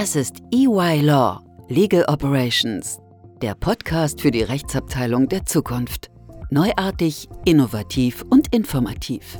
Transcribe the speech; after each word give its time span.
Das 0.00 0.16
ist 0.16 0.36
EY 0.50 1.02
Law, 1.02 1.44
Legal 1.68 2.06
Operations, 2.08 3.00
der 3.42 3.54
Podcast 3.54 4.22
für 4.22 4.30
die 4.30 4.42
Rechtsabteilung 4.42 5.28
der 5.28 5.44
Zukunft. 5.44 6.10
Neuartig, 6.48 7.28
innovativ 7.44 8.24
und 8.30 8.50
informativ. 8.54 9.38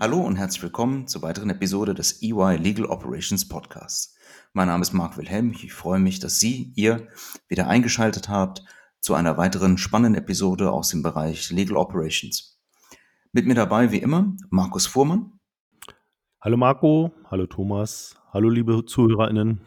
Hallo 0.00 0.20
und 0.22 0.36
herzlich 0.36 0.62
willkommen 0.62 1.06
zur 1.06 1.20
weiteren 1.20 1.50
Episode 1.50 1.92
des 1.92 2.22
EY 2.22 2.56
Legal 2.56 2.86
Operations 2.86 3.46
Podcasts. 3.46 4.14
Mein 4.54 4.68
Name 4.68 4.80
ist 4.80 4.94
Marc 4.94 5.18
Wilhelm. 5.18 5.52
Ich 5.52 5.74
freue 5.74 6.00
mich, 6.00 6.18
dass 6.18 6.40
Sie, 6.40 6.72
ihr 6.76 7.08
wieder 7.50 7.66
eingeschaltet 7.66 8.30
habt 8.30 8.62
zu 9.00 9.14
einer 9.14 9.38
weiteren 9.38 9.78
spannenden 9.78 10.22
Episode 10.22 10.70
aus 10.70 10.90
dem 10.90 11.02
Bereich 11.02 11.50
Legal 11.50 11.76
Operations. 11.76 12.60
Mit 13.32 13.46
mir 13.46 13.54
dabei, 13.54 13.92
wie 13.92 13.98
immer, 13.98 14.36
Markus 14.50 14.86
Fuhrmann. 14.86 15.40
Hallo 16.40 16.56
Marco, 16.56 17.12
hallo 17.30 17.46
Thomas, 17.46 18.16
hallo 18.32 18.48
liebe 18.48 18.84
ZuhörerInnen. 18.84 19.66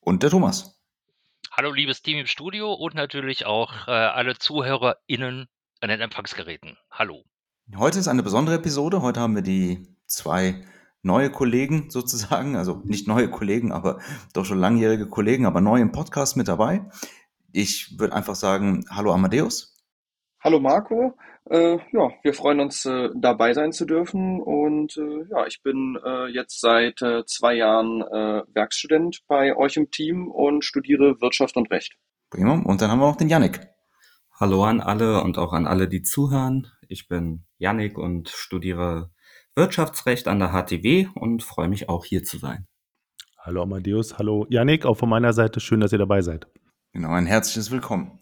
Und 0.00 0.22
der 0.22 0.30
Thomas. 0.30 0.78
Hallo 1.50 1.72
liebes 1.72 2.02
Team 2.02 2.18
im 2.18 2.26
Studio 2.26 2.74
und 2.74 2.94
natürlich 2.94 3.46
auch 3.46 3.88
äh, 3.88 3.90
alle 3.90 4.36
ZuhörerInnen 4.36 5.46
an 5.80 5.88
den 5.88 6.00
Empfangsgeräten. 6.00 6.76
Hallo. 6.90 7.24
Heute 7.76 7.98
ist 7.98 8.08
eine 8.08 8.22
besondere 8.22 8.56
Episode. 8.56 9.00
Heute 9.00 9.20
haben 9.20 9.34
wir 9.34 9.42
die 9.42 9.96
zwei 10.06 10.64
neue 11.02 11.30
Kollegen 11.30 11.90
sozusagen, 11.90 12.56
also 12.56 12.82
nicht 12.84 13.08
neue 13.08 13.30
Kollegen, 13.30 13.72
aber 13.72 14.00
doch 14.34 14.44
schon 14.44 14.58
langjährige 14.58 15.08
Kollegen, 15.08 15.46
aber 15.46 15.60
neu 15.60 15.80
im 15.80 15.92
Podcast 15.92 16.36
mit 16.36 16.48
dabei. 16.48 16.84
Ich 17.52 17.98
würde 17.98 18.14
einfach 18.14 18.34
sagen, 18.34 18.84
hallo 18.90 19.12
Amadeus. 19.12 19.76
Hallo 20.42 20.60
Marco. 20.60 21.16
Äh, 21.48 21.78
ja, 21.92 22.10
wir 22.22 22.34
freuen 22.34 22.60
uns, 22.60 22.84
äh, 22.84 23.08
dabei 23.14 23.52
sein 23.52 23.72
zu 23.72 23.84
dürfen. 23.84 24.40
Und 24.40 24.96
äh, 24.96 25.24
ja, 25.30 25.46
ich 25.46 25.62
bin 25.62 25.98
äh, 26.04 26.26
jetzt 26.26 26.60
seit 26.60 27.02
äh, 27.02 27.24
zwei 27.24 27.54
Jahren 27.54 28.02
äh, 28.02 28.42
Werkstudent 28.52 29.22
bei 29.28 29.56
euch 29.56 29.76
im 29.76 29.90
Team 29.90 30.28
und 30.28 30.64
studiere 30.64 31.20
Wirtschaft 31.20 31.56
und 31.56 31.70
Recht. 31.70 31.96
Prima. 32.30 32.60
Und 32.64 32.82
dann 32.82 32.90
haben 32.90 32.98
wir 32.98 33.06
noch 33.06 33.16
den 33.16 33.28
Yannick. 33.28 33.60
Hallo 34.38 34.64
an 34.64 34.80
alle 34.80 35.22
und 35.22 35.38
auch 35.38 35.52
an 35.52 35.66
alle, 35.66 35.88
die 35.88 36.02
zuhören. 36.02 36.66
Ich 36.88 37.08
bin 37.08 37.44
Yannick 37.58 37.96
und 37.96 38.28
studiere 38.28 39.10
Wirtschaftsrecht 39.54 40.28
an 40.28 40.40
der 40.40 40.50
HTW 40.50 41.08
und 41.14 41.42
freue 41.42 41.68
mich 41.68 41.88
auch 41.88 42.04
hier 42.04 42.22
zu 42.22 42.36
sein. 42.38 42.66
Hallo 43.38 43.62
Amadeus, 43.62 44.18
hallo 44.18 44.46
Yannick, 44.50 44.84
auch 44.84 44.96
von 44.96 45.08
meiner 45.08 45.32
Seite 45.32 45.60
schön, 45.60 45.80
dass 45.80 45.92
ihr 45.92 45.98
dabei 45.98 46.20
seid. 46.20 46.46
Genau, 46.96 47.10
ein 47.10 47.26
herzliches 47.26 47.70
Willkommen. 47.70 48.18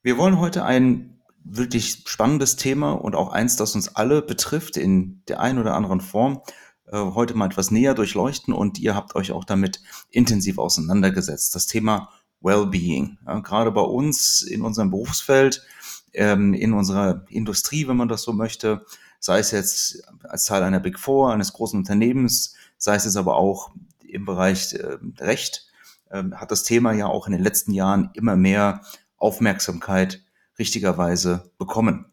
Wir 0.00 0.16
wollen 0.16 0.38
heute 0.38 0.64
ein 0.64 1.18
wirklich 1.42 2.04
spannendes 2.06 2.54
Thema 2.54 2.92
und 2.92 3.16
auch 3.16 3.32
eins, 3.32 3.56
das 3.56 3.74
uns 3.74 3.96
alle 3.96 4.22
betrifft 4.22 4.76
in 4.76 5.24
der 5.26 5.40
einen 5.40 5.58
oder 5.58 5.74
anderen 5.74 6.00
Form, 6.00 6.40
äh, 6.86 6.96
heute 6.96 7.34
mal 7.34 7.46
etwas 7.46 7.72
näher 7.72 7.94
durchleuchten 7.94 8.54
und 8.54 8.78
ihr 8.78 8.94
habt 8.94 9.16
euch 9.16 9.32
auch 9.32 9.42
damit 9.42 9.80
intensiv 10.08 10.58
auseinandergesetzt. 10.58 11.56
Das 11.56 11.66
Thema 11.66 12.10
Wellbeing. 12.42 13.18
Ja, 13.26 13.40
gerade 13.40 13.72
bei 13.72 13.80
uns 13.80 14.40
in 14.40 14.62
unserem 14.62 14.92
Berufsfeld, 14.92 15.66
ähm, 16.12 16.54
in 16.54 16.74
unserer 16.74 17.24
Industrie, 17.28 17.88
wenn 17.88 17.96
man 17.96 18.06
das 18.06 18.22
so 18.22 18.32
möchte, 18.32 18.86
sei 19.18 19.40
es 19.40 19.50
jetzt 19.50 20.04
als 20.22 20.44
Teil 20.44 20.62
einer 20.62 20.78
Big 20.78 21.00
Four, 21.00 21.32
eines 21.32 21.52
großen 21.52 21.76
Unternehmens, 21.76 22.54
sei 22.78 22.94
es 22.94 23.04
jetzt 23.04 23.16
aber 23.16 23.34
auch 23.34 23.72
im 24.06 24.24
Bereich 24.24 24.74
äh, 24.74 24.98
Recht, 25.18 25.65
äh, 26.10 26.22
hat 26.34 26.50
das 26.50 26.62
Thema 26.62 26.92
ja 26.92 27.06
auch 27.06 27.26
in 27.26 27.32
den 27.32 27.42
letzten 27.42 27.72
Jahren 27.72 28.10
immer 28.14 28.36
mehr 28.36 28.82
Aufmerksamkeit 29.16 30.22
richtigerweise 30.58 31.50
bekommen. 31.58 32.06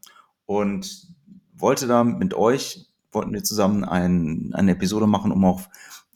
Und 0.45 1.07
wollte 1.53 1.87
da 1.87 2.03
mit 2.03 2.33
euch, 2.33 2.89
wollten 3.11 3.33
wir 3.33 3.43
zusammen 3.43 3.83
ein, 3.85 4.51
eine 4.53 4.71
Episode 4.71 5.07
machen, 5.07 5.31
um 5.31 5.45
auf 5.45 5.69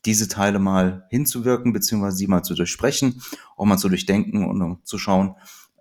diese 0.05 0.27
Teile 0.27 0.59
mal 0.59 1.05
hinzuwirken, 1.09 1.73
beziehungsweise 1.73 2.17
sie 2.17 2.27
mal 2.27 2.43
zu 2.43 2.55
durchsprechen, 2.55 3.21
auch 3.55 3.65
mal 3.65 3.77
zu 3.77 3.89
durchdenken 3.89 4.45
und 4.45 4.61
um 4.61 4.83
zu 4.83 4.97
schauen, 4.97 5.35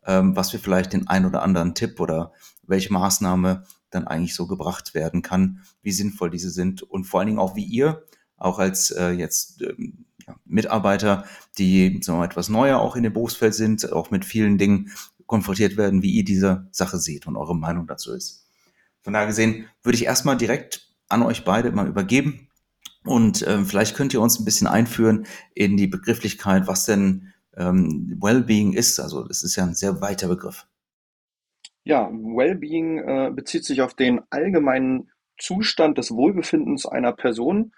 ähm, 0.04 0.36
was 0.36 0.52
wir 0.52 0.60
vielleicht 0.60 0.92
den 0.92 1.08
ein 1.08 1.26
oder 1.26 1.42
anderen 1.42 1.74
Tipp 1.74 2.00
oder 2.00 2.32
welche 2.62 2.92
Maßnahme 2.92 3.64
dann 3.90 4.06
eigentlich 4.06 4.34
so 4.34 4.46
gebracht 4.46 4.94
werden 4.94 5.22
kann, 5.22 5.62
wie 5.82 5.92
sinnvoll 5.92 6.30
diese 6.30 6.50
sind 6.50 6.82
und 6.82 7.04
vor 7.04 7.20
allen 7.20 7.28
Dingen 7.28 7.38
auch 7.38 7.56
wie 7.56 7.64
ihr, 7.64 8.04
auch 8.36 8.58
als 8.58 8.90
äh, 8.90 9.10
jetzt 9.10 9.62
ähm, 9.62 10.06
ja, 10.26 10.36
Mitarbeiter, 10.44 11.24
die 11.58 12.00
mal, 12.08 12.24
etwas 12.24 12.48
neuer 12.48 12.78
auch 12.78 12.96
in 12.96 13.02
dem 13.02 13.12
Berufsfeld 13.12 13.54
sind, 13.54 13.92
auch 13.92 14.10
mit 14.10 14.24
vielen 14.24 14.58
Dingen 14.58 14.90
konfrontiert 15.26 15.76
werden, 15.76 16.02
wie 16.02 16.12
ihr 16.12 16.24
diese 16.24 16.68
Sache 16.70 16.98
seht 16.98 17.26
und 17.26 17.36
eure 17.36 17.56
Meinung 17.56 17.86
dazu 17.86 18.12
ist. 18.12 18.46
Von 19.02 19.12
daher 19.12 19.26
gesehen 19.26 19.66
würde 19.82 19.96
ich 19.96 20.04
erstmal 20.04 20.36
direkt 20.36 20.88
an 21.08 21.22
euch 21.22 21.44
beide 21.44 21.70
mal 21.72 21.86
übergeben 21.86 22.48
und 23.04 23.42
äh, 23.42 23.64
vielleicht 23.64 23.96
könnt 23.96 24.12
ihr 24.12 24.20
uns 24.20 24.38
ein 24.38 24.44
bisschen 24.44 24.66
einführen 24.66 25.26
in 25.54 25.76
die 25.76 25.86
Begrifflichkeit, 25.86 26.66
was 26.66 26.84
denn 26.84 27.32
ähm, 27.56 28.18
Wellbeing 28.20 28.72
ist. 28.72 28.98
Also 28.98 29.26
das 29.26 29.42
ist 29.42 29.56
ja 29.56 29.64
ein 29.64 29.74
sehr 29.74 30.00
weiter 30.00 30.28
Begriff. 30.28 30.66
Ja, 31.84 32.10
Wellbeing 32.10 32.98
äh, 32.98 33.30
bezieht 33.32 33.64
sich 33.64 33.80
auf 33.80 33.94
den 33.94 34.20
allgemeinen 34.30 35.10
Zustand 35.38 35.98
des 35.98 36.10
Wohlbefindens 36.10 36.84
einer 36.84 37.12
Person. 37.12 37.72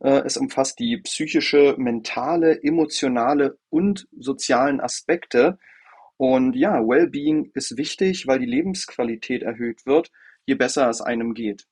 Äh, 0.00 0.22
es 0.24 0.36
umfasst 0.36 0.78
die 0.78 0.98
psychische, 0.98 1.74
mentale, 1.78 2.62
emotionale 2.62 3.58
und 3.70 4.08
sozialen 4.18 4.80
Aspekte. 4.80 5.58
Und 6.16 6.54
ja, 6.54 6.80
Wellbeing 6.80 7.50
ist 7.54 7.76
wichtig, 7.76 8.26
weil 8.26 8.38
die 8.38 8.46
Lebensqualität 8.46 9.42
erhöht 9.42 9.86
wird, 9.86 10.10
je 10.46 10.54
besser 10.54 10.88
es 10.88 11.00
einem 11.00 11.34
geht. 11.34 11.66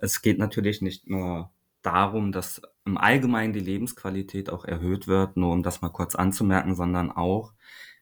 Es 0.00 0.20
geht 0.20 0.38
natürlich 0.38 0.82
nicht 0.82 1.08
nur 1.08 1.50
darum, 1.82 2.32
dass 2.32 2.60
im 2.84 2.98
Allgemeinen 2.98 3.52
die 3.52 3.60
Lebensqualität 3.60 4.50
auch 4.50 4.64
erhöht 4.64 5.06
wird, 5.06 5.36
nur 5.36 5.52
um 5.52 5.62
das 5.62 5.80
mal 5.80 5.90
kurz 5.90 6.14
anzumerken, 6.14 6.74
sondern 6.74 7.10
auch 7.10 7.54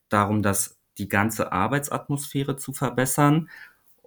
darum, 0.09 0.43
dass 0.43 0.79
die 0.99 1.09
ganze 1.09 1.53
Arbeitsatmosphäre 1.53 2.56
zu 2.56 2.73
verbessern 2.73 3.49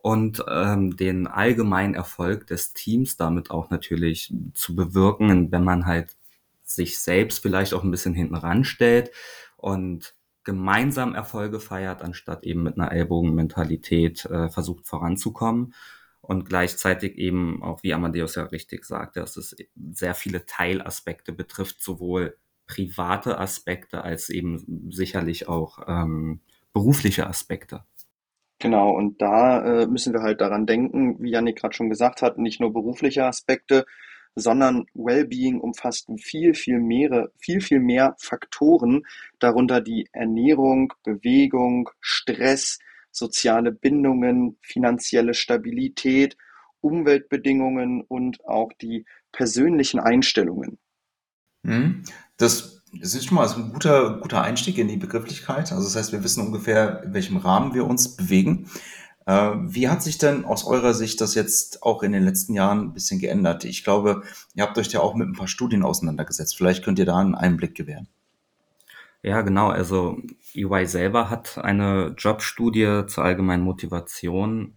und 0.07 0.41
ähm, 0.49 0.95
den 0.95 1.27
allgemeinen 1.27 1.93
Erfolg 1.93 2.47
des 2.47 2.71
Teams 2.71 3.17
damit 3.17 3.51
auch 3.51 3.69
natürlich 3.69 4.33
zu 4.53 4.73
bewirken, 4.73 5.51
wenn 5.51 5.65
man 5.65 5.85
halt 5.85 6.15
sich 6.63 6.97
selbst 6.97 7.39
vielleicht 7.41 7.73
auch 7.73 7.83
ein 7.83 7.91
bisschen 7.91 8.13
hinten 8.13 8.35
ranstellt 8.35 9.11
und 9.57 10.15
gemeinsam 10.45 11.13
Erfolge 11.13 11.59
feiert, 11.59 12.03
anstatt 12.03 12.45
eben 12.45 12.63
mit 12.63 12.79
einer 12.79 12.93
Ellbogenmentalität 12.93 14.23
äh, 14.27 14.47
versucht 14.47 14.87
voranzukommen. 14.87 15.73
Und 16.21 16.45
gleichzeitig 16.45 17.17
eben 17.17 17.61
auch, 17.61 17.83
wie 17.83 17.93
Amadeus 17.93 18.35
ja 18.35 18.43
richtig 18.43 18.85
sagte, 18.85 19.19
dass 19.19 19.35
es 19.35 19.57
sehr 19.91 20.15
viele 20.15 20.45
Teilaspekte 20.45 21.33
betrifft, 21.33 21.83
sowohl 21.83 22.37
private 22.65 23.39
Aspekte 23.39 24.05
als 24.05 24.29
eben 24.29 24.89
sicherlich 24.89 25.49
auch 25.49 25.79
ähm, 25.85 26.39
berufliche 26.71 27.27
Aspekte. 27.27 27.83
Genau, 28.59 28.91
und 28.91 29.21
da 29.21 29.83
äh, 29.83 29.87
müssen 29.87 30.13
wir 30.13 30.21
halt 30.21 30.41
daran 30.41 30.65
denken, 30.65 31.21
wie 31.21 31.29
Janik 31.29 31.57
gerade 31.57 31.75
schon 31.75 31.89
gesagt 31.89 32.21
hat, 32.21 32.39
nicht 32.39 32.59
nur 32.59 32.73
berufliche 32.73 33.25
Aspekte, 33.25 33.85
sondern 34.33 34.85
Wellbeing 34.93 35.59
umfasst 35.59 36.09
viel, 36.19 36.53
viel 36.53 36.79
mehr, 36.79 37.29
viel, 37.39 37.61
viel 37.61 37.79
mehr 37.79 38.15
Faktoren, 38.19 39.05
darunter 39.39 39.81
die 39.81 40.07
Ernährung, 40.11 40.93
Bewegung, 41.03 41.89
Stress, 41.99 42.79
soziale 43.11 43.71
Bindungen, 43.71 44.57
finanzielle 44.61 45.33
Stabilität, 45.33 46.37
Umweltbedingungen 46.81 48.01
und 48.01 48.45
auch 48.45 48.71
die 48.73 49.05
persönlichen 49.31 49.99
Einstellungen. 49.99 50.77
Mhm. 51.63 52.03
Das 52.37 52.76
das 53.01 53.13
ist 53.13 53.25
schon 53.25 53.35
mal 53.35 53.47
ein 53.47 53.71
guter, 53.71 54.19
guter 54.19 54.41
Einstieg 54.41 54.77
in 54.77 54.87
die 54.87 54.97
Begrifflichkeit. 54.97 55.71
Also 55.71 55.83
das 55.83 55.95
heißt, 55.95 56.11
wir 56.11 56.23
wissen 56.23 56.45
ungefähr, 56.45 57.03
in 57.03 57.13
welchem 57.13 57.37
Rahmen 57.37 57.73
wir 57.73 57.85
uns 57.85 58.15
bewegen. 58.15 58.69
Äh, 59.25 59.51
wie 59.57 59.89
hat 59.89 60.01
sich 60.01 60.17
denn 60.17 60.45
aus 60.45 60.65
eurer 60.65 60.93
Sicht 60.93 61.19
das 61.19 61.35
jetzt 61.35 61.83
auch 61.83 62.01
in 62.03 62.13
den 62.13 62.23
letzten 62.23 62.53
Jahren 62.53 62.79
ein 62.79 62.93
bisschen 62.93 63.19
geändert? 63.19 63.65
Ich 63.65 63.83
glaube, 63.83 64.23
ihr 64.55 64.63
habt 64.63 64.77
euch 64.77 64.91
ja 64.91 65.01
auch 65.01 65.15
mit 65.15 65.27
ein 65.27 65.33
paar 65.33 65.47
Studien 65.47 65.83
auseinandergesetzt. 65.83 66.55
Vielleicht 66.55 66.83
könnt 66.83 66.99
ihr 66.99 67.05
da 67.05 67.17
einen 67.17 67.35
Einblick 67.35 67.75
gewähren. 67.75 68.07
Ja, 69.23 69.41
genau. 69.41 69.67
Also 69.67 70.17
EY 70.53 70.85
selber 70.85 71.29
hat 71.29 71.57
eine 71.57 72.15
Jobstudie 72.17 73.03
zur 73.07 73.25
allgemeinen 73.25 73.63
Motivation 73.63 74.75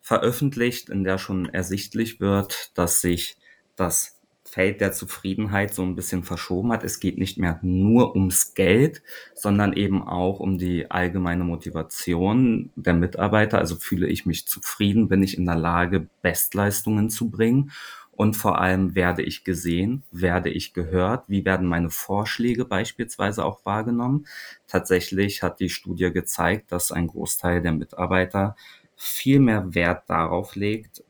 veröffentlicht, 0.00 0.88
in 0.88 1.04
der 1.04 1.18
schon 1.18 1.48
ersichtlich 1.48 2.18
wird, 2.18 2.76
dass 2.76 3.00
sich 3.00 3.36
das 3.76 4.17
Feld 4.48 4.80
der 4.80 4.92
Zufriedenheit 4.92 5.74
so 5.74 5.82
ein 5.82 5.94
bisschen 5.94 6.24
verschoben 6.24 6.72
hat. 6.72 6.82
Es 6.84 7.00
geht 7.00 7.18
nicht 7.18 7.38
mehr 7.38 7.58
nur 7.62 8.14
ums 8.16 8.54
Geld, 8.54 9.02
sondern 9.34 9.72
eben 9.74 10.02
auch 10.02 10.40
um 10.40 10.58
die 10.58 10.90
allgemeine 10.90 11.44
Motivation 11.44 12.70
der 12.76 12.94
Mitarbeiter. 12.94 13.58
Also 13.58 13.76
fühle 13.76 14.08
ich 14.08 14.26
mich 14.26 14.48
zufrieden, 14.48 15.08
bin 15.08 15.22
ich 15.22 15.36
in 15.38 15.46
der 15.46 15.56
Lage, 15.56 16.08
Bestleistungen 16.22 17.10
zu 17.10 17.30
bringen. 17.30 17.70
und 18.18 18.36
vor 18.36 18.60
allem 18.60 18.96
werde 18.96 19.22
ich 19.22 19.44
gesehen, 19.44 20.02
werde 20.10 20.50
ich 20.50 20.74
gehört, 20.74 21.28
wie 21.28 21.44
werden 21.44 21.68
meine 21.68 21.88
Vorschläge 21.90 22.64
beispielsweise 22.64 23.44
auch 23.44 23.64
wahrgenommen. 23.64 24.26
Tatsächlich 24.66 25.42
hat 25.44 25.60
die 25.60 25.68
Studie 25.68 26.10
gezeigt, 26.12 26.72
dass 26.72 26.90
ein 26.90 27.06
Großteil 27.06 27.62
der 27.62 27.72
Mitarbeiter 27.72 28.56
viel 28.96 29.38
mehr 29.38 29.72
Wert 29.74 30.10
darauf 30.10 30.56
legt, 30.56 31.04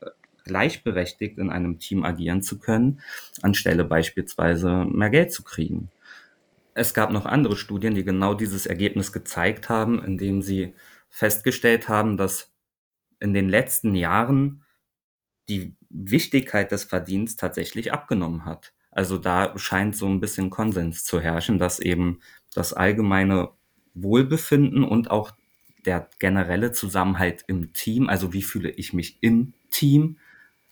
gleichberechtigt 0.49 1.37
in 1.37 1.51
einem 1.51 1.77
Team 1.77 2.03
agieren 2.03 2.41
zu 2.41 2.57
können, 2.57 3.01
anstelle 3.43 3.85
beispielsweise 3.85 4.85
mehr 4.85 5.11
Geld 5.11 5.31
zu 5.31 5.43
kriegen. 5.43 5.91
Es 6.73 6.95
gab 6.95 7.11
noch 7.11 7.27
andere 7.27 7.55
Studien, 7.55 7.93
die 7.93 8.03
genau 8.03 8.33
dieses 8.33 8.65
Ergebnis 8.65 9.11
gezeigt 9.11 9.69
haben, 9.69 10.03
indem 10.03 10.41
sie 10.41 10.73
festgestellt 11.09 11.87
haben, 11.87 12.17
dass 12.17 12.51
in 13.19 13.33
den 13.33 13.47
letzten 13.47 13.93
Jahren 13.93 14.63
die 15.49 15.75
Wichtigkeit 15.89 16.71
des 16.71 16.83
Verdienstes 16.83 17.37
tatsächlich 17.37 17.93
abgenommen 17.93 18.45
hat. 18.45 18.73
Also 18.91 19.17
da 19.17 19.55
scheint 19.57 19.95
so 19.95 20.07
ein 20.07 20.19
bisschen 20.19 20.49
Konsens 20.49 21.03
zu 21.03 21.19
herrschen, 21.19 21.59
dass 21.59 21.79
eben 21.79 22.21
das 22.55 22.73
allgemeine 22.73 23.49
Wohlbefinden 23.93 24.83
und 24.83 25.11
auch 25.11 25.31
der 25.85 26.09
generelle 26.19 26.71
Zusammenhalt 26.71 27.43
im 27.47 27.73
Team, 27.73 28.09
also 28.09 28.33
wie 28.33 28.41
fühle 28.41 28.69
ich 28.69 28.93
mich 28.93 29.17
im 29.21 29.53
Team, 29.69 30.17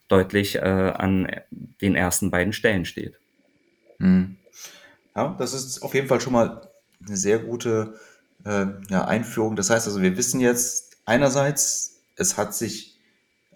deutlich 0.07 0.55
äh, 0.55 0.59
an 0.59 1.29
den 1.51 1.95
ersten 1.95 2.31
beiden 2.31 2.53
Stellen 2.53 2.85
steht. 2.85 3.19
Hm. 3.99 4.37
Ja, 5.15 5.35
das 5.37 5.53
ist 5.53 5.81
auf 5.81 5.93
jeden 5.93 6.07
Fall 6.07 6.21
schon 6.21 6.33
mal 6.33 6.69
eine 7.05 7.17
sehr 7.17 7.39
gute 7.39 7.95
äh, 8.45 8.67
ja, 8.89 9.05
Einführung. 9.05 9.55
Das 9.55 9.69
heißt 9.69 9.87
also, 9.87 10.01
wir 10.01 10.17
wissen 10.17 10.39
jetzt 10.39 10.97
einerseits, 11.05 12.01
es 12.15 12.37
hat 12.37 12.53
sich 12.53 12.97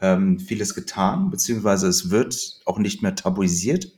ähm, 0.02 0.40
vieles 0.40 0.74
getan, 0.74 1.30
beziehungsweise 1.30 1.88
es 1.88 2.10
wird 2.10 2.62
auch 2.66 2.80
nicht 2.80 3.02
mehr 3.02 3.16
tabuisiert, 3.16 3.92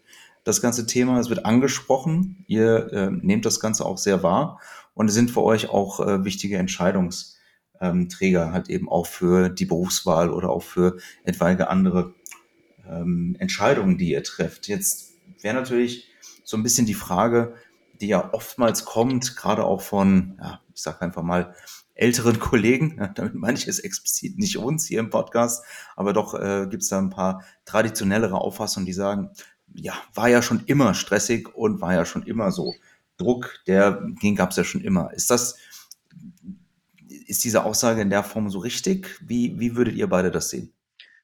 das 0.44 0.62
ganze 0.62 0.86
Thema. 0.86 1.20
Es 1.20 1.30
wird 1.30 1.46
angesprochen. 1.46 2.44
Ihr 2.48 2.92
äh, 2.92 3.10
nehmt 3.12 3.46
das 3.46 3.60
Ganze 3.60 3.86
auch 3.86 3.98
sehr 3.98 4.24
wahr 4.24 4.60
und 4.94 5.10
sind 5.10 5.32
für 5.32 5.44
euch 5.44 5.70
auch 5.70 6.06
äh, 6.06 6.26
wichtige 6.26 6.58
Entscheidungsträger, 6.58 8.52
halt 8.52 8.70
eben 8.70 8.90
auch 8.90 9.08
für 9.08 9.50
die 9.50 9.66
Berufswahl 9.66 10.30
oder 10.30 10.50
auch 10.50 10.64
für 10.64 10.98
etwaige 11.24 11.70
andere 11.70 12.14
ähm, 12.90 13.36
Entscheidungen, 13.40 13.98
die 13.98 14.12
ihr 14.12 14.24
trefft. 14.24 14.68
Jetzt 14.68 15.14
wäre 15.42 15.56
natürlich 15.56 16.10
so 16.44 16.58
ein 16.58 16.64
bisschen 16.64 16.86
die 16.86 16.94
Frage, 16.94 17.56
die 18.02 18.08
ja 18.08 18.34
oftmals 18.34 18.86
kommt, 18.86 19.36
gerade 19.36 19.64
auch 19.64 19.82
von, 19.82 20.38
ja, 20.42 20.60
ich 20.74 20.82
sage 20.82 21.02
einfach 21.02 21.24
mal, 21.24 21.56
älteren 21.96 22.40
Kollegen, 22.40 22.98
ja, 22.98 23.08
damit 23.08 23.36
meine 23.36 23.58
ich 23.58 23.68
es 23.68 23.80
explizit 23.80 24.38
nicht 24.38 24.58
uns 24.58 24.86
hier 24.86 25.00
im 25.00 25.10
Podcast, 25.10 25.64
aber 25.96 26.14
doch 26.14 26.34
äh, 26.34 26.68
gibt 26.70 26.84
es 26.84 26.90
da 26.90 27.00
ein 27.00 27.10
paar 27.10 27.44
traditionellere 27.66 28.40
Auffassungen, 28.40 28.86
die 28.86 28.94
sagen, 28.94 29.30
ja, 29.74 29.94
war 30.14 30.30
ja 30.30 30.42
schon 30.42 30.64
immer 30.66 30.94
stressig 30.94 31.56
und 31.56 31.82
war 31.82 31.94
ja 31.94 32.06
schon 32.06 32.24
immer 32.24 32.52
so. 32.52 32.74
Druck, 33.18 33.60
der 33.68 34.02
den 34.22 34.36
gab 34.36 34.52
es 34.52 34.58
ja 34.58 34.64
schon 34.64 34.82
immer. 34.82 35.14
Ist 35.14 35.30
das, 35.30 35.56
ist 37.28 37.44
diese 37.44 37.64
Aussage 37.64 38.02
in 38.02 38.10
der 38.10 38.24
Form 38.24 38.50
so 38.50 38.60
richtig? 38.60 39.20
Wie, 39.22 39.60
wie 39.60 39.76
würdet 39.76 39.96
ihr 39.96 40.08
beide 40.08 40.32
das 40.32 40.50
sehen? 40.50 40.73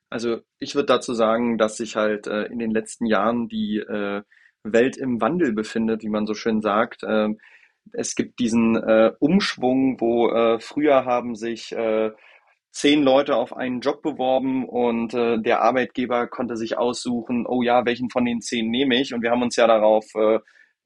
Also 0.10 0.40
ich 0.58 0.76
würde 0.76 0.88
dazu 0.88 1.14
sagen, 1.14 1.58
dass 1.58 1.78
sich 1.78 1.96
halt 1.96 2.28
äh, 2.28 2.46
in 2.46 2.60
den 2.60 2.72
letzten 2.72 3.06
Jahren 3.06 3.48
die 3.48 3.78
äh, 3.78 4.24
Welt 4.64 4.98
im 4.98 5.22
Wandel 5.22 5.54
befindet, 5.54 6.04
wie 6.04 6.10
man 6.10 6.26
so 6.26 6.34
schön 6.34 6.62
sagt. 6.62 7.04
Ähm, 7.08 7.40
es 7.94 8.16
gibt 8.16 8.40
diesen 8.40 8.76
äh, 8.76 9.12
Umschwung, 9.20 10.00
wo 10.00 10.30
äh, 10.30 10.60
früher 10.60 11.06
haben 11.06 11.36
sich 11.36 11.72
äh, 11.72 12.12
zehn 12.72 13.04
Leute 13.04 13.36
auf 13.36 13.56
einen 13.56 13.82
Job 13.82 14.02
beworben 14.02 14.68
und 14.68 15.14
äh, 15.14 15.40
der 15.40 15.62
Arbeitgeber 15.62 16.28
konnte 16.28 16.56
sich 16.56 16.78
aussuchen, 16.78 17.46
oh 17.48 17.62
ja, 17.62 17.86
welchen 17.86 18.10
von 18.10 18.26
den 18.26 18.42
zehn 18.42 18.70
nehme 18.70 19.00
ich? 19.00 19.14
Und 19.14 19.24
wir 19.24 19.32
haben 19.32 19.42
uns 19.42 19.56
ja 19.56 19.68
darauf 19.68 20.06
äh, 20.16 20.40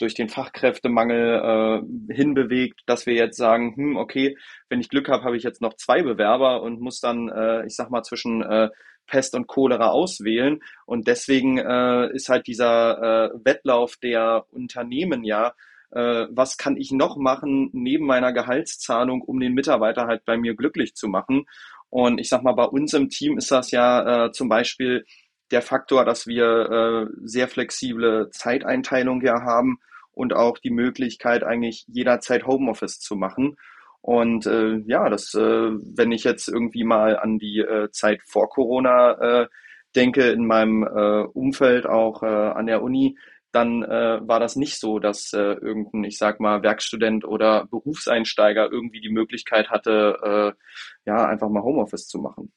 durch 0.03 0.15
den 0.15 0.27
Fachkräftemangel 0.27 1.81
äh, 2.09 2.13
hinbewegt, 2.13 2.81
dass 2.85 3.05
wir 3.05 3.13
jetzt 3.13 3.37
sagen, 3.37 3.73
hm, 3.75 3.95
okay, 3.95 4.37
wenn 4.69 4.81
ich 4.81 4.89
Glück 4.89 5.07
habe, 5.07 5.23
habe 5.23 5.37
ich 5.37 5.43
jetzt 5.43 5.61
noch 5.61 5.75
zwei 5.75 6.03
Bewerber 6.03 6.61
und 6.61 6.81
muss 6.81 6.99
dann, 6.99 7.29
äh, 7.29 7.65
ich 7.65 7.75
sag 7.75 7.89
mal, 7.89 8.03
zwischen 8.03 8.43
äh, 8.43 8.69
Pest 9.07 9.33
und 9.33 9.47
Cholera 9.47 9.89
auswählen. 9.89 10.59
Und 10.85 11.07
deswegen 11.07 11.57
äh, 11.57 12.13
ist 12.13 12.27
halt 12.27 12.47
dieser 12.47 13.31
äh, 13.31 13.45
Wettlauf 13.45 13.95
der 13.95 14.45
Unternehmen 14.51 15.23
ja, 15.23 15.53
äh, 15.91 16.27
was 16.29 16.57
kann 16.57 16.75
ich 16.75 16.91
noch 16.91 17.15
machen 17.15 17.69
neben 17.71 18.05
meiner 18.05 18.33
Gehaltszahlung, 18.33 19.21
um 19.21 19.39
den 19.39 19.53
Mitarbeiter 19.53 20.05
halt 20.05 20.25
bei 20.25 20.37
mir 20.37 20.55
glücklich 20.55 20.95
zu 20.95 21.07
machen. 21.07 21.45
Und 21.89 22.19
ich 22.19 22.27
sag 22.27 22.43
mal, 22.43 22.53
bei 22.53 22.65
uns 22.65 22.93
im 22.93 23.09
Team 23.09 23.37
ist 23.37 23.51
das 23.51 23.71
ja 23.71 24.25
äh, 24.25 24.31
zum 24.33 24.49
Beispiel 24.49 25.05
der 25.51 25.61
Faktor, 25.61 26.03
dass 26.03 26.25
wir 26.27 26.45
äh, 26.45 27.13
sehr 27.23 27.47
flexible 27.47 28.29
Zeiteinteilung 28.31 29.21
ja 29.21 29.43
haben 29.43 29.79
und 30.13 30.33
auch 30.33 30.57
die 30.57 30.69
Möglichkeit, 30.69 31.43
eigentlich 31.43 31.85
jederzeit 31.87 32.45
Homeoffice 32.45 32.99
zu 32.99 33.15
machen. 33.15 33.57
Und 34.01 34.45
äh, 34.45 34.79
ja, 34.85 35.09
das, 35.09 35.33
äh, 35.33 35.39
wenn 35.39 36.11
ich 36.11 36.23
jetzt 36.23 36.47
irgendwie 36.47 36.83
mal 36.83 37.17
an 37.17 37.39
die 37.39 37.59
äh, 37.59 37.89
Zeit 37.91 38.21
vor 38.25 38.49
Corona 38.49 39.43
äh, 39.43 39.47
denke, 39.95 40.29
in 40.29 40.45
meinem 40.45 40.83
äh, 40.83 41.23
Umfeld 41.23 41.85
auch 41.85 42.23
äh, 42.23 42.25
an 42.25 42.65
der 42.65 42.83
Uni, 42.83 43.17
dann 43.53 43.83
äh, 43.83 44.19
war 44.27 44.39
das 44.39 44.55
nicht 44.55 44.79
so, 44.79 44.99
dass 44.99 45.31
äh, 45.31 45.53
irgendein, 45.53 46.03
ich 46.05 46.17
sag 46.17 46.39
mal, 46.39 46.63
Werkstudent 46.63 47.23
oder 47.23 47.67
Berufseinsteiger 47.67 48.71
irgendwie 48.71 48.99
die 48.99 49.11
Möglichkeit 49.11 49.69
hatte, 49.69 50.55
äh, 50.57 51.09
ja, 51.09 51.27
einfach 51.27 51.49
mal 51.49 51.61
Homeoffice 51.61 52.07
zu 52.07 52.19
machen. 52.19 52.51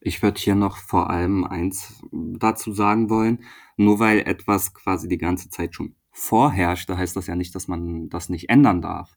Ich 0.00 0.22
würde 0.22 0.40
hier 0.40 0.54
noch 0.54 0.76
vor 0.78 1.10
allem 1.10 1.44
eins 1.44 2.02
dazu 2.12 2.72
sagen 2.72 3.10
wollen. 3.10 3.44
Nur 3.76 3.98
weil 4.00 4.20
etwas 4.20 4.72
quasi 4.74 5.08
die 5.08 5.18
ganze 5.18 5.50
Zeit 5.50 5.74
schon 5.74 5.94
vorherrscht, 6.18 6.90
heißt 6.90 7.16
das 7.16 7.28
ja 7.28 7.36
nicht, 7.36 7.54
dass 7.54 7.68
man 7.68 8.08
das 8.08 8.28
nicht 8.28 8.50
ändern 8.50 8.82
darf. 8.82 9.16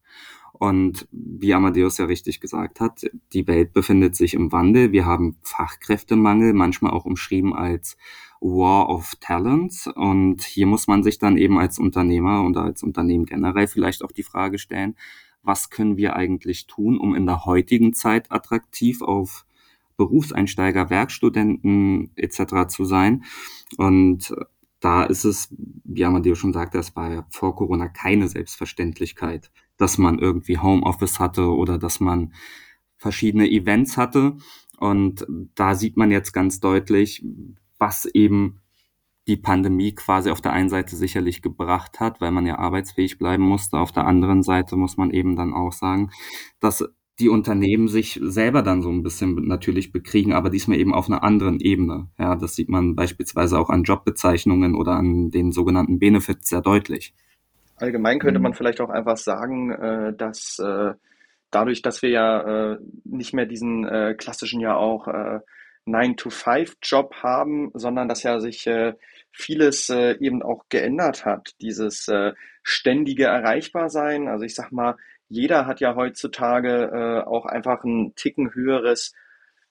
Und 0.53 1.07
wie 1.12 1.53
Amadeus 1.53 1.98
ja 1.98 2.06
richtig 2.06 2.39
gesagt 2.39 2.80
hat, 2.80 3.06
die 3.33 3.48
Welt 3.48 3.74
befindet 3.74 4.15
sich 4.15 4.36
im 4.36 4.51
Wandel. 4.51 4.92
Wir 4.92 5.06
haben 5.06 5.38
Fachkräftemangel, 5.42 6.53
manchmal 6.53 6.92
auch 6.92 7.06
umschrieben 7.06 7.53
als 7.56 7.98
War 8.39 8.89
of 8.89 9.15
Talents. 9.19 9.88
Und 9.88 10.44
hier 10.44 10.68
muss 10.68 10.88
man 10.88 11.01
sich 11.01 11.18
dann 11.18 11.38
eben 11.38 11.57
als 11.57 11.80
Unternehmer 11.80 12.44
und 12.44 12.57
als 12.57 12.83
Unternehmen 12.83 13.25
generell 13.25 13.68
vielleicht 13.68 14.04
auch 14.04 14.12
die 14.12 14.24
Frage 14.24 14.59
stellen, 14.59 14.95
was 15.42 15.71
können 15.71 15.97
wir 15.97 16.15
eigentlich 16.15 16.68
tun, 16.68 17.00
um 17.00 17.15
in 17.15 17.25
der 17.25 17.45
heutigen 17.45 17.94
Zeit 17.94 18.31
attraktiv 18.31 19.01
auf 19.01 19.45
Berufseinsteiger, 19.97 20.92
Werkstudenten 20.92 22.12
etc. 22.15 22.68
zu 22.68 22.86
sein. 22.86 23.24
Und 23.77 24.36
da 24.81 25.04
ist 25.04 25.24
es, 25.24 25.56
wie 25.86 26.04
Amadeus 26.04 26.39
schon 26.39 26.54
sagte, 26.54 26.80
es 26.80 26.95
war 26.95 27.13
ja 27.13 27.25
vor 27.30 27.56
Corona 27.56 27.88
keine 27.88 28.28
Selbstverständlichkeit, 28.28 29.51
dass 29.78 29.97
man 29.97 30.19
irgendwie 30.19 30.57
Homeoffice 30.57 31.19
hatte 31.19 31.56
oder 31.56 31.78
dass 31.78 32.00
man 32.00 32.33
verschiedene 32.97 33.50
Events 33.50 33.95
hatte. 33.95 34.38
Und 34.78 35.26
da 35.56 35.76
sieht 35.76 35.97
man 35.97 36.09
jetzt 36.09 36.33
ganz 36.33 36.59
deutlich, 36.59 37.23
was 37.78 38.06
eben 38.06 38.59
die 39.28 39.38
Pandemie 39.38 39.94
quasi 39.94 40.31
auf 40.31 40.42
der 40.42 40.54
einen 40.54 40.69
Seite 40.69 40.95
sicherlich 40.95 41.44
gebracht 41.44 42.00
hat, 42.00 42.19
weil 42.19 42.31
man 42.31 42.47
ja 42.47 42.57
arbeitsfähig 42.57 43.19
bleiben 43.19 43.44
musste. 43.44 43.78
Auf 43.78 43.92
der 43.92 44.07
anderen 44.07 44.42
Seite 44.42 44.76
muss 44.76 44.97
man 44.97 45.11
eben 45.11 45.35
dann 45.35 45.54
auch 45.54 45.73
sagen, 45.73 46.09
dass 46.59 46.83
die 47.19 47.30
Unternehmen 47.30 47.87
sich 47.87 48.19
selber 48.21 48.61
dann 48.63 48.81
so 48.81 48.89
ein 48.89 49.03
bisschen 49.03 49.47
natürlich 49.47 49.91
bekriegen, 49.91 50.33
aber 50.33 50.49
diesmal 50.49 50.80
eben 50.80 50.94
auf 50.94 51.07
einer 51.07 51.23
anderen 51.23 51.59
Ebene. 51.59 52.07
Ja, 52.18 52.35
das 52.35 52.56
sieht 52.56 52.69
man 52.69 52.95
beispielsweise 52.95 53.59
auch 53.59 53.69
an 53.69 53.83
Jobbezeichnungen 53.83 54.75
oder 54.75 54.94
an 54.94 55.30
den 55.30 55.51
sogenannten 55.51 55.99
Benefits 55.99 56.49
sehr 56.49 56.61
deutlich. 56.61 57.13
Allgemein 57.81 58.19
könnte 58.19 58.39
mhm. 58.39 58.44
man 58.44 58.53
vielleicht 58.53 58.80
auch 58.81 58.89
einfach 58.89 59.18
sagen, 59.18 59.71
äh, 59.71 60.13
dass 60.15 60.59
äh, 60.59 60.94
dadurch, 61.49 61.81
dass 61.81 62.01
wir 62.01 62.09
ja 62.09 62.73
äh, 62.73 62.77
nicht 63.03 63.33
mehr 63.33 63.45
diesen 63.45 63.85
klassischen 64.18 64.61
ja 64.61 64.75
auch 64.75 65.07
9-to-5-Job 65.85 67.15
haben, 67.23 67.71
sondern 67.73 68.07
dass 68.07 68.23
ja 68.23 68.39
sich 68.39 68.69
vieles 69.31 69.89
eben 69.89 70.44
auch 70.44 70.63
geändert 70.69 71.25
hat. 71.25 71.56
Dieses 71.59 72.07
ständige 72.63 73.25
Erreichbarsein. 73.25 74.27
Also 74.30 74.45
ich 74.45 74.56
sag 74.56 74.71
mal, 74.71 74.95
jeder 75.31 75.66
hat 75.66 75.80
ja 75.80 75.95
heutzutage 75.95 76.92
äh, 76.94 77.28
auch 77.28 77.45
einfach 77.45 77.83
ein 77.85 78.14
Ticken 78.16 78.54
höheres 78.54 79.14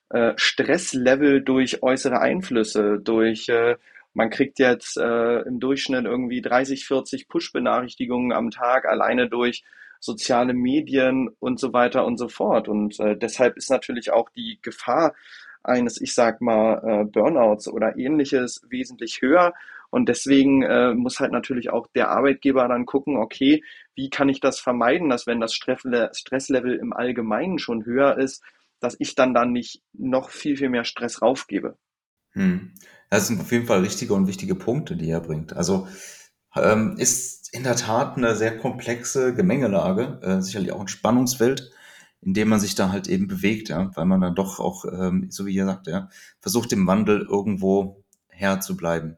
äh, 0.08 0.32
Stresslevel 0.36 1.42
durch 1.42 1.82
äußere 1.82 2.18
Einflüsse, 2.18 2.98
durch 2.98 3.48
äh, 3.50 3.76
man 4.14 4.30
kriegt 4.30 4.58
jetzt 4.58 4.96
äh, 4.96 5.40
im 5.42 5.60
Durchschnitt 5.60 6.06
irgendwie 6.06 6.40
30, 6.40 6.86
40 6.86 7.28
Push-Benachrichtigungen 7.28 8.32
am 8.32 8.50
Tag 8.50 8.86
alleine 8.86 9.28
durch 9.28 9.62
soziale 10.00 10.54
Medien 10.54 11.28
und 11.38 11.60
so 11.60 11.74
weiter 11.74 12.06
und 12.06 12.16
so 12.16 12.28
fort. 12.28 12.66
Und 12.66 12.98
äh, 12.98 13.16
deshalb 13.16 13.58
ist 13.58 13.70
natürlich 13.70 14.12
auch 14.12 14.30
die 14.30 14.58
Gefahr 14.62 15.14
eines, 15.62 16.00
ich 16.00 16.14
sag 16.14 16.40
mal, 16.40 16.82
äh, 16.84 17.04
Burnouts 17.04 17.68
oder 17.68 17.98
ähnliches 17.98 18.62
wesentlich 18.70 19.20
höher. 19.20 19.52
Und 19.90 20.08
deswegen 20.08 20.62
äh, 20.62 20.94
muss 20.94 21.20
halt 21.20 21.32
natürlich 21.32 21.70
auch 21.70 21.88
der 21.94 22.10
Arbeitgeber 22.10 22.66
dann 22.68 22.86
gucken, 22.86 23.16
okay, 23.16 23.62
wie 23.94 24.08
kann 24.08 24.28
ich 24.28 24.40
das 24.40 24.60
vermeiden, 24.60 25.08
dass 25.08 25.26
wenn 25.26 25.40
das 25.40 25.54
Stresslevel 25.54 26.76
im 26.76 26.92
Allgemeinen 26.92 27.58
schon 27.58 27.84
höher 27.84 28.16
ist, 28.16 28.42
dass 28.78 28.96
ich 28.98 29.14
dann 29.14 29.34
dann 29.34 29.52
nicht 29.52 29.82
noch 29.92 30.30
viel, 30.30 30.56
viel 30.56 30.70
mehr 30.70 30.84
Stress 30.84 31.20
raufgebe. 31.20 31.76
Hm. 32.32 32.72
Das 33.10 33.26
sind 33.26 33.40
auf 33.40 33.50
jeden 33.50 33.66
Fall 33.66 33.80
richtige 33.80 34.14
und 34.14 34.28
wichtige 34.28 34.54
Punkte, 34.54 34.96
die 34.96 35.10
er 35.10 35.20
bringt. 35.20 35.52
Also 35.52 35.88
ähm, 36.56 36.94
ist 36.96 37.52
in 37.52 37.64
der 37.64 37.76
Tat 37.76 38.16
eine 38.16 38.36
sehr 38.36 38.56
komplexe 38.56 39.34
Gemengelage, 39.34 40.20
äh, 40.22 40.40
sicherlich 40.40 40.72
auch 40.72 40.80
ein 40.80 40.88
Spannungsfeld, 40.88 41.72
in 42.20 42.34
dem 42.34 42.48
man 42.48 42.60
sich 42.60 42.74
da 42.74 42.90
halt 42.90 43.08
eben 43.08 43.26
bewegt, 43.26 43.68
ja, 43.68 43.90
weil 43.96 44.04
man 44.06 44.20
dann 44.20 44.34
doch 44.34 44.60
auch, 44.60 44.84
ähm, 44.84 45.26
so 45.30 45.46
wie 45.46 45.54
ihr 45.54 45.66
sagt, 45.66 45.86
ja, 45.88 46.08
versucht 46.40 46.70
dem 46.70 46.86
Wandel 46.86 47.22
irgendwo 47.22 48.04
Herr 48.28 48.60
zu 48.60 48.76
bleiben. 48.76 49.16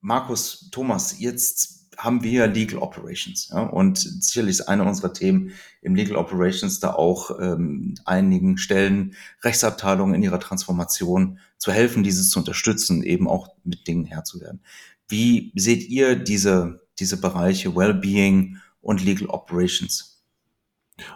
Markus, 0.00 0.68
Thomas, 0.70 1.18
jetzt 1.18 1.78
haben 1.98 2.22
wir 2.22 2.46
Legal 2.46 2.78
Operations. 2.78 3.48
Ja? 3.48 3.62
Und 3.62 3.98
sicherlich 3.98 4.60
ist 4.60 4.68
eine 4.68 4.84
unserer 4.84 5.12
Themen 5.12 5.50
im 5.82 5.96
Legal 5.96 6.16
Operations 6.16 6.78
da 6.78 6.92
auch 6.92 7.38
ähm, 7.40 7.96
einigen 8.04 8.56
Stellen, 8.56 9.14
Rechtsabteilungen 9.42 10.14
in 10.14 10.22
ihrer 10.22 10.38
Transformation 10.38 11.40
zu 11.58 11.72
helfen, 11.72 12.04
dieses 12.04 12.30
zu 12.30 12.38
unterstützen, 12.38 13.02
eben 13.02 13.28
auch 13.28 13.48
mit 13.64 13.86
Dingen 13.88 14.04
Herr 14.04 14.22
zu 14.22 14.40
werden. 14.40 14.60
Wie 15.08 15.52
seht 15.56 15.88
ihr 15.88 16.14
diese, 16.14 16.86
diese 17.00 17.20
Bereiche 17.20 17.74
Wellbeing 17.74 18.58
und 18.80 19.04
Legal 19.04 19.28
Operations? 19.28 20.22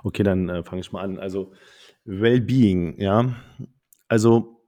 Okay, 0.02 0.24
dann 0.24 0.48
äh, 0.48 0.64
fange 0.64 0.80
ich 0.80 0.90
mal 0.90 1.02
an. 1.02 1.18
Also 1.18 1.52
Wellbeing, 2.04 3.00
ja. 3.00 3.36
Also 4.08 4.64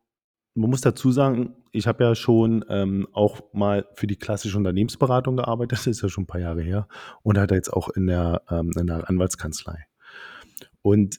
man 0.54 0.70
muss 0.70 0.80
dazu 0.80 1.10
sagen, 1.10 1.56
ich 1.74 1.88
habe 1.88 2.04
ja 2.04 2.14
schon 2.14 2.64
ähm, 2.68 3.08
auch 3.12 3.42
mal 3.52 3.86
für 3.94 4.06
die 4.06 4.16
klassische 4.16 4.56
Unternehmensberatung 4.56 5.36
gearbeitet, 5.36 5.72
das 5.72 5.86
ist 5.88 6.02
ja 6.02 6.08
schon 6.08 6.24
ein 6.24 6.28
paar 6.28 6.40
Jahre 6.40 6.62
her, 6.62 6.86
und 7.22 7.36
hatte 7.36 7.56
jetzt 7.56 7.72
auch 7.72 7.88
in 7.88 8.06
der, 8.06 8.42
ähm, 8.48 8.70
in 8.78 8.86
der 8.86 9.08
Anwaltskanzlei. 9.08 9.86
Und 10.82 11.18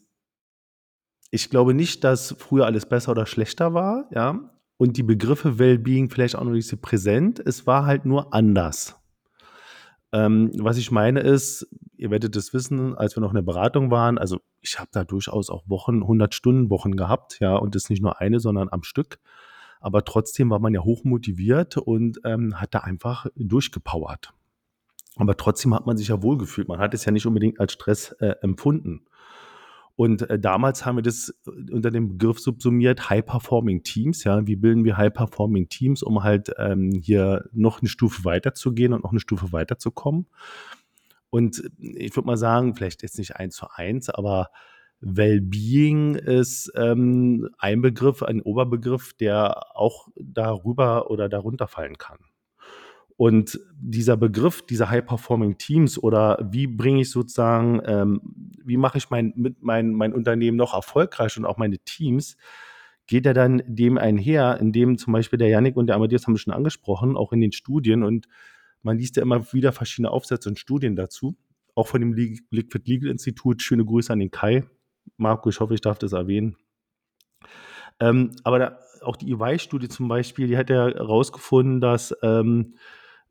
ich 1.30 1.50
glaube 1.50 1.74
nicht, 1.74 2.06
dass 2.06 2.36
früher 2.40 2.66
alles 2.66 2.86
besser 2.86 3.12
oder 3.12 3.26
schlechter 3.26 3.74
war, 3.74 4.08
ja. 4.12 4.50
Und 4.78 4.98
die 4.98 5.04
Begriffe 5.04 5.60
Wellbeing 5.60 6.10
vielleicht 6.10 6.36
auch 6.36 6.44
noch 6.44 6.52
nicht 6.52 6.68
so 6.68 6.78
präsent. 6.78 7.40
Es 7.40 7.66
war 7.66 7.86
halt 7.86 8.06
nur 8.06 8.34
anders. 8.34 9.00
Ähm, 10.12 10.52
was 10.58 10.78
ich 10.78 10.92
meine 10.92 11.20
ist, 11.20 11.68
ihr 11.98 12.12
werdet 12.12 12.36
es 12.36 12.54
wissen, 12.54 12.96
als 12.96 13.16
wir 13.18 13.22
noch 13.22 13.32
in 13.32 13.36
der 13.36 13.42
Beratung 13.42 13.92
waren, 13.92 14.18
also 14.18 14.40
ich 14.62 14.80
habe 14.80 14.90
da 14.94 15.04
durchaus 15.04 15.50
auch 15.50 15.64
Wochen, 15.68 16.02
100 16.02 16.34
Stunden 16.34 16.70
Wochen 16.70 16.96
gehabt, 16.96 17.40
ja, 17.40 17.56
und 17.56 17.76
das 17.76 17.90
nicht 17.90 18.02
nur 18.02 18.22
eine, 18.22 18.40
sondern 18.40 18.70
am 18.72 18.84
Stück. 18.84 19.20
Aber 19.86 20.04
trotzdem 20.04 20.50
war 20.50 20.58
man 20.58 20.74
ja 20.74 20.84
hoch 20.84 21.04
motiviert 21.04 21.77
und 21.77 22.20
ähm, 22.24 22.60
hat 22.60 22.74
da 22.74 22.80
einfach 22.80 23.27
durchgepowert. 23.36 24.34
Aber 25.15 25.38
trotzdem 25.38 25.75
hat 25.75 25.86
man 25.86 25.96
sich 25.96 26.08
ja 26.08 26.24
wohlgefühlt. 26.24 26.68
Man 26.68 26.80
hat 26.80 26.96
es 26.96 27.06
ja 27.06 27.12
nicht 27.12 27.27
unbedingt 27.27 27.60
als 27.60 27.74
Stress 27.74 28.13
äh, 28.13 28.34
empfunden. 28.42 29.06
Und 29.96 30.27
äh, 30.27 30.39
damals 30.39 30.88
haben 30.88 30.96
wir 30.96 31.04
das 31.04 31.30
äh, 31.46 31.72
unter 31.72 31.92
dem 31.92 32.18
Begriff 32.18 32.39
subsumiert, 32.39 33.12
High-Performing 33.12 33.84
Teams. 33.84 34.24
Ja, 34.24 34.48
wie 34.48 34.56
bilden 34.56 34.86
wir 34.86 34.98
High-Performing 34.98 35.70
Teams, 35.70 36.01
um 36.01 36.24
halt 36.24 36.51
ähm, 36.58 36.92
hier 36.92 37.48
noch 37.54 37.80
eine 37.80 37.88
Stufe 37.88 38.25
weiterzugehen 38.25 38.92
und 38.92 39.04
noch 39.04 39.12
eine 39.12 39.20
Stufe 39.20 39.51
weiterzukommen? 39.51 40.25
Und 41.30 41.62
ich 41.77 42.15
würde 42.15 42.25
mal 42.25 42.38
sagen, 42.38 42.74
vielleicht 42.74 43.04
jetzt 43.04 43.20
nicht 43.20 43.36
eins 43.36 43.58
zu 43.58 43.68
eins, 43.70 44.10
aber 44.10 44.50
Wellbeing 45.02 46.16
ist 46.16 46.72
ähm, 46.75 47.50
ein 47.58 47.82
Begriff, 47.82 48.24
ein 48.24 48.42
Oberbegriff, 48.42 49.14
der 49.14 49.75
auch 49.75 50.08
darüber 50.16 51.12
oder 51.12 51.30
darunter 51.30 51.68
fallen 51.68 51.98
kann. 51.98 52.18
Und 53.18 53.60
dieser 53.80 54.18
Begriff, 54.18 54.62
diese 54.66 54.90
High-Performing 54.90 55.58
Teams 55.58 55.98
oder 55.98 56.50
wie 56.52 56.68
bringe 56.68 57.02
ich 57.02 57.12
sozusagen, 57.12 57.82
ähm, 57.86 58.22
wie 58.64 58.78
mache 58.78 58.98
ich 58.98 59.10
mein, 59.10 59.32
mit 59.36 59.62
mein, 59.64 59.92
mein 59.92 60.14
Unternehmen 60.14 60.58
noch 60.58 60.74
erfolgreich 60.74 61.38
und 61.38 61.46
auch 61.46 61.58
meine 61.58 61.80
Teams, 61.80 62.36
geht 63.08 63.25
ja 63.25 63.34
dann 63.34 63.62
dem 63.68 63.98
einher, 63.98 64.58
indem 64.60 64.98
zum 64.98 65.14
Beispiel 65.14 65.38
der 65.38 65.48
Yannick 65.48 65.78
und 65.78 65.88
der 65.88 65.96
Amadeus 65.96 66.25
haben 66.25 66.34
wir 66.34 66.40
schon 66.40 66.54
angesprochen, 66.54 67.16
auch 67.16 67.32
in 67.32 67.40
den 67.40 67.52
Studien 67.52 68.04
und 68.04 68.28
man 68.82 68.98
liest 68.98 69.16
ja 69.16 69.24
immer 69.24 69.52
wieder 69.54 69.72
verschiedene 69.72 70.12
Aufsätze 70.12 70.50
und 70.50 70.60
Studien 70.60 70.96
dazu, 70.96 71.38
auch 71.74 71.88
von 71.88 72.02
dem 72.02 72.14
Liquid 72.14 72.84
Legal 72.86 73.10
Institut. 73.10 73.62
Schöne 73.62 73.86
Grüße 73.86 74.12
an 74.12 74.20
den 74.20 74.32
Kai. 74.32 74.64
Marco, 75.18 75.50
ich 75.50 75.60
hoffe, 75.60 75.74
ich 75.74 75.82
darf 75.82 75.98
das 75.98 76.14
erwähnen. 76.14 76.58
Ähm, 78.00 78.32
aber 78.44 78.60
da, 78.60 78.80
auch 79.02 79.16
die 79.16 79.32
EY-Studie 79.32 79.88
zum 79.88 80.08
Beispiel, 80.08 80.48
die 80.48 80.58
hat 80.58 80.70
ja 80.70 80.88
herausgefunden, 80.88 81.80
dass 81.80 82.16
ähm, 82.22 82.76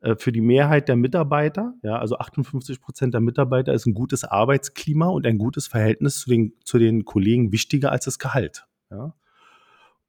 äh, 0.01 0.15
für 0.15 0.31
die 0.31 0.41
Mehrheit 0.41 0.87
der 0.87 0.95
Mitarbeiter, 0.95 1.73
ja, 1.83 1.97
also 1.97 2.17
58 2.17 2.81
Prozent 2.81 3.13
der 3.13 3.21
Mitarbeiter, 3.21 3.73
ist 3.73 3.85
ein 3.85 3.93
gutes 3.93 4.23
Arbeitsklima 4.23 5.07
und 5.07 5.25
ein 5.25 5.37
gutes 5.37 5.67
Verhältnis 5.67 6.19
zu 6.19 6.29
den, 6.29 6.53
zu 6.63 6.77
den 6.77 7.05
Kollegen 7.05 7.51
wichtiger 7.51 7.91
als 7.91 8.05
das 8.05 8.19
Gehalt. 8.19 8.65
Ja. 8.89 9.13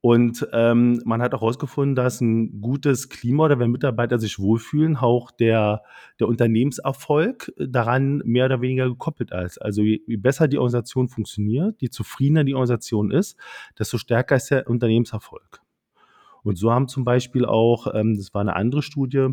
Und 0.07 0.47
ähm, 0.53 1.03
man 1.05 1.21
hat 1.21 1.35
auch 1.35 1.41
herausgefunden, 1.41 1.97
dass 1.97 2.21
ein 2.21 2.61
gutes 2.61 3.09
Klima 3.09 3.47
oder 3.47 3.59
wenn 3.59 3.73
Mitarbeiter 3.73 4.21
sich 4.21 4.39
wohlfühlen, 4.39 4.97
auch 4.97 5.33
der, 5.33 5.83
der 6.21 6.29
Unternehmenserfolg 6.29 7.53
daran 7.59 8.19
mehr 8.25 8.45
oder 8.45 8.61
weniger 8.61 8.89
gekoppelt 8.89 9.33
ist. 9.33 9.59
Also 9.59 9.83
je, 9.83 10.01
je 10.07 10.17
besser 10.17 10.47
die 10.47 10.59
Organisation 10.59 11.09
funktioniert, 11.09 11.83
je 11.83 11.91
zufriedener 11.91 12.45
die 12.45 12.55
Organisation 12.55 13.11
ist, 13.11 13.37
desto 13.77 13.99
stärker 13.99 14.37
ist 14.37 14.49
der 14.53 14.71
Unternehmenserfolg. 14.71 15.61
Und 16.45 16.57
so 16.57 16.71
haben 16.71 16.87
zum 16.87 17.03
Beispiel 17.03 17.45
auch, 17.45 17.93
ähm, 17.93 18.17
das 18.17 18.33
war 18.33 18.43
eine 18.43 18.55
andere 18.55 18.83
Studie, 18.83 19.31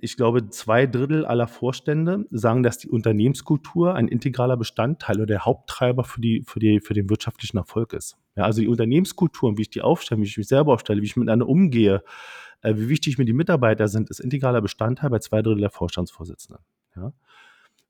ich 0.00 0.16
glaube, 0.16 0.48
zwei 0.50 0.84
Drittel 0.84 1.24
aller 1.24 1.46
Vorstände 1.46 2.26
sagen, 2.32 2.64
dass 2.64 2.78
die 2.78 2.88
Unternehmenskultur 2.88 3.94
ein 3.94 4.08
integraler 4.08 4.56
Bestandteil 4.56 5.16
oder 5.16 5.26
der 5.26 5.44
Haupttreiber 5.44 6.02
für, 6.02 6.20
die, 6.20 6.42
für, 6.44 6.58
die, 6.58 6.80
für 6.80 6.92
den 6.92 7.08
wirtschaftlichen 7.08 7.58
Erfolg 7.58 7.92
ist. 7.92 8.16
Ja, 8.34 8.44
also 8.44 8.60
die 8.60 8.66
Unternehmenskultur, 8.66 9.56
wie 9.56 9.62
ich 9.62 9.70
die 9.70 9.82
aufstelle, 9.82 10.20
wie 10.20 10.26
ich 10.26 10.36
mich 10.36 10.48
selber 10.48 10.72
aufstelle, 10.72 11.00
wie 11.02 11.06
ich 11.06 11.14
miteinander 11.14 11.46
umgehe, 11.46 12.02
äh, 12.62 12.74
wie 12.76 12.88
wichtig 12.88 13.16
mir 13.16 13.26
die 13.26 13.32
Mitarbeiter 13.32 13.86
sind, 13.86 14.10
ist 14.10 14.18
integraler 14.18 14.60
Bestandteil 14.60 15.10
bei 15.10 15.20
zwei 15.20 15.40
Drittel 15.40 15.60
der 15.60 15.70
Vorstandsvorsitzenden. 15.70 16.64
Ja. 16.96 17.12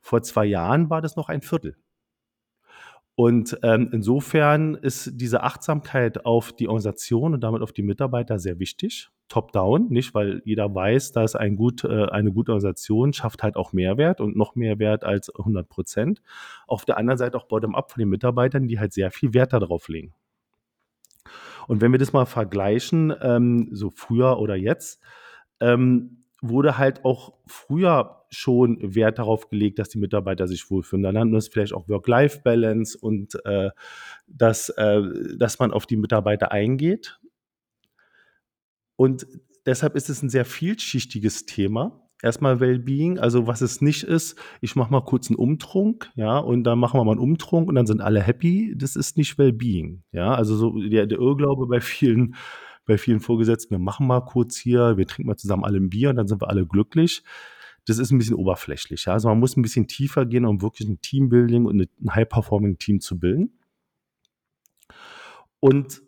Vor 0.00 0.22
zwei 0.22 0.44
Jahren 0.44 0.90
war 0.90 1.00
das 1.00 1.16
noch 1.16 1.30
ein 1.30 1.40
Viertel. 1.40 1.76
Und 3.14 3.58
ähm, 3.62 3.88
insofern 3.92 4.74
ist 4.74 5.12
diese 5.14 5.42
Achtsamkeit 5.42 6.26
auf 6.26 6.52
die 6.52 6.68
Organisation 6.68 7.32
und 7.32 7.40
damit 7.40 7.62
auf 7.62 7.72
die 7.72 7.82
Mitarbeiter 7.82 8.38
sehr 8.38 8.58
wichtig. 8.58 9.08
Top-down, 9.28 9.88
nicht, 9.88 10.14
weil 10.14 10.42
jeder 10.44 10.74
weiß, 10.74 11.12
dass 11.12 11.34
ein 11.34 11.56
gut, 11.56 11.84
äh, 11.84 12.06
eine 12.06 12.30
gute 12.30 12.52
Organisation 12.52 13.12
schafft 13.12 13.42
halt 13.42 13.56
auch 13.56 13.72
Mehrwert 13.72 14.20
und 14.20 14.36
noch 14.36 14.54
mehr 14.54 14.78
Wert 14.78 15.04
als 15.04 15.34
100 15.34 15.68
Prozent. 15.68 16.22
Auf 16.66 16.84
der 16.84 16.98
anderen 16.98 17.18
Seite 17.18 17.36
auch 17.36 17.46
bottom-up 17.46 17.90
von 17.90 18.00
den 18.00 18.10
Mitarbeitern, 18.10 18.68
die 18.68 18.78
halt 18.78 18.92
sehr 18.92 19.10
viel 19.10 19.32
Wert 19.34 19.52
darauf 19.52 19.88
legen. 19.88 20.12
Und 21.66 21.80
wenn 21.80 21.92
wir 21.92 21.98
das 21.98 22.12
mal 22.12 22.26
vergleichen, 22.26 23.14
ähm, 23.22 23.68
so 23.72 23.90
früher 23.90 24.38
oder 24.38 24.56
jetzt, 24.56 25.00
ähm, 25.60 26.24
wurde 26.42 26.76
halt 26.76 27.04
auch 27.04 27.32
früher 27.46 28.24
schon 28.30 28.78
Wert 28.82 29.18
darauf 29.18 29.48
gelegt, 29.48 29.78
dass 29.78 29.88
die 29.88 29.98
Mitarbeiter 29.98 30.46
sich 30.46 30.70
wohlfühlen. 30.70 31.02
Dann 31.02 31.14
nannten 31.14 31.32
wir 31.32 31.38
es 31.38 31.48
vielleicht 31.48 31.72
auch 31.72 31.88
Work-Life-Balance 31.88 32.98
und 32.98 33.34
äh, 33.46 33.70
dass, 34.26 34.68
äh, 34.70 35.02
dass 35.38 35.58
man 35.58 35.72
auf 35.72 35.86
die 35.86 35.96
Mitarbeiter 35.96 36.52
eingeht. 36.52 37.18
Und 38.96 39.26
deshalb 39.66 39.96
ist 39.96 40.10
es 40.10 40.22
ein 40.22 40.28
sehr 40.28 40.44
vielschichtiges 40.44 41.46
Thema. 41.46 42.00
Erstmal 42.22 42.60
Wellbeing, 42.60 43.18
also 43.18 43.46
was 43.46 43.60
es 43.60 43.82
nicht 43.82 44.04
ist, 44.04 44.38
ich 44.62 44.76
mache 44.76 44.90
mal 44.90 45.02
kurz 45.02 45.28
einen 45.28 45.36
Umtrunk, 45.36 46.10
ja, 46.14 46.38
und 46.38 46.64
dann 46.64 46.78
machen 46.78 46.98
wir 46.98 47.04
mal 47.04 47.12
einen 47.12 47.20
Umtrunk 47.20 47.68
und 47.68 47.74
dann 47.74 47.86
sind 47.86 48.00
alle 48.00 48.22
happy. 48.22 48.74
Das 48.78 48.96
ist 48.96 49.18
nicht 49.18 49.36
Wellbeing, 49.36 50.04
ja. 50.12 50.34
Also 50.34 50.56
so 50.56 50.78
der, 50.80 51.06
der 51.06 51.18
Irrglaube 51.18 51.66
bei 51.66 51.80
vielen 51.80 52.34
bei 52.86 52.98
vielen 52.98 53.20
Vorgesetzten, 53.20 53.70
wir 53.74 53.78
machen 53.78 54.06
mal 54.06 54.20
kurz 54.20 54.56
hier, 54.56 54.96
wir 54.96 55.06
trinken 55.06 55.28
mal 55.28 55.36
zusammen 55.36 55.64
alle 55.64 55.78
ein 55.78 55.90
Bier 55.90 56.10
und 56.10 56.16
dann 56.16 56.28
sind 56.28 56.42
wir 56.42 56.50
alle 56.50 56.66
glücklich. 56.66 57.22
Das 57.86 57.98
ist 57.98 58.10
ein 58.10 58.18
bisschen 58.18 58.36
oberflächlich. 58.36 59.06
Ja? 59.06 59.14
Also 59.14 59.28
man 59.28 59.38
muss 59.38 59.56
ein 59.56 59.62
bisschen 59.62 59.86
tiefer 59.86 60.26
gehen, 60.26 60.44
um 60.44 60.62
wirklich 60.62 60.88
ein 60.88 61.00
Teambuilding 61.00 61.66
und 61.66 61.80
ein 61.80 62.14
High-Performing-Team 62.14 63.00
zu 63.00 63.18
bilden. 63.18 63.58
Und 65.60 66.02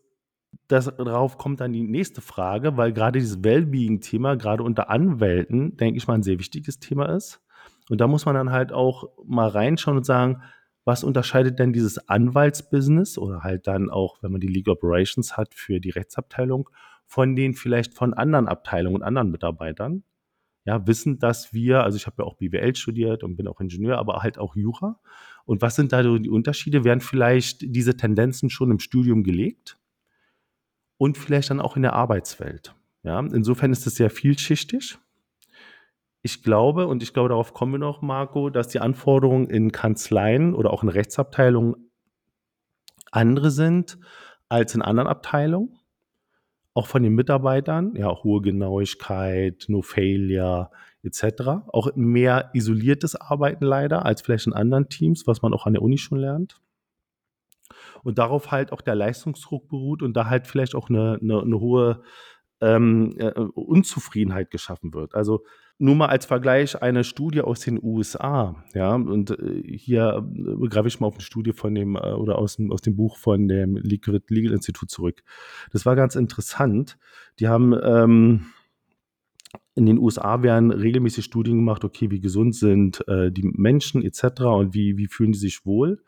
darauf 0.68 1.38
kommt 1.38 1.60
dann 1.60 1.72
die 1.72 1.82
nächste 1.82 2.20
Frage, 2.20 2.76
weil 2.76 2.92
gerade 2.92 3.18
dieses 3.18 3.44
Wellbeing-Thema, 3.44 4.36
gerade 4.36 4.62
unter 4.62 4.90
Anwälten, 4.90 5.76
denke 5.76 5.98
ich 5.98 6.06
mal, 6.06 6.14
ein 6.14 6.22
sehr 6.22 6.38
wichtiges 6.38 6.78
Thema 6.78 7.06
ist. 7.14 7.40
Und 7.88 8.00
da 8.00 8.08
muss 8.08 8.26
man 8.26 8.34
dann 8.34 8.50
halt 8.50 8.72
auch 8.72 9.08
mal 9.24 9.48
reinschauen 9.48 9.98
und 9.98 10.04
sagen, 10.04 10.42
was 10.84 11.04
unterscheidet 11.04 11.58
denn 11.58 11.72
dieses 11.72 12.08
Anwaltsbusiness 12.08 13.18
oder 13.18 13.42
halt 13.42 13.66
dann 13.66 13.90
auch, 13.90 14.22
wenn 14.22 14.32
man 14.32 14.40
die 14.40 14.46
League 14.46 14.68
Operations 14.68 15.36
hat 15.36 15.54
für 15.54 15.80
die 15.80 15.90
Rechtsabteilung, 15.90 16.70
von 17.06 17.36
den 17.36 17.54
vielleicht 17.54 17.94
von 17.94 18.14
anderen 18.14 18.48
Abteilungen 18.48 18.96
und 18.96 19.02
anderen 19.02 19.30
Mitarbeitern? 19.30 20.04
Ja, 20.64 20.84
wissen, 20.86 21.20
dass 21.20 21.52
wir, 21.52 21.84
also 21.84 21.96
ich 21.96 22.06
habe 22.06 22.22
ja 22.22 22.24
auch 22.24 22.36
BWL 22.36 22.74
studiert 22.74 23.22
und 23.22 23.36
bin 23.36 23.46
auch 23.46 23.60
Ingenieur, 23.60 23.98
aber 23.98 24.22
halt 24.22 24.38
auch 24.38 24.56
Jura. 24.56 24.98
Und 25.44 25.62
was 25.62 25.76
sind 25.76 25.92
da 25.92 26.02
die 26.02 26.28
Unterschiede? 26.28 26.82
Werden 26.82 27.00
vielleicht 27.00 27.62
diese 27.62 27.96
Tendenzen 27.96 28.50
schon 28.50 28.72
im 28.72 28.80
Studium 28.80 29.22
gelegt? 29.22 29.78
Und 30.98 31.18
vielleicht 31.18 31.50
dann 31.50 31.60
auch 31.60 31.76
in 31.76 31.82
der 31.82 31.92
Arbeitswelt. 31.92 32.74
Ja, 33.02 33.20
insofern 33.20 33.72
ist 33.72 33.86
es 33.86 33.96
sehr 33.96 34.10
vielschichtig 34.10 34.98
ich 36.26 36.42
glaube, 36.42 36.88
und 36.88 37.04
ich 37.04 37.14
glaube, 37.14 37.28
darauf 37.28 37.54
kommen 37.54 37.70
wir 37.74 37.78
noch, 37.78 38.02
Marco, 38.02 38.50
dass 38.50 38.66
die 38.66 38.80
Anforderungen 38.80 39.46
in 39.46 39.70
Kanzleien 39.70 40.56
oder 40.56 40.72
auch 40.72 40.82
in 40.82 40.88
Rechtsabteilungen 40.88 41.76
andere 43.12 43.52
sind 43.52 43.96
als 44.48 44.74
in 44.74 44.82
anderen 44.82 45.06
Abteilungen. 45.06 45.78
auch 46.74 46.88
von 46.88 47.04
den 47.04 47.14
Mitarbeitern, 47.14 47.94
ja, 47.94 48.10
hohe 48.24 48.42
Genauigkeit, 48.42 49.66
No 49.68 49.82
Failure 49.82 50.70
etc. 51.04 51.68
Auch 51.68 51.94
mehr 51.94 52.50
isoliertes 52.54 53.14
Arbeiten 53.14 53.64
leider 53.64 54.04
als 54.04 54.20
vielleicht 54.22 54.48
in 54.48 54.52
anderen 54.52 54.88
Teams, 54.88 55.28
was 55.28 55.42
man 55.42 55.54
auch 55.54 55.66
an 55.66 55.74
der 55.74 55.82
Uni 55.82 55.96
schon 55.96 56.18
lernt. 56.18 56.60
Und 58.06 58.18
darauf 58.18 58.52
halt 58.52 58.72
auch 58.72 58.82
der 58.82 58.94
Leistungsdruck 58.94 59.68
beruht 59.68 60.00
und 60.00 60.16
da 60.16 60.26
halt 60.26 60.46
vielleicht 60.46 60.76
auch 60.76 60.88
eine, 60.88 61.18
eine, 61.20 61.42
eine 61.42 61.58
hohe 61.58 62.02
ähm, 62.60 63.16
äh, 63.18 63.32
Unzufriedenheit 63.32 64.52
geschaffen 64.52 64.94
wird. 64.94 65.16
Also 65.16 65.44
nur 65.78 65.96
mal 65.96 66.06
als 66.06 66.24
Vergleich 66.24 66.80
eine 66.80 67.02
Studie 67.02 67.40
aus 67.40 67.60
den 67.60 67.82
USA, 67.82 68.64
ja, 68.74 68.94
und 68.94 69.32
äh, 69.32 69.62
hier 69.76 70.24
begreife 70.24 70.86
ich 70.86 71.00
mal 71.00 71.08
auf 71.08 71.14
eine 71.14 71.22
Studie 71.22 71.52
von 71.52 71.74
dem 71.74 71.96
äh, 71.96 72.12
oder 72.12 72.38
aus 72.38 72.56
dem, 72.56 72.70
aus 72.70 72.80
dem 72.80 72.94
Buch 72.94 73.18
von 73.18 73.48
dem 73.48 73.76
Liquid 73.76 74.22
Legal 74.28 74.52
Institut 74.52 74.88
zurück. 74.88 75.24
Das 75.72 75.84
war 75.84 75.96
ganz 75.96 76.14
interessant. 76.14 76.96
Die 77.40 77.48
haben 77.48 77.74
ähm, 77.82 78.46
in 79.74 79.84
den 79.84 79.98
USA 79.98 80.42
werden 80.42 80.70
regelmäßig 80.70 81.24
Studien 81.24 81.56
gemacht, 81.56 81.84
okay, 81.84 82.10
wie 82.10 82.20
gesund 82.20 82.54
sind 82.54 83.06
äh, 83.08 83.30
die 83.30 83.42
Menschen 83.42 84.02
etc. 84.02 84.42
und 84.42 84.74
wie, 84.74 84.96
wie 84.96 85.08
fühlen 85.08 85.32
die 85.32 85.38
sich 85.38 85.66
wohl. 85.66 86.02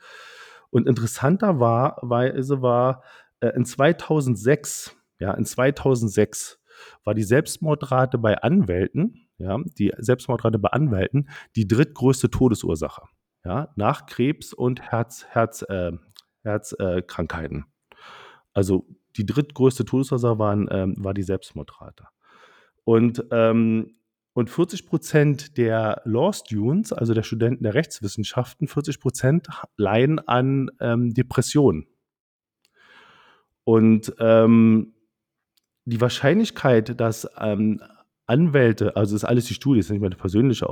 Und 0.70 0.86
interessanter 0.86 1.60
war, 1.60 3.02
äh, 3.40 3.48
in 3.56 3.64
2006, 3.64 4.96
ja, 5.18 5.32
in 5.32 5.44
2006 5.44 6.60
war 7.04 7.14
die 7.14 7.22
Selbstmordrate 7.22 8.18
bei 8.18 8.36
Anwälten 8.38 9.28
ja, 9.38 9.58
die 9.78 9.92
Selbstmordrate 9.96 10.58
bei 10.58 10.70
Anwälten, 10.70 11.28
die 11.56 11.66
drittgrößte 11.66 12.30
Todesursache, 12.30 13.02
ja, 13.44 13.72
nach 13.76 14.06
Krebs 14.06 14.52
und 14.52 14.82
Herz, 14.82 15.26
Herz, 15.30 15.62
äh, 15.62 15.92
Herzkrankheiten. 16.42 17.64
Äh, 17.90 17.94
also 18.52 18.86
die 19.16 19.26
drittgrößte 19.26 19.84
Todesursache 19.84 20.38
waren, 20.38 20.68
ähm, 20.70 20.94
war 20.98 21.14
die 21.14 21.22
Selbstmordrate. 21.22 22.06
Und, 22.84 23.24
ähm, 23.30 23.97
und 24.38 24.48
40 24.48 24.86
Prozent 24.86 25.58
der 25.58 26.00
Law 26.04 26.32
Students, 26.32 26.92
also 26.92 27.12
der 27.12 27.24
Studenten 27.24 27.64
der 27.64 27.74
Rechtswissenschaften, 27.74 28.68
40 28.68 29.00
Prozent 29.00 29.48
leiden 29.76 30.20
an 30.28 30.70
ähm, 30.78 31.12
Depressionen. 31.12 31.88
Und 33.64 34.14
ähm, 34.20 34.94
die 35.86 36.00
Wahrscheinlichkeit, 36.00 37.00
dass 37.00 37.28
ähm, 37.36 37.82
Anwälte, 38.26 38.94
also 38.94 39.16
das 39.16 39.24
ist 39.24 39.28
alles 39.28 39.46
die 39.46 39.54
Studie, 39.54 39.80
das 39.80 39.86
ist 39.86 39.90
nicht 39.90 40.02
meine 40.02 40.14
persönliche 40.14 40.68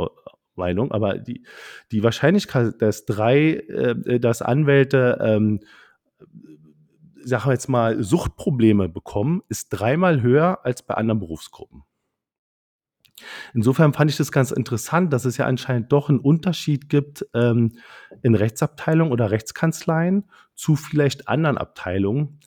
Meinung, 0.55 0.93
aber 0.93 1.19
die, 1.19 1.45
die 1.91 2.05
Wahrscheinlichkeit, 2.05 2.81
dass 2.81 3.05
drei, 3.05 3.55
äh, 3.55 4.21
dass 4.21 4.43
Anwälte, 4.43 5.19
ähm, 5.21 5.59
sagen 7.25 7.47
wir 7.47 7.53
jetzt 7.55 7.69
mal, 7.69 8.01
Suchtprobleme 8.01 8.89
bekommen, 8.89 9.43
ist 9.49 9.71
dreimal 9.71 10.23
höher 10.23 10.65
als 10.65 10.85
bei 10.85 10.95
anderen 10.95 11.19
Berufsgruppen. 11.19 11.83
Insofern 13.55 13.93
fand 13.93 14.11
ich 14.11 14.17
das 14.17 14.33
ganz 14.33 14.51
interessant, 14.51 15.13
dass 15.13 15.25
es 15.25 15.37
ja 15.37 15.47
anscheinend 15.47 15.93
doch 15.93 16.09
einen 16.09 16.19
Unterschied 16.19 16.89
gibt 16.89 17.27
ähm, 17.35 17.79
in 18.23 18.35
Rechtsabteilungen 18.35 19.13
oder 19.13 19.31
Rechtskanzleien 19.31 20.25
zu 20.55 20.77
vielleicht 20.77 21.29
anderen 21.29 21.59
Abteilungen, 21.59 22.41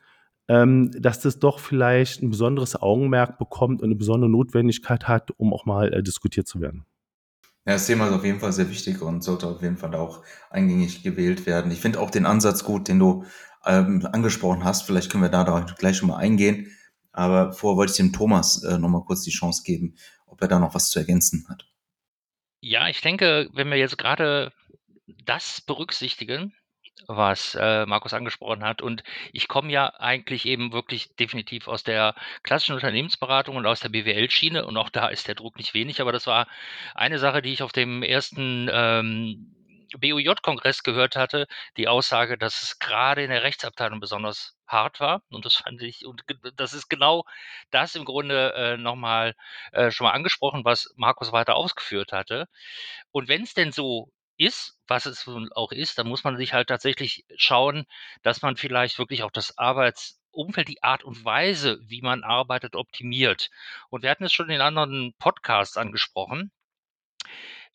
ähm, 0.48 0.92
dass 0.92 1.20
das 1.20 1.40
doch 1.40 1.60
vielleicht 1.60 2.22
ein 2.22 2.30
besonderes 2.30 2.76
Augenmerk 2.76 3.38
bekommt 3.38 3.82
und 3.82 3.88
eine 3.88 3.96
besondere 3.96 4.30
Notwendigkeit 4.30 5.08
hat, 5.08 5.32
um 5.38 5.54
auch 5.54 5.66
mal 5.66 5.94
äh, 5.94 6.04
diskutiert 6.04 6.48
zu 6.48 6.62
werden. 6.62 6.86
Ja, 7.66 7.74
das 7.74 7.88
Thema 7.88 8.08
ist 8.08 8.14
auf 8.14 8.26
jeden 8.26 8.40
Fall 8.40 8.54
sehr 8.54 8.70
wichtig 8.70 9.02
und 9.02 9.24
sollte 9.24 9.48
auf 9.48 9.62
jeden 9.62 9.78
Fall 9.78 9.94
auch 9.94 10.24
eingängig 10.50 11.04
gewählt 11.04 11.46
werden. 11.46 11.72
Ich 11.72 11.82
finde 11.82 12.00
auch 12.00 12.10
den 12.10 12.26
Ansatz 12.26 12.64
gut, 12.64 12.88
den 12.88 13.00
du 13.00 13.26
ähm, 13.66 14.08
angesprochen 14.12 14.64
hast. 14.64 14.84
Vielleicht 14.84 15.12
können 15.12 15.24
wir 15.24 15.30
da, 15.30 15.66
gleich 15.78 15.98
schon 15.98 16.08
mal 16.08 16.18
eingehen. 16.18 16.68
Aber 17.12 17.54
vorher 17.54 17.78
wollte 17.78 17.92
ich 17.92 17.98
dem 17.98 18.14
Thomas 18.14 18.64
äh, 18.64 18.78
noch 18.78 18.90
mal 18.90 19.04
kurz 19.04 19.24
die 19.24 19.32
Chance 19.32 19.64
geben, 19.64 19.96
ob 20.30 20.42
er 20.42 20.48
da 20.48 20.60
noch 20.60 20.74
was 20.74 20.90
zu 20.90 21.00
ergänzen 21.00 21.46
hat. 21.50 21.66
Ja, 22.62 22.88
ich 22.88 23.02
denke, 23.02 23.50
wenn 23.54 23.70
wir 23.70 23.78
jetzt 23.78 23.98
gerade 23.98 24.52
das 25.26 25.62
berücksichtigen, 25.62 26.54
was 27.08 27.56
äh, 27.56 27.86
Markus 27.86 28.13
angesprochen 28.13 28.63
hat. 28.63 28.82
Und 28.82 29.04
ich 29.32 29.48
komme 29.48 29.72
ja 29.72 29.94
eigentlich 30.00 30.46
eben 30.46 30.72
wirklich 30.72 31.15
definitiv 31.15 31.68
aus 31.68 31.84
der 31.84 32.15
klassischen 32.44 32.76
Unternehmensberatung 32.76 33.56
und 33.56 33.65
aus 33.65 33.80
der 33.80 33.89
BWL-Schiene 33.89 34.65
und 34.65 34.78
auch 34.78 34.89
da 34.89 35.08
ist 35.08 35.28
der 35.28 35.36
Druck 35.36 35.58
nicht 35.58 35.74
wenig, 35.74 36.02
aber 36.02 36.12
das 36.12 36.28
war 36.28 36.48
eine 36.96 37.20
Sache, 37.20 37.42
die 37.42 37.54
ich 37.54 37.63
auf 37.63 37.72
dem 37.72 38.04
ersten 38.04 38.70
ähm, 38.72 39.56
BUJ-Kongress 39.98 40.84
gehört 40.84 41.15
hatte, 41.15 41.48
die 41.78 41.88
Aussage, 41.88 42.38
dass 42.38 42.62
es 42.62 42.80
gerade 42.80 43.24
in 43.24 43.30
der 43.30 43.44
Rechtsabteilung 43.44 44.00
besonders 44.00 44.56
hart 44.69 44.99
war. 44.99 45.21
Und 45.29 45.45
das 45.45 45.55
fand 45.55 45.82
ich, 45.82 46.05
und 46.05 46.23
das 46.55 46.73
ist 46.73 46.89
genau 46.89 47.25
das 47.71 47.95
im 47.95 48.05
Grunde 48.05 48.53
äh, 48.53 48.77
nochmal 48.77 49.36
äh, 49.71 49.91
schon 49.91 50.05
mal 50.05 50.13
angesprochen, 50.13 50.65
was 50.65 50.93
Markus 50.95 51.32
weiter 51.32 51.55
ausgeführt 51.55 52.12
hatte. 52.13 52.47
Und 53.12 53.27
wenn 53.27 53.43
es 53.43 53.53
denn 53.53 53.71
so 53.71 54.12
ist, 54.38 54.79
was 54.88 55.05
es 55.05 55.27
auch 55.55 55.71
ist, 55.71 55.97
dann 55.97 56.08
muss 56.08 56.23
man 56.23 56.38
sich 56.38 56.53
halt 56.53 56.69
tatsächlich 56.69 57.25
schauen, 57.36 57.86
dass 58.23 58.41
man 58.41 58.55
vielleicht 58.55 58.97
wirklich 58.97 59.23
auch 59.23 59.32
das 59.32 59.58
Arbeitsumfeld, 59.58 60.69
die 60.69 60.82
Art 60.84 61.03
und 61.03 61.25
Weise, 61.25 61.79
wie 61.84 62.01
man 62.01 62.23
arbeitet, 62.23 62.75
optimiert. 62.75 63.49
Und 63.89 64.03
wir 64.03 64.10
hatten 64.10 64.23
es 64.23 64.34
schon 64.34 64.49
in 64.49 64.62
anderen 64.62 65.13
Podcasts 65.19 65.77
angesprochen. 65.77 66.51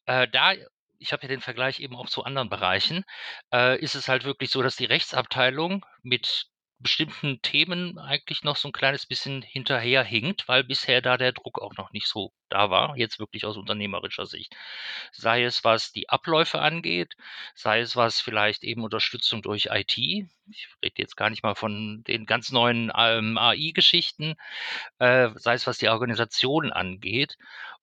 Äh, 0.07 0.29
da 0.29 0.55
ich 0.99 1.13
habe 1.13 1.23
ja 1.23 1.29
den 1.29 1.41
Vergleich 1.41 1.81
eben 1.81 1.97
auch 1.97 2.09
zu 2.09 2.25
anderen 2.25 2.49
Bereichen, 2.49 3.05
äh, 3.53 3.79
ist 3.79 3.95
es 3.95 4.09
halt 4.09 4.25
wirklich 4.25 4.51
so, 4.51 4.63
dass 4.63 4.77
die 4.77 4.87
Rechtsabteilung 4.87 5.85
mit 6.03 6.47
bestimmten 6.79 7.41
Themen 7.43 7.99
eigentlich 7.99 8.43
noch 8.45 8.57
so 8.57 8.69
ein 8.69 8.73
kleines 8.73 9.07
bisschen 9.07 9.43
hinterherhinkt, 9.43 10.49
weil 10.49 10.65
bisher 10.65 11.01
da 11.01 11.17
der 11.17 11.33
Druck 11.33 11.61
auch 11.61 11.75
noch 11.77 11.93
nicht 11.93 12.07
so 12.07 12.33
da 12.49 12.71
war, 12.71 12.97
jetzt 12.97 13.19
wirklich 13.19 13.47
aus 13.47 13.57
unternehmerischer 13.57 14.27
Sicht. 14.27 14.55
Sei 15.13 15.45
es, 15.45 15.65
was 15.65 15.93
die 15.93 16.09
Abläufe 16.09 16.61
angeht, 16.61 17.15
sei 17.55 17.81
es, 17.81 17.97
was 17.97 18.21
vielleicht 18.21 18.65
eben 18.65 18.85
Unterstützung 18.85 19.43
durch 19.43 19.69
IT. 19.71 19.97
Ich 19.97 20.69
rede 20.83 20.95
jetzt 20.99 21.17
gar 21.17 21.31
nicht 21.31 21.43
mal 21.43 21.55
von 21.55 22.05
den 22.07 22.27
ganz 22.27 22.53
neuen 22.53 22.93
ähm, 22.97 23.39
AI-Geschichten, 23.39 24.35
äh, 24.99 25.31
sei 25.37 25.55
es, 25.55 25.67
was 25.67 25.79
die 25.79 25.89
Organisation 25.89 26.73
angeht. 26.73 27.37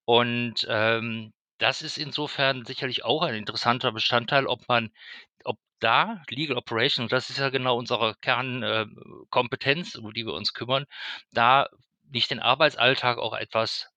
Und 0.05 0.65
ähm, 0.69 1.33
das 1.61 1.83
ist 1.83 1.97
insofern 1.97 2.65
sicherlich 2.65 3.05
auch 3.05 3.21
ein 3.21 3.35
interessanter 3.35 3.91
Bestandteil, 3.91 4.47
ob 4.47 4.67
man 4.67 4.91
ob 5.43 5.59
da 5.79 6.23
Legal 6.29 6.57
Operations, 6.57 7.09
das 7.11 7.29
ist 7.29 7.37
ja 7.37 7.49
genau 7.49 7.77
unsere 7.77 8.15
Kernkompetenz, 8.21 9.95
um 9.95 10.11
die 10.11 10.25
wir 10.25 10.33
uns 10.33 10.53
kümmern, 10.53 10.85
da 11.31 11.69
nicht 12.09 12.31
den 12.31 12.39
Arbeitsalltag 12.39 13.19
auch 13.19 13.33
etwas 13.35 13.89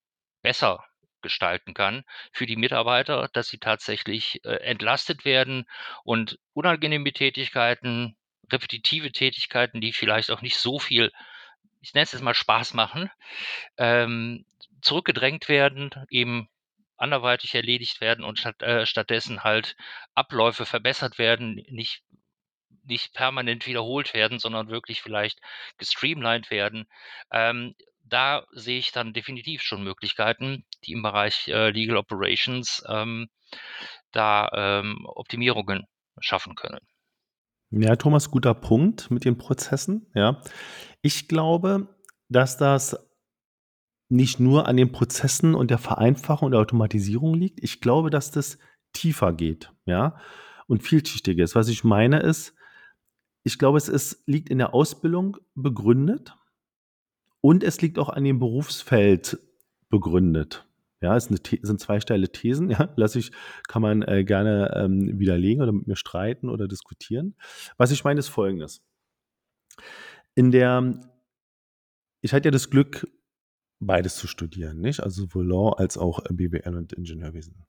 besser 0.43 0.85
gestalten 1.23 1.73
kann 1.73 2.05
für 2.33 2.45
die 2.45 2.57
Mitarbeiter, 2.57 3.31
dass 3.33 3.49
sie 3.49 3.59
tatsächlich 3.59 4.45
äh, 4.45 4.57
entlastet 4.57 5.25
werden 5.25 5.65
und 6.05 6.39
unangenehme 6.53 7.13
Tätigkeiten, 7.13 8.15
repetitive 8.53 9.11
Tätigkeiten, 9.11 9.81
die 9.81 9.95
vielleicht 9.95 10.31
auch 10.31 10.43
nicht 10.43 10.59
so 10.59 10.79
viel, 10.79 11.13
ich 11.81 11.95
nenne 11.95 12.05
es 12.05 12.13
jetzt 12.13 12.21
mal 12.21 12.35
Spaß 12.35 12.75
machen, 12.75 13.11
ähm, 13.79 14.45
zurückgedrängt 14.83 15.49
werden, 15.49 15.91
eben 16.11 16.51
anderweitig 16.97 17.55
erledigt 17.55 18.01
werden 18.01 18.25
und 18.25 18.39
statt, 18.39 18.63
äh, 18.63 18.87
stattdessen 18.87 19.45
halt 19.45 19.77
Abläufe 20.15 20.67
verbessert 20.67 21.19
werden, 21.19 21.55
nicht, 21.69 22.03
nicht 22.85 23.15
permanent 23.15 23.67
wiederholt 23.67 24.15
werden, 24.15 24.39
sondern 24.39 24.69
wirklich 24.69 25.03
vielleicht 25.03 25.41
gestreamlined 25.79 26.51
werden. 26.51 26.87
Ähm, 27.31 27.75
da 28.05 28.45
sehe 28.53 28.79
ich 28.79 28.93
dann 28.93 29.13
definitiv 29.13 29.63
schon 29.63 29.83
Möglichkeiten, 29.83 30.65
die 30.85 30.93
im 30.93 31.03
Bereich 31.03 31.49
äh, 31.49 31.71
Legal 31.71 31.97
Operations 31.97 32.85
ähm, 32.89 33.29
da 34.13 34.51
ähm, 34.55 35.07
Optimierungen 35.07 35.87
schaffen 36.21 36.55
können. 36.55 36.81
Ja, 37.71 37.97
Thomas, 37.97 38.31
guter 38.31 38.55
Punkt 38.55 39.11
mit 39.11 39.25
den 39.25 39.37
Prozessen. 39.37 40.07
Ja, 40.15 40.43
ich 41.03 41.27
glaube, 41.29 41.89
dass 42.29 42.57
das 42.57 42.97
nicht 44.09 44.41
nur 44.41 44.69
an 44.69 44.77
den 44.77 44.93
Prozessen 44.93 45.55
und 45.55 45.71
der 45.71 45.79
Vereinfachung 45.79 46.47
und 46.47 46.53
der 46.53 46.61
Automatisierung 46.61 47.35
liegt. 47.35 47.63
Ich 47.63 47.81
glaube, 47.81 48.11
dass 48.11 48.31
das 48.31 48.59
tiefer 48.93 49.33
geht, 49.33 49.73
ja, 49.87 50.17
und 50.67 50.83
vielschichtiger 50.83 51.45
ist. 51.45 51.55
Was 51.55 51.69
ich 51.69 51.85
meine 51.85 52.21
ist, 52.21 52.55
ich 53.43 53.59
glaube, 53.59 53.79
es 53.79 53.89
ist, 53.89 54.23
liegt 54.27 54.49
in 54.49 54.59
der 54.59 54.75
Ausbildung 54.75 55.37
begründet 55.55 56.35
und 57.41 57.63
es 57.63 57.81
liegt 57.83 57.99
auch 57.99 58.09
an 58.09 58.25
dem 58.25 58.39
Berufsfeld 58.39 59.39
begründet. 59.91 60.67
Ja, 61.03 61.15
es 61.17 61.25
sind 61.27 61.81
zwei 61.81 62.01
steile 62.01 62.31
Thesen, 62.31 62.71
ja, 62.71 62.89
lasse 62.97 63.19
ich, 63.19 63.33
kann 63.69 63.83
man 63.83 64.03
äh, 64.03 64.25
gerne 64.25 64.73
ähm, 64.75 65.19
widerlegen 65.19 65.63
oder 65.63 65.73
mit 65.73 65.87
mir 65.87 65.97
streiten 65.97 66.49
oder 66.49 66.67
diskutieren. 66.67 67.37
Was 67.77 67.91
ich 67.91 68.05
meine, 68.05 68.21
ist 68.21 68.29
folgendes. 68.29 68.83
In 70.35 70.51
der, 70.51 70.99
ich 72.23 72.33
hatte 72.33 72.47
ja 72.47 72.51
das 72.51 72.71
Glück, 72.71 73.07
beides 73.81 74.17
zu 74.17 74.27
studieren, 74.27 74.81
nicht? 74.81 75.03
Also 75.03 75.23
sowohl 75.23 75.47
Law 75.47 75.73
als 75.77 75.99
auch 75.99 76.25
äh, 76.25 76.33
BWL 76.33 76.77
und 76.77 76.93
Ingenieurwesen. 76.93 77.67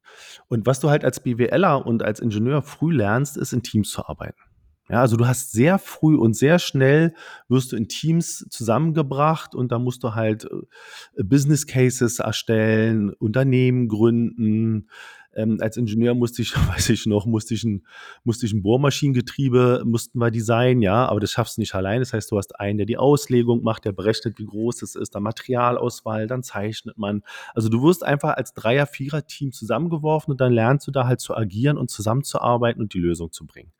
Und 0.48 0.65
was 0.65 0.80
du 0.80 0.89
halt 0.89 1.04
als 1.04 1.20
BWLer 1.20 1.86
und 1.86 2.04
als 2.04 2.20
Ingenieur 2.20 2.62
früh 2.62 2.94
lernst, 2.94 3.38
ist 3.38 3.54
in 3.54 3.63
Teams 3.63 3.89
zu 3.91 4.06
arbeiten. 4.06 4.39
Ja, 4.88 5.02
also 5.02 5.18
du 5.18 5.26
hast 5.26 5.52
sehr 5.52 5.80
früh 5.80 6.15
und 6.15 6.36
sehr 6.36 6.60
schnell 6.60 7.15
wirst 7.50 7.72
du 7.72 7.76
in 7.76 7.88
Teams 7.88 8.46
zusammengebracht 8.50 9.56
und 9.56 9.72
da 9.72 9.80
musst 9.80 10.04
du 10.04 10.13
halt 10.13 10.46
äh, 10.46 11.24
Business 11.24 11.65
Cases 11.65 12.20
erstellen, 12.20 13.12
Unternehmen 13.13 13.88
gründen, 13.88 14.89
ähm, 15.36 15.58
als 15.62 15.78
Ingenieur 15.78 16.15
musste 16.15 16.41
ich, 16.41 16.56
weiß 16.69 16.89
ich 16.89 17.06
noch, 17.06 17.26
musste 17.26 17.54
ich 17.54 17.63
ein, 17.63 17.86
musste 18.24 18.45
ich 18.45 18.54
ein 18.54 18.63
Bohrmaschinengetriebe, 18.63 19.84
mussten 19.86 20.19
wir 20.19 20.32
designen, 20.32 20.82
ja, 20.82 21.06
aber 21.06 21.19
das 21.19 21.32
schaffst 21.32 21.58
du 21.58 21.62
nicht 21.62 21.76
allein. 21.76 22.00
Das 22.00 22.13
heißt, 22.13 22.32
du 22.32 22.38
hast 22.38 22.60
einen, 22.60 22.78
der 22.78 22.86
die 22.86 22.98
Auslegung 22.98 23.63
macht, 23.63 23.86
der 23.86 23.91
berechnet, 23.91 24.39
wie 24.39 24.45
groß 24.45 24.82
es 24.82 24.95
ist, 24.95 25.15
dann 25.15 25.24
Materialauswahl, 25.24 26.28
dann 26.28 26.43
zeichnet 26.43 26.98
man. 26.98 27.24
Also 27.54 27.69
du 27.69 27.84
wirst 27.84 28.04
einfach 28.04 28.36
als 28.36 28.54
Dreier-, 28.54 28.88
Vierer-Team 28.88 29.52
zusammengeworfen 29.52 30.32
und 30.32 30.41
dann 30.41 30.54
lernst 30.54 30.88
du 30.88 30.91
da 30.91 31.06
halt 31.06 31.19
zu 31.19 31.36
agieren 31.36 31.78
und 31.78 31.89
zusammenzuarbeiten 31.89 32.82
und 32.82 32.93
die 32.93 33.00
Lösung 33.00 33.32
zu 33.32 33.45
bringen. 33.45 33.74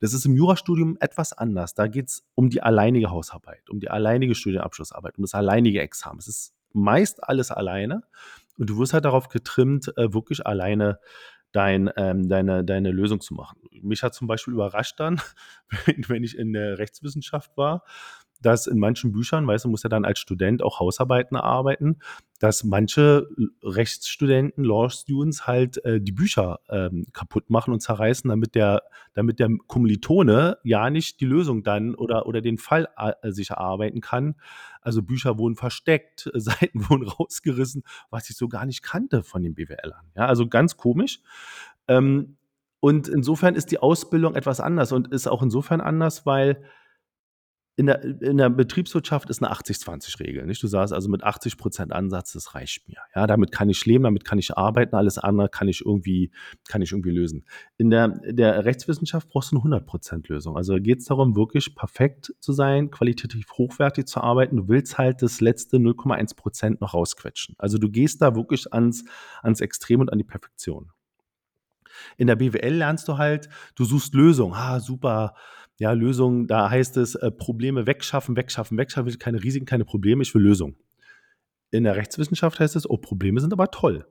Das 0.00 0.12
ist 0.12 0.26
im 0.26 0.36
Jurastudium 0.36 0.96
etwas 1.00 1.32
anders. 1.32 1.74
Da 1.74 1.86
geht 1.86 2.08
es 2.08 2.24
um 2.34 2.50
die 2.50 2.62
alleinige 2.62 3.10
Hausarbeit, 3.10 3.70
um 3.70 3.80
die 3.80 3.90
alleinige 3.90 4.34
Studienabschlussarbeit, 4.34 5.18
um 5.18 5.22
das 5.22 5.34
alleinige 5.34 5.80
Examen. 5.80 6.18
Es 6.18 6.28
ist 6.28 6.52
meist 6.76 7.24
alles 7.24 7.50
alleine. 7.50 8.02
Und 8.58 8.70
du 8.70 8.78
wirst 8.78 8.92
halt 8.92 9.04
darauf 9.04 9.28
getrimmt, 9.28 9.92
äh, 9.96 10.12
wirklich 10.12 10.46
alleine 10.46 10.98
dein, 11.52 11.90
ähm, 11.96 12.28
deine, 12.28 12.64
deine 12.64 12.90
Lösung 12.90 13.20
zu 13.20 13.34
machen. 13.34 13.58
Mich 13.82 14.02
hat 14.02 14.14
zum 14.14 14.26
Beispiel 14.26 14.54
überrascht 14.54 15.00
dann, 15.00 15.20
wenn, 15.86 16.08
wenn 16.08 16.24
ich 16.24 16.36
in 16.36 16.52
der 16.52 16.78
Rechtswissenschaft 16.78 17.56
war, 17.56 17.84
dass 18.46 18.68
in 18.68 18.78
manchen 18.78 19.10
Büchern, 19.10 19.44
weißt 19.44 19.64
du, 19.64 19.68
muss 19.68 19.82
ja 19.82 19.88
dann 19.88 20.04
als 20.04 20.20
Student 20.20 20.62
auch 20.62 20.78
Hausarbeiten 20.78 21.36
erarbeiten, 21.36 21.98
dass 22.38 22.62
manche 22.62 23.26
Rechtsstudenten, 23.60 24.62
Law 24.62 24.88
Students 24.88 25.48
halt 25.48 25.84
äh, 25.84 26.00
die 26.00 26.12
Bücher 26.12 26.60
ähm, 26.68 27.06
kaputt 27.12 27.50
machen 27.50 27.72
und 27.72 27.80
zerreißen, 27.80 28.30
damit 28.30 28.54
der, 28.54 28.84
damit 29.14 29.40
der 29.40 29.48
Kommilitone 29.66 30.58
ja 30.62 30.90
nicht 30.90 31.18
die 31.20 31.24
Lösung 31.24 31.64
dann 31.64 31.96
oder, 31.96 32.26
oder 32.26 32.40
den 32.40 32.56
Fall 32.56 32.86
äh, 32.96 33.32
sich 33.32 33.50
erarbeiten 33.50 34.00
kann. 34.00 34.36
Also 34.80 35.02
Bücher 35.02 35.38
wurden 35.38 35.56
versteckt, 35.56 36.30
Seiten 36.34 36.88
wurden 36.88 37.08
rausgerissen, 37.08 37.82
was 38.10 38.30
ich 38.30 38.36
so 38.36 38.46
gar 38.46 38.64
nicht 38.64 38.84
kannte 38.84 39.24
von 39.24 39.42
den 39.42 39.56
BWLern. 39.56 40.06
Ja, 40.14 40.26
also 40.26 40.46
ganz 40.46 40.76
komisch. 40.76 41.18
Ähm, 41.88 42.36
und 42.78 43.08
insofern 43.08 43.56
ist 43.56 43.72
die 43.72 43.80
Ausbildung 43.80 44.36
etwas 44.36 44.60
anders 44.60 44.92
und 44.92 45.08
ist 45.08 45.26
auch 45.26 45.42
insofern 45.42 45.80
anders, 45.80 46.26
weil 46.26 46.62
in 47.78 47.86
der, 47.86 48.02
in 48.02 48.38
der 48.38 48.48
Betriebswirtschaft 48.48 49.28
ist 49.28 49.42
eine 49.42 49.52
80-20-Regel. 49.52 50.46
Nicht? 50.46 50.62
Du 50.62 50.66
sagst 50.66 50.94
also 50.94 51.10
mit 51.10 51.22
80 51.22 51.58
Prozent 51.58 51.92
Ansatz, 51.92 52.32
das 52.32 52.54
reicht 52.54 52.88
mir. 52.88 52.96
Ja, 53.14 53.26
damit 53.26 53.52
kann 53.52 53.68
ich 53.68 53.84
leben, 53.84 54.04
damit 54.04 54.24
kann 54.24 54.38
ich 54.38 54.56
arbeiten, 54.56 54.96
alles 54.96 55.18
andere 55.18 55.50
kann 55.50 55.68
ich 55.68 55.84
irgendwie, 55.84 56.30
kann 56.68 56.80
ich 56.80 56.92
irgendwie 56.92 57.10
lösen. 57.10 57.44
In 57.76 57.90
der, 57.90 58.08
der 58.08 58.64
Rechtswissenschaft 58.64 59.28
brauchst 59.28 59.52
du 59.52 59.56
eine 59.56 59.60
100 59.60 59.86
Prozent 59.86 60.28
Lösung. 60.30 60.56
Also 60.56 60.76
geht 60.76 61.00
es 61.00 61.04
darum, 61.04 61.36
wirklich 61.36 61.74
perfekt 61.74 62.32
zu 62.40 62.54
sein, 62.54 62.90
qualitativ 62.90 63.46
hochwertig 63.52 64.06
zu 64.06 64.22
arbeiten. 64.22 64.56
Du 64.56 64.68
willst 64.68 64.96
halt 64.96 65.20
das 65.20 65.42
letzte 65.42 65.76
0,1 65.76 66.34
Prozent 66.34 66.80
noch 66.80 66.94
rausquetschen. 66.94 67.56
Also 67.58 67.76
du 67.76 67.90
gehst 67.90 68.22
da 68.22 68.34
wirklich 68.34 68.72
ans, 68.72 69.04
ans 69.42 69.60
Extrem 69.60 70.00
und 70.00 70.10
an 70.10 70.18
die 70.18 70.24
Perfektion. 70.24 70.92
In 72.16 72.26
der 72.26 72.36
BWL 72.36 72.74
lernst 72.74 73.08
du 73.08 73.18
halt, 73.18 73.50
du 73.74 73.84
suchst 73.84 74.14
Lösungen. 74.14 74.54
Ah, 74.54 74.80
super 74.80 75.34
ja, 75.78 75.92
Lösungen, 75.92 76.46
da 76.46 76.70
heißt 76.70 76.96
es, 76.96 77.14
äh, 77.14 77.30
Probleme 77.30 77.86
wegschaffen, 77.86 78.36
wegschaffen, 78.36 78.78
wegschaffen, 78.78 79.08
ich 79.08 79.14
will 79.14 79.18
keine 79.18 79.42
Risiken, 79.42 79.66
keine 79.66 79.84
Probleme, 79.84 80.22
ich 80.22 80.34
will 80.34 80.42
Lösungen. 80.42 80.76
In 81.70 81.84
der 81.84 81.96
Rechtswissenschaft 81.96 82.60
heißt 82.60 82.76
es, 82.76 82.88
oh, 82.88 82.96
Probleme 82.96 83.40
sind 83.40 83.52
aber 83.52 83.70
toll. 83.70 84.06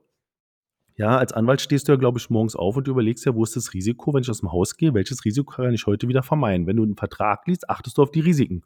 Ja, 0.98 1.18
als 1.18 1.32
Anwalt 1.32 1.60
stehst 1.60 1.88
du 1.88 1.92
ja, 1.92 1.96
glaube 1.96 2.18
ich, 2.18 2.30
morgens 2.30 2.56
auf 2.56 2.76
und 2.76 2.86
du 2.86 2.92
überlegst 2.92 3.26
ja, 3.26 3.34
wo 3.34 3.44
ist 3.44 3.54
das 3.54 3.74
Risiko, 3.74 4.14
wenn 4.14 4.22
ich 4.22 4.30
aus 4.30 4.40
dem 4.40 4.50
Haus 4.52 4.76
gehe, 4.76 4.94
welches 4.94 5.24
Risiko 5.26 5.52
kann 5.52 5.74
ich 5.74 5.86
heute 5.86 6.08
wieder 6.08 6.22
vermeiden? 6.22 6.66
Wenn 6.66 6.76
du 6.76 6.84
einen 6.84 6.96
Vertrag 6.96 7.46
liest, 7.46 7.68
achtest 7.68 7.98
du 7.98 8.02
auf 8.02 8.10
die 8.10 8.20
Risiken 8.20 8.62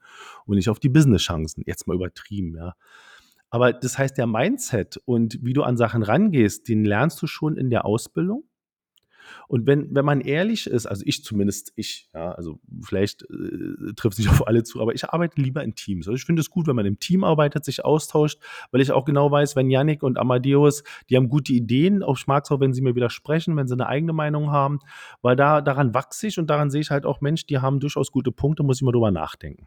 und 0.47 0.57
nicht 0.57 0.69
auf 0.69 0.79
die 0.79 0.89
Business-Chancen. 0.89 1.65
Jetzt 1.67 1.89
mal 1.89 1.97
übertrieben, 1.97 2.55
ja. 2.57 2.75
Aber 3.51 3.73
das 3.73 3.99
heißt, 3.99 4.17
der 4.17 4.29
Mindset 4.29 5.01
und 5.07 5.39
wie 5.43 5.55
du 5.55 5.65
an 5.65 5.77
Sachen 5.77 6.05
rangehst, 6.05 6.69
den 6.69 6.85
lernst 6.85 7.21
du 7.21 7.27
schon 7.27 7.57
in 7.57 7.69
der 7.69 7.85
Ausbildung. 7.85 8.45
Und 9.49 9.67
wenn, 9.67 9.95
wenn 9.95 10.05
man 10.05 10.21
ehrlich 10.21 10.67
ist, 10.67 10.87
also 10.87 11.03
ich 11.07 11.25
zumindest, 11.25 11.73
ich, 11.77 12.09
ja, 12.15 12.33
also 12.33 12.61
vielleicht 12.83 13.23
äh, 13.23 13.93
trifft 13.97 14.17
sich 14.17 14.29
auf 14.31 14.47
alle 14.47 14.63
zu, 14.63 14.81
aber 14.81 14.95
ich 14.95 15.09
arbeite 15.09 15.41
lieber 15.41 15.63
in 15.63 15.75
Teams. 15.75 16.07
Also 16.07 16.17
ich 16.17 16.25
finde 16.25 16.41
es 16.41 16.51
gut, 16.51 16.67
wenn 16.67 16.77
man 16.77 16.87
im 16.87 16.99
Team 16.99 17.25
arbeitet, 17.25 17.65
sich 17.65 17.85
austauscht, 17.85 18.39
weil 18.71 18.81
ich 18.81 18.93
auch 18.93 19.05
genau 19.05 19.31
weiß, 19.31 19.57
wenn 19.57 19.71
Yannick 19.71 20.03
und 20.03 20.19
Amadeus, 20.19 20.83
die 21.09 21.17
haben 21.17 21.29
gute 21.29 21.53
Ideen, 21.53 22.03
auch 22.03 22.19
ich 22.19 22.27
mag 22.27 22.45
es 22.45 22.51
auch, 22.51 22.61
wenn 22.61 22.73
sie 22.73 22.83
mir 22.83 22.95
widersprechen, 22.95 23.57
wenn 23.57 23.67
sie 23.67 23.75
eine 23.75 23.87
eigene 23.87 24.13
Meinung 24.13 24.51
haben, 24.51 24.81
weil 25.23 25.37
da, 25.37 25.61
daran 25.61 25.95
wachse 25.95 26.27
ich 26.27 26.39
und 26.39 26.49
daran 26.49 26.71
sehe 26.71 26.81
ich 26.81 26.91
halt 26.91 27.07
auch, 27.07 27.21
Mensch, 27.21 27.47
die 27.47 27.59
haben 27.59 27.81
durchaus 27.81 28.13
gute 28.13 28.33
Punkte, 28.33 28.63
muss 28.63 28.79
ich 28.79 28.83
mal 28.83 28.93
drüber 28.93 29.11
nachdenken. 29.11 29.67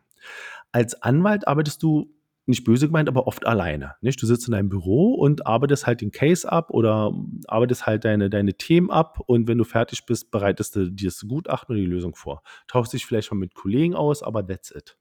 Als 0.71 1.01
Anwalt 1.01 1.47
arbeitest 1.47 1.83
du 1.83 2.09
nicht 2.45 2.63
böse 2.63 2.87
gemeint, 2.87 3.07
aber 3.07 3.27
oft 3.27 3.45
alleine. 3.45 3.95
Nicht? 4.01 4.21
Du 4.21 4.25
sitzt 4.25 4.47
in 4.47 4.51
deinem 4.51 4.69
Büro 4.69 5.13
und 5.13 5.47
arbeitest 5.47 5.87
halt 5.87 6.01
den 6.01 6.11
Case 6.11 6.49
ab 6.49 6.71
oder 6.71 7.13
arbeitest 7.47 7.85
halt 7.85 8.05
deine, 8.05 8.29
deine 8.29 8.55
Themen 8.55 8.91
ab 8.91 9.19
und 9.25 9.47
wenn 9.47 9.57
du 9.57 9.63
fertig 9.63 10.05
bist, 10.05 10.31
bereitest 10.31 10.75
du 10.75 10.91
dir 10.91 11.07
das 11.07 11.25
Gutachten 11.27 11.73
oder 11.73 11.81
die 11.81 11.89
Lösung 11.89 12.15
vor. 12.15 12.43
Tauchst 12.67 12.93
dich 12.93 13.05
vielleicht 13.05 13.31
mal 13.31 13.37
mit 13.37 13.55
Kollegen 13.55 13.95
aus, 13.95 14.23
aber 14.23 14.45
that's 14.45 14.71
it. 14.71 14.97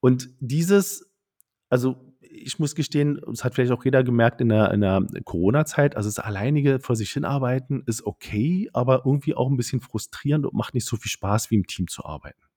Und 0.00 0.30
dieses, 0.40 1.10
also 1.68 2.14
ich 2.20 2.58
muss 2.58 2.74
gestehen, 2.74 3.20
das 3.26 3.44
hat 3.44 3.54
vielleicht 3.54 3.72
auch 3.72 3.84
jeder 3.84 4.02
gemerkt 4.04 4.40
in 4.40 4.48
der, 4.48 4.70
in 4.72 4.80
der 4.80 5.06
Corona-Zeit, 5.24 5.96
also 5.96 6.08
das 6.08 6.18
alleinige 6.18 6.78
vor 6.78 6.96
sich 6.96 7.10
hinarbeiten 7.10 7.82
ist 7.86 8.06
okay, 8.06 8.70
aber 8.72 9.02
irgendwie 9.04 9.34
auch 9.34 9.50
ein 9.50 9.56
bisschen 9.56 9.80
frustrierend 9.80 10.46
und 10.46 10.54
macht 10.54 10.74
nicht 10.74 10.86
so 10.86 10.96
viel 10.96 11.10
Spaß, 11.10 11.50
wie 11.50 11.56
im 11.56 11.66
Team 11.66 11.88
zu 11.88 12.04
arbeiten. 12.04 12.47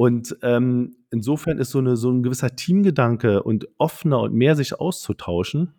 Und 0.00 0.34
ähm, 0.40 0.96
insofern 1.10 1.58
ist 1.58 1.72
so, 1.72 1.78
eine, 1.78 1.94
so 1.94 2.10
ein 2.10 2.22
gewisser 2.22 2.56
Teamgedanke 2.56 3.42
und 3.42 3.68
offener 3.76 4.20
und 4.22 4.32
mehr 4.32 4.56
sich 4.56 4.80
auszutauschen 4.80 5.74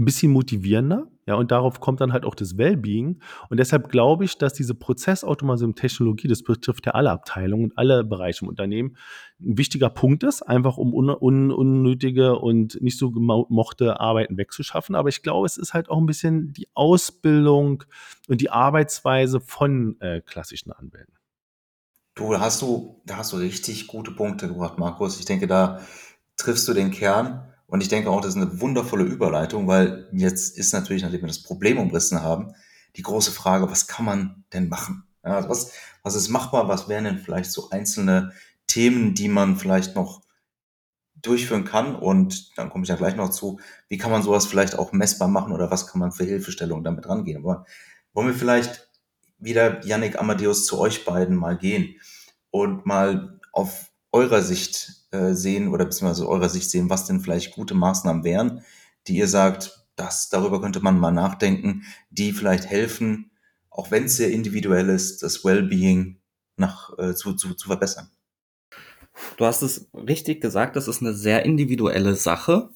ein 0.00 0.04
bisschen 0.04 0.32
motivierender. 0.32 1.06
Ja, 1.24 1.36
und 1.36 1.52
darauf 1.52 1.78
kommt 1.78 2.00
dann 2.00 2.12
halt 2.12 2.24
auch 2.24 2.34
das 2.34 2.58
Wellbeing. 2.58 3.20
Und 3.50 3.60
deshalb 3.60 3.88
glaube 3.90 4.24
ich, 4.24 4.36
dass 4.36 4.52
diese 4.52 4.74
Prozessautomatisierung 4.74 5.76
Technologie, 5.76 6.26
das 6.26 6.42
betrifft 6.42 6.86
ja 6.86 6.92
alle 6.94 7.12
Abteilungen 7.12 7.66
und 7.66 7.78
alle 7.78 8.02
Bereiche 8.02 8.44
im 8.44 8.48
Unternehmen, 8.48 8.96
ein 9.40 9.58
wichtiger 9.58 9.90
Punkt 9.90 10.24
ist, 10.24 10.42
einfach 10.42 10.76
um 10.76 10.92
un 10.92 11.08
un 11.08 11.52
unnötige 11.52 12.36
und 12.36 12.82
nicht 12.82 12.98
so 12.98 13.12
gemochte 13.12 14.00
Arbeiten 14.00 14.38
wegzuschaffen. 14.38 14.96
Aber 14.96 15.08
ich 15.08 15.22
glaube, 15.22 15.46
es 15.46 15.56
ist 15.56 15.72
halt 15.72 15.88
auch 15.88 15.98
ein 15.98 16.06
bisschen 16.06 16.52
die 16.52 16.66
Ausbildung 16.74 17.84
und 18.26 18.40
die 18.40 18.50
Arbeitsweise 18.50 19.38
von 19.38 20.00
äh, 20.00 20.20
klassischen 20.20 20.72
Anwälten. 20.72 21.17
Du, 22.18 22.32
da 22.32 22.40
hast 22.40 22.62
du, 22.62 23.00
da 23.06 23.18
hast 23.18 23.32
du 23.32 23.36
richtig 23.36 23.86
gute 23.86 24.10
Punkte 24.10 24.48
gebracht, 24.48 24.76
Markus. 24.76 25.20
Ich 25.20 25.24
denke, 25.24 25.46
da 25.46 25.80
triffst 26.36 26.66
du 26.66 26.74
den 26.74 26.90
Kern. 26.90 27.48
Und 27.68 27.80
ich 27.80 27.88
denke 27.88 28.10
auch, 28.10 28.20
das 28.20 28.34
ist 28.34 28.42
eine 28.42 28.60
wundervolle 28.60 29.04
Überleitung, 29.04 29.68
weil 29.68 30.08
jetzt 30.10 30.58
ist 30.58 30.72
natürlich, 30.72 31.04
nachdem 31.04 31.20
wir 31.20 31.28
das 31.28 31.44
Problem 31.44 31.78
umrissen 31.78 32.20
haben, 32.20 32.54
die 32.96 33.02
große 33.02 33.30
Frage, 33.30 33.70
was 33.70 33.86
kann 33.86 34.04
man 34.04 34.42
denn 34.52 34.68
machen? 34.68 35.04
Ja, 35.24 35.36
also 35.36 35.48
was, 35.48 35.70
was 36.02 36.16
ist 36.16 36.28
machbar? 36.28 36.66
Was 36.66 36.88
wären 36.88 37.04
denn 37.04 37.18
vielleicht 37.20 37.52
so 37.52 37.70
einzelne 37.70 38.32
Themen, 38.66 39.14
die 39.14 39.28
man 39.28 39.56
vielleicht 39.56 39.94
noch 39.94 40.22
durchführen 41.22 41.64
kann? 41.64 41.94
Und 41.94 42.58
dann 42.58 42.68
komme 42.68 42.82
ich 42.82 42.88
ja 42.88 42.96
gleich 42.96 43.14
noch 43.14 43.30
zu, 43.30 43.60
wie 43.88 43.98
kann 43.98 44.10
man 44.10 44.24
sowas 44.24 44.46
vielleicht 44.46 44.76
auch 44.76 44.90
messbar 44.90 45.28
machen 45.28 45.52
oder 45.52 45.70
was 45.70 45.86
kann 45.86 46.00
man 46.00 46.10
für 46.10 46.24
Hilfestellungen 46.24 46.82
damit 46.82 47.08
rangehen? 47.08 47.44
Aber 47.44 47.64
wollen 48.12 48.26
wir 48.26 48.34
vielleicht 48.34 48.87
wieder, 49.38 49.84
Yannick 49.84 50.18
Amadeus, 50.18 50.66
zu 50.66 50.78
euch 50.78 51.04
beiden 51.04 51.36
mal 51.36 51.56
gehen 51.56 51.96
und 52.50 52.86
mal 52.86 53.40
auf 53.52 53.90
eurer 54.12 54.42
Sicht 54.42 55.06
äh, 55.10 55.32
sehen 55.32 55.68
oder 55.68 55.84
beziehungsweise 55.84 56.28
eurer 56.28 56.48
Sicht 56.48 56.70
sehen, 56.70 56.90
was 56.90 57.06
denn 57.06 57.20
vielleicht 57.20 57.54
gute 57.54 57.74
Maßnahmen 57.74 58.24
wären, 58.24 58.62
die 59.06 59.16
ihr 59.16 59.28
sagt, 59.28 59.86
das, 59.96 60.28
darüber 60.28 60.60
könnte 60.60 60.80
man 60.80 60.98
mal 60.98 61.12
nachdenken, 61.12 61.84
die 62.10 62.32
vielleicht 62.32 62.66
helfen, 62.66 63.30
auch 63.70 63.90
wenn 63.90 64.04
es 64.04 64.16
sehr 64.16 64.30
individuell 64.30 64.88
ist, 64.88 65.22
das 65.22 65.44
Wellbeing 65.44 66.18
nach, 66.56 66.96
äh, 66.98 67.14
zu, 67.14 67.34
zu, 67.34 67.54
zu 67.54 67.68
verbessern. 67.68 68.10
Du 69.36 69.44
hast 69.44 69.62
es 69.62 69.88
richtig 69.94 70.40
gesagt, 70.40 70.76
das 70.76 70.88
ist 70.88 71.00
eine 71.00 71.14
sehr 71.14 71.44
individuelle 71.44 72.14
Sache, 72.14 72.70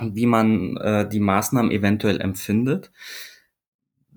wie 0.00 0.26
man 0.26 0.76
äh, 0.76 1.08
die 1.08 1.20
Maßnahmen 1.20 1.70
eventuell 1.70 2.20
empfindet 2.20 2.92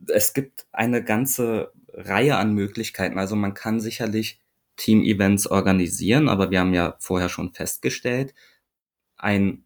es 0.09 0.33
gibt 0.33 0.65
eine 0.71 1.03
ganze 1.03 1.71
Reihe 1.93 2.37
an 2.37 2.53
Möglichkeiten. 2.53 3.17
Also 3.17 3.35
man 3.35 3.53
kann 3.53 3.79
sicherlich 3.79 4.39
Team-Events 4.77 5.47
organisieren, 5.47 6.27
aber 6.27 6.51
wir 6.51 6.59
haben 6.59 6.73
ja 6.73 6.95
vorher 6.99 7.29
schon 7.29 7.53
festgestellt, 7.53 8.33
einen 9.17 9.65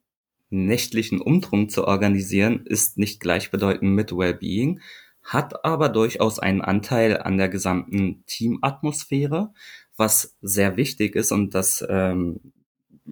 nächtlichen 0.51 1.21
Umtrunk 1.21 1.71
zu 1.71 1.85
organisieren 1.85 2.65
ist 2.65 2.97
nicht 2.97 3.19
gleichbedeutend 3.19 3.93
mit 3.93 4.15
Wellbeing, 4.15 4.81
hat 5.23 5.63
aber 5.63 5.89
durchaus 5.89 6.39
einen 6.39 6.61
Anteil 6.61 7.21
an 7.21 7.37
der 7.37 7.49
gesamten 7.49 8.23
Teamatmosphäre, 8.25 9.53
was 9.95 10.37
sehr 10.41 10.75
wichtig 10.77 11.15
ist 11.15 11.31
und 11.31 11.53
das 11.53 11.85
ähm, 11.87 12.39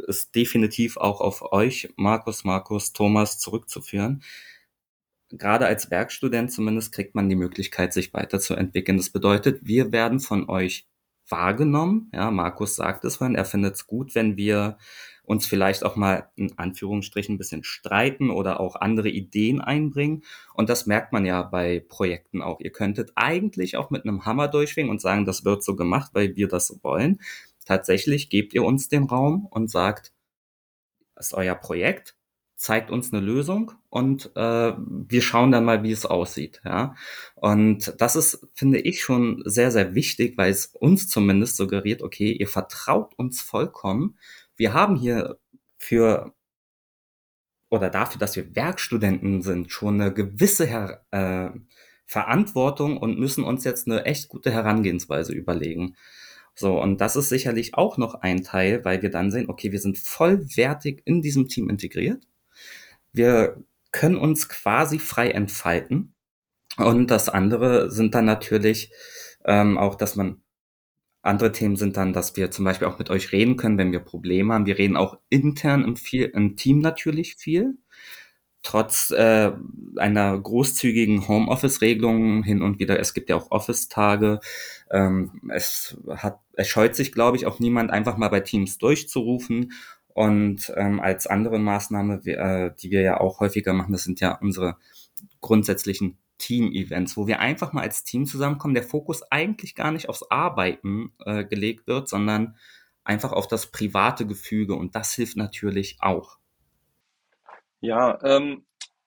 ist 0.07 0.35
definitiv 0.35 0.97
auch 0.97 1.21
auf 1.21 1.51
euch, 1.51 1.89
Markus, 1.95 2.43
Markus, 2.43 2.93
Thomas 2.93 3.39
zurückzuführen 3.39 4.23
gerade 5.29 5.65
als 5.65 5.91
Werkstudent 5.91 6.51
zumindest 6.51 6.91
kriegt 6.93 7.15
man 7.15 7.29
die 7.29 7.35
Möglichkeit, 7.35 7.93
sich 7.93 8.13
weiterzuentwickeln. 8.13 8.97
Das 8.97 9.09
bedeutet, 9.09 9.59
wir 9.63 9.91
werden 9.91 10.19
von 10.19 10.49
euch 10.49 10.87
wahrgenommen. 11.29 12.09
Ja, 12.13 12.31
Markus 12.31 12.75
sagt 12.75 13.03
es 13.05 13.17
vorhin, 13.17 13.35
er 13.35 13.45
findet 13.45 13.75
es 13.75 13.87
gut, 13.87 14.15
wenn 14.15 14.37
wir 14.37 14.77
uns 15.23 15.45
vielleicht 15.45 15.83
auch 15.83 15.97
mal 15.97 16.29
in 16.35 16.57
Anführungsstrichen 16.57 17.35
ein 17.35 17.37
bisschen 17.37 17.63
streiten 17.63 18.29
oder 18.29 18.61
auch 18.61 18.77
andere 18.77 19.09
Ideen 19.09 19.59
einbringen. 19.59 20.23
Und 20.53 20.69
das 20.69 20.85
merkt 20.85 21.11
man 21.11 21.25
ja 21.25 21.41
bei 21.41 21.83
Projekten 21.89 22.41
auch. 22.41 22.61
Ihr 22.61 22.71
könntet 22.71 23.11
eigentlich 23.15 23.75
auch 23.75 23.89
mit 23.89 24.03
einem 24.03 24.25
Hammer 24.25 24.47
durchschwingen 24.47 24.89
und 24.89 25.01
sagen, 25.01 25.25
das 25.25 25.43
wird 25.43 25.63
so 25.63 25.75
gemacht, 25.75 26.11
weil 26.13 26.37
wir 26.37 26.47
das 26.47 26.67
so 26.67 26.79
wollen. 26.81 27.19
Tatsächlich 27.65 28.29
gebt 28.29 28.53
ihr 28.53 28.63
uns 28.63 28.87
den 28.87 29.03
Raum 29.03 29.45
und 29.47 29.69
sagt, 29.69 30.13
das 31.15 31.27
ist 31.27 31.33
euer 31.33 31.55
Projekt, 31.55 32.16
zeigt 32.57 32.89
uns 32.89 33.13
eine 33.13 33.23
Lösung 33.23 33.71
und 33.89 34.31
äh, 34.35 34.73
wir 34.75 35.21
schauen 35.21 35.51
dann 35.51 35.63
mal, 35.63 35.83
wie 35.83 35.91
es 35.91 36.05
aussieht. 36.07 36.59
Ja? 36.65 36.95
Und 37.35 37.93
das 37.99 38.15
ist, 38.15 38.47
finde 38.55 38.79
ich, 38.79 39.01
schon 39.01 39.43
sehr, 39.45 39.71
sehr 39.71 39.93
wichtig, 39.93 40.37
weil 40.37 40.51
es 40.51 40.65
uns 40.65 41.07
zumindest 41.07 41.55
suggeriert, 41.55 42.01
okay, 42.01 42.31
ihr 42.31 42.47
vertraut 42.47 43.13
uns 43.15 43.41
vollkommen. 43.41 44.17
Wir 44.55 44.73
haben 44.73 44.95
hier 44.95 45.37
für 45.77 46.33
oder 47.69 47.89
dafür, 47.89 48.19
dass 48.19 48.35
wir 48.35 48.55
Werkstudenten 48.55 49.41
sind, 49.41 49.71
schon 49.71 50.01
eine 50.01 50.13
gewisse 50.13 50.65
Her 50.65 51.05
äh, 51.11 51.49
Verantwortung 52.05 52.97
und 52.97 53.19
müssen 53.19 53.43
uns 53.43 53.65
jetzt 53.65 53.87
eine 53.87 54.05
echt 54.05 54.29
gute 54.29 54.51
Herangehensweise 54.51 55.33
überlegen. 55.33 55.95
So, 56.55 56.81
und 56.81 57.01
das 57.01 57.15
ist 57.15 57.29
sicherlich 57.29 57.75
auch 57.75 57.97
noch 57.97 58.15
ein 58.15 58.43
Teil, 58.43 58.83
weil 58.85 59.01
wir 59.03 59.11
dann 59.11 59.29
sehen, 59.29 59.49
okay, 59.49 59.71
wir 59.71 59.79
sind 59.79 59.97
vollwertig 59.99 61.01
in 61.05 61.21
diesem 61.21 61.49
Team 61.49 61.69
integriert. 61.69 62.25
Wir 63.17 63.63
können 63.91 64.17
uns 64.17 64.49
quasi 64.49 64.99
frei 64.99 65.31
entfalten. 65.31 66.13
Und 66.77 67.11
das 67.11 67.29
andere 67.29 67.89
sind 67.91 68.15
dann 68.15 68.25
natürlich 68.25 68.91
ähm, 69.45 69.77
auch, 69.77 69.95
dass 69.95 70.15
man 70.15 70.41
andere 71.23 71.51
Themen 71.51 71.75
sind 71.75 71.97
dann, 71.97 72.13
dass 72.13 72.37
wir 72.37 72.51
zum 72.51 72.63
Beispiel 72.63 72.87
auch 72.87 72.99
mit 72.99 73.09
euch 73.09 73.31
reden 73.31 73.57
können, 73.57 73.77
wenn 73.77 73.91
wir 73.91 73.99
Probleme 73.99 74.53
haben. 74.53 74.65
Wir 74.65 74.77
reden 74.77 74.95
auch 74.95 75.17
intern 75.29 75.83
im, 75.83 75.97
viel, 75.97 76.25
im 76.25 76.55
Team 76.55 76.79
natürlich 76.79 77.35
viel 77.35 77.77
trotz 78.67 79.11
äh, 79.11 79.51
einer 79.95 80.37
großzügigen 80.37 81.27
Homeoffice-Regelung 81.27 82.43
hin 82.43 82.61
und 82.61 82.79
wieder, 82.79 82.99
es 82.99 83.13
gibt 83.13 83.29
ja 83.29 83.37
auch 83.37 83.49
Office-Tage, 83.49 84.41
ähm, 84.91 85.41
es 85.53 85.97
hat, 86.09 86.39
es 86.53 86.67
scheut 86.67 86.95
sich, 86.95 87.13
glaube 87.13 87.37
ich, 87.37 87.45
auch 87.45 87.59
niemand 87.59 87.91
einfach 87.91 88.17
mal 88.17 88.27
bei 88.27 88.41
Teams 88.41 88.77
durchzurufen. 88.77 89.71
Und 90.17 90.73
ähm, 90.75 90.99
als 90.99 91.27
andere 91.27 91.59
Maßnahme, 91.59 92.15
äh, 92.25 92.71
die 92.81 92.89
wir 92.89 93.01
ja 93.01 93.19
auch 93.19 93.39
häufiger 93.39 93.71
machen, 93.73 93.91
das 93.91 94.03
sind 94.03 94.19
ja 94.19 94.35
unsere 94.41 94.77
grundsätzlichen 95.41 96.17
Team-Events, 96.39 97.17
wo 97.17 97.27
wir 97.27 97.39
einfach 97.39 97.71
mal 97.71 97.83
als 97.83 98.03
Team 98.03 98.25
zusammenkommen, 98.25 98.73
der 98.73 98.81
Fokus 98.81 99.21
eigentlich 99.31 99.75
gar 99.75 99.91
nicht 99.91 100.09
aufs 100.09 100.23
Arbeiten 100.31 101.11
äh, 101.23 101.45
gelegt 101.45 101.85
wird, 101.85 102.09
sondern 102.09 102.57
einfach 103.03 103.31
auf 103.31 103.47
das 103.47 103.67
private 103.67 104.25
Gefüge. 104.25 104.73
Und 104.73 104.95
das 104.95 105.13
hilft 105.13 105.37
natürlich 105.37 105.97
auch. 105.99 106.39
Ja, 107.79 108.17
ähm, 108.23 108.65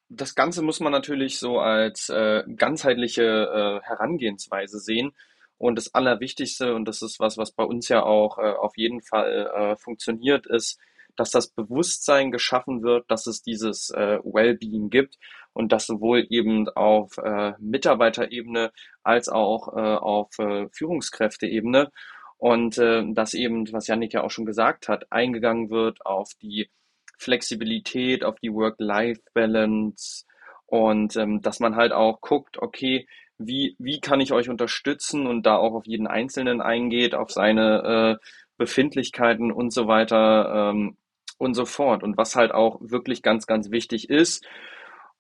das 0.09 0.37
Ganze 0.37 0.62
muss 0.62 0.79
man 0.79 0.92
natürlich 0.92 1.40
so 1.40 1.59
als 1.59 2.09
äh, 2.09 2.44
ganzheitliche 2.55 3.25
äh, 3.25 3.85
Herangehensweise 3.85 4.79
sehen. 4.79 5.11
Und 5.59 5.75
das 5.75 5.92
Allerwichtigste, 5.92 6.73
und 6.77 6.85
das 6.85 7.03
ist 7.03 7.18
was, 7.18 7.37
was 7.37 7.51
bei 7.51 7.64
uns 7.64 7.88
ja 7.88 8.05
auch 8.05 8.38
äh, 8.38 8.53
auf 8.53 8.77
jeden 8.77 9.03
Fall 9.03 9.51
äh, 9.53 9.77
funktioniert, 9.77 10.46
ist, 10.46 10.79
dass 11.16 11.31
das 11.31 11.49
Bewusstsein 11.49 12.31
geschaffen 12.31 12.83
wird, 12.83 13.11
dass 13.11 13.27
es 13.27 13.42
dieses 13.42 13.90
äh, 13.90 14.18
Wellbeing 14.23 14.90
gibt 14.90 15.18
und 15.53 15.73
das 15.73 15.87
sowohl 15.87 16.27
eben 16.31 16.68
auf 16.68 17.18
äh, 17.18 17.53
Mitarbeiterebene 17.59 18.73
als 19.03 19.29
auch 19.29 19.77
äh, 19.77 19.81
auf 19.81 20.38
äh, 20.38 20.68
Führungskräfteebene 20.73 21.90
und 22.38 22.79
äh, 22.79 23.05
dass 23.12 23.35
eben, 23.35 23.70
was 23.73 23.87
Janik 23.87 24.14
ja 24.14 24.23
auch 24.23 24.31
schon 24.31 24.46
gesagt 24.46 24.88
hat, 24.88 25.11
eingegangen 25.11 25.70
wird 25.70 26.05
auf 26.07 26.31
die 26.40 26.70
Flexibilität, 27.18 28.25
auf 28.25 28.37
die 28.40 28.53
Work-Life-Balance 28.53 30.25
und 30.66 31.16
ähm, 31.16 31.42
dass 31.42 31.61
man 31.61 31.77
halt 31.77 31.92
auch 31.92 32.20
guckt, 32.20 32.57
okay, 32.59 33.07
wie, 33.37 33.77
wie 33.79 34.01
kann 34.01 34.20
ich 34.20 34.33
euch 34.33 34.49
unterstützen 34.49 35.27
und 35.27 35.44
da 35.44 35.57
auch 35.57 35.75
auf 35.75 35.87
jeden 35.87 36.07
Einzelnen 36.07 36.61
eingeht, 36.61 37.14
auf 37.14 37.31
seine 37.31 38.18
äh, 38.20 38.27
Befindlichkeiten 38.61 39.51
und 39.51 39.73
so 39.73 39.88
weiter 39.88 40.70
ähm, 40.70 40.99
und 41.38 41.55
so 41.55 41.64
fort. 41.64 42.03
Und 42.03 42.18
was 42.18 42.37
halt 42.37 42.53
auch 42.53 42.79
wirklich 42.83 43.23
ganz, 43.23 43.46
ganz 43.46 43.70
wichtig 43.70 44.11
ist, 44.11 44.46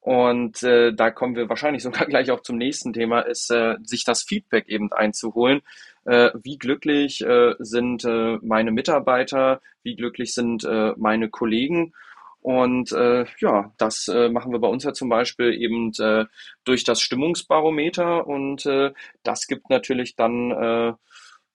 und 0.00 0.62
äh, 0.62 0.94
da 0.94 1.10
kommen 1.10 1.36
wir 1.36 1.48
wahrscheinlich 1.48 1.82
sogar 1.88 2.06
gleich 2.06 2.30
auch 2.30 2.40
zum 2.42 2.58
nächsten 2.58 2.92
Thema, 2.92 3.20
ist 3.20 3.50
äh, 3.50 3.76
sich 3.82 4.04
das 4.04 4.22
Feedback 4.22 4.68
eben 4.68 4.92
einzuholen. 4.92 5.62
Äh, 6.04 6.30
wie 6.42 6.58
glücklich 6.58 7.22
äh, 7.22 7.54
sind 7.58 8.04
äh, 8.04 8.38
meine 8.42 8.72
Mitarbeiter, 8.72 9.60
wie 9.82 9.96
glücklich 9.96 10.34
sind 10.34 10.64
äh, 10.64 10.92
meine 10.96 11.30
Kollegen. 11.30 11.94
Und 12.42 12.92
äh, 12.92 13.26
ja, 13.38 13.72
das 13.76 14.08
äh, 14.08 14.30
machen 14.30 14.52
wir 14.52 14.60
bei 14.60 14.68
uns 14.68 14.84
ja 14.84 14.94
zum 14.94 15.10
Beispiel 15.10 15.52
eben 15.52 15.92
äh, 15.98 16.24
durch 16.64 16.84
das 16.84 17.02
Stimmungsbarometer 17.02 18.26
und 18.26 18.64
äh, 18.64 18.92
das 19.22 19.46
gibt 19.46 19.68
natürlich 19.68 20.16
dann 20.16 20.50
äh, 20.50 20.92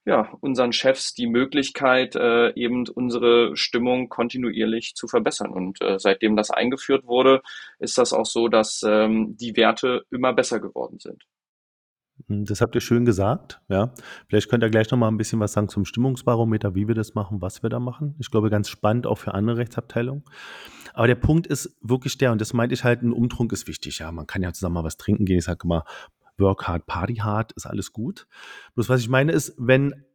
ja, 0.05 0.29
unseren 0.39 0.71
Chefs 0.71 1.13
die 1.15 1.27
Möglichkeit, 1.27 2.15
äh, 2.15 2.53
eben 2.53 2.87
unsere 2.87 3.57
Stimmung 3.57 4.07
kontinuierlich 4.07 4.93
zu 4.95 5.07
verbessern. 5.07 5.51
Und 5.51 5.81
äh, 5.81 5.97
seitdem 5.97 6.35
das 6.35 6.51
eingeführt 6.51 7.05
wurde, 7.05 7.41
ist 7.79 7.97
das 7.97 8.13
auch 8.13 8.25
so, 8.25 8.47
dass 8.47 8.83
ähm, 8.85 9.35
die 9.37 9.55
Werte 9.57 10.03
immer 10.11 10.33
besser 10.33 10.59
geworden 10.59 10.99
sind. 10.99 11.23
Hm, 12.27 12.45
das 12.45 12.61
habt 12.61 12.75
ihr 12.75 12.81
schön 12.81 13.05
gesagt, 13.05 13.61
ja. 13.67 13.93
Vielleicht 14.29 14.49
könnt 14.49 14.63
ihr 14.63 14.69
gleich 14.69 14.89
noch 14.91 14.97
mal 14.99 15.07
ein 15.07 15.17
bisschen 15.17 15.39
was 15.39 15.53
sagen 15.53 15.69
zum 15.69 15.85
Stimmungsbarometer, 15.85 16.75
wie 16.75 16.87
wir 16.87 16.95
das 16.95 17.15
machen, 17.15 17.41
was 17.41 17.63
wir 17.63 17.71
da 17.71 17.79
machen. 17.79 18.15
Ich 18.19 18.29
glaube, 18.29 18.51
ganz 18.51 18.69
spannend 18.69 19.07
auch 19.07 19.17
für 19.17 19.33
andere 19.33 19.57
Rechtsabteilungen. 19.57 20.23
Aber 20.93 21.07
der 21.07 21.15
Punkt 21.15 21.47
ist 21.47 21.75
wirklich 21.81 22.17
der, 22.19 22.31
und 22.31 22.39
das 22.39 22.53
meinte 22.53 22.73
ich 22.73 22.83
halt, 22.83 23.01
ein 23.01 23.11
Umtrunk 23.11 23.51
ist 23.51 23.67
wichtig. 23.67 23.99
Ja, 23.99 24.11
man 24.11 24.27
kann 24.27 24.43
ja 24.43 24.53
zusammen 24.53 24.75
mal 24.75 24.83
was 24.83 24.97
trinken 24.97 25.25
gehen. 25.25 25.39
Ich 25.39 25.45
sage 25.45 25.67
mal, 25.67 25.83
Work 26.37 26.67
hard, 26.67 26.85
Party 26.85 27.15
hard, 27.15 27.51
ist 27.53 27.65
alles 27.65 27.93
gut. 27.93 28.27
Bloß 28.75 28.89
was 28.89 29.01
ich 29.01 29.09
meine 29.09 29.31
ist, 29.31 29.53
wenn 29.57 30.05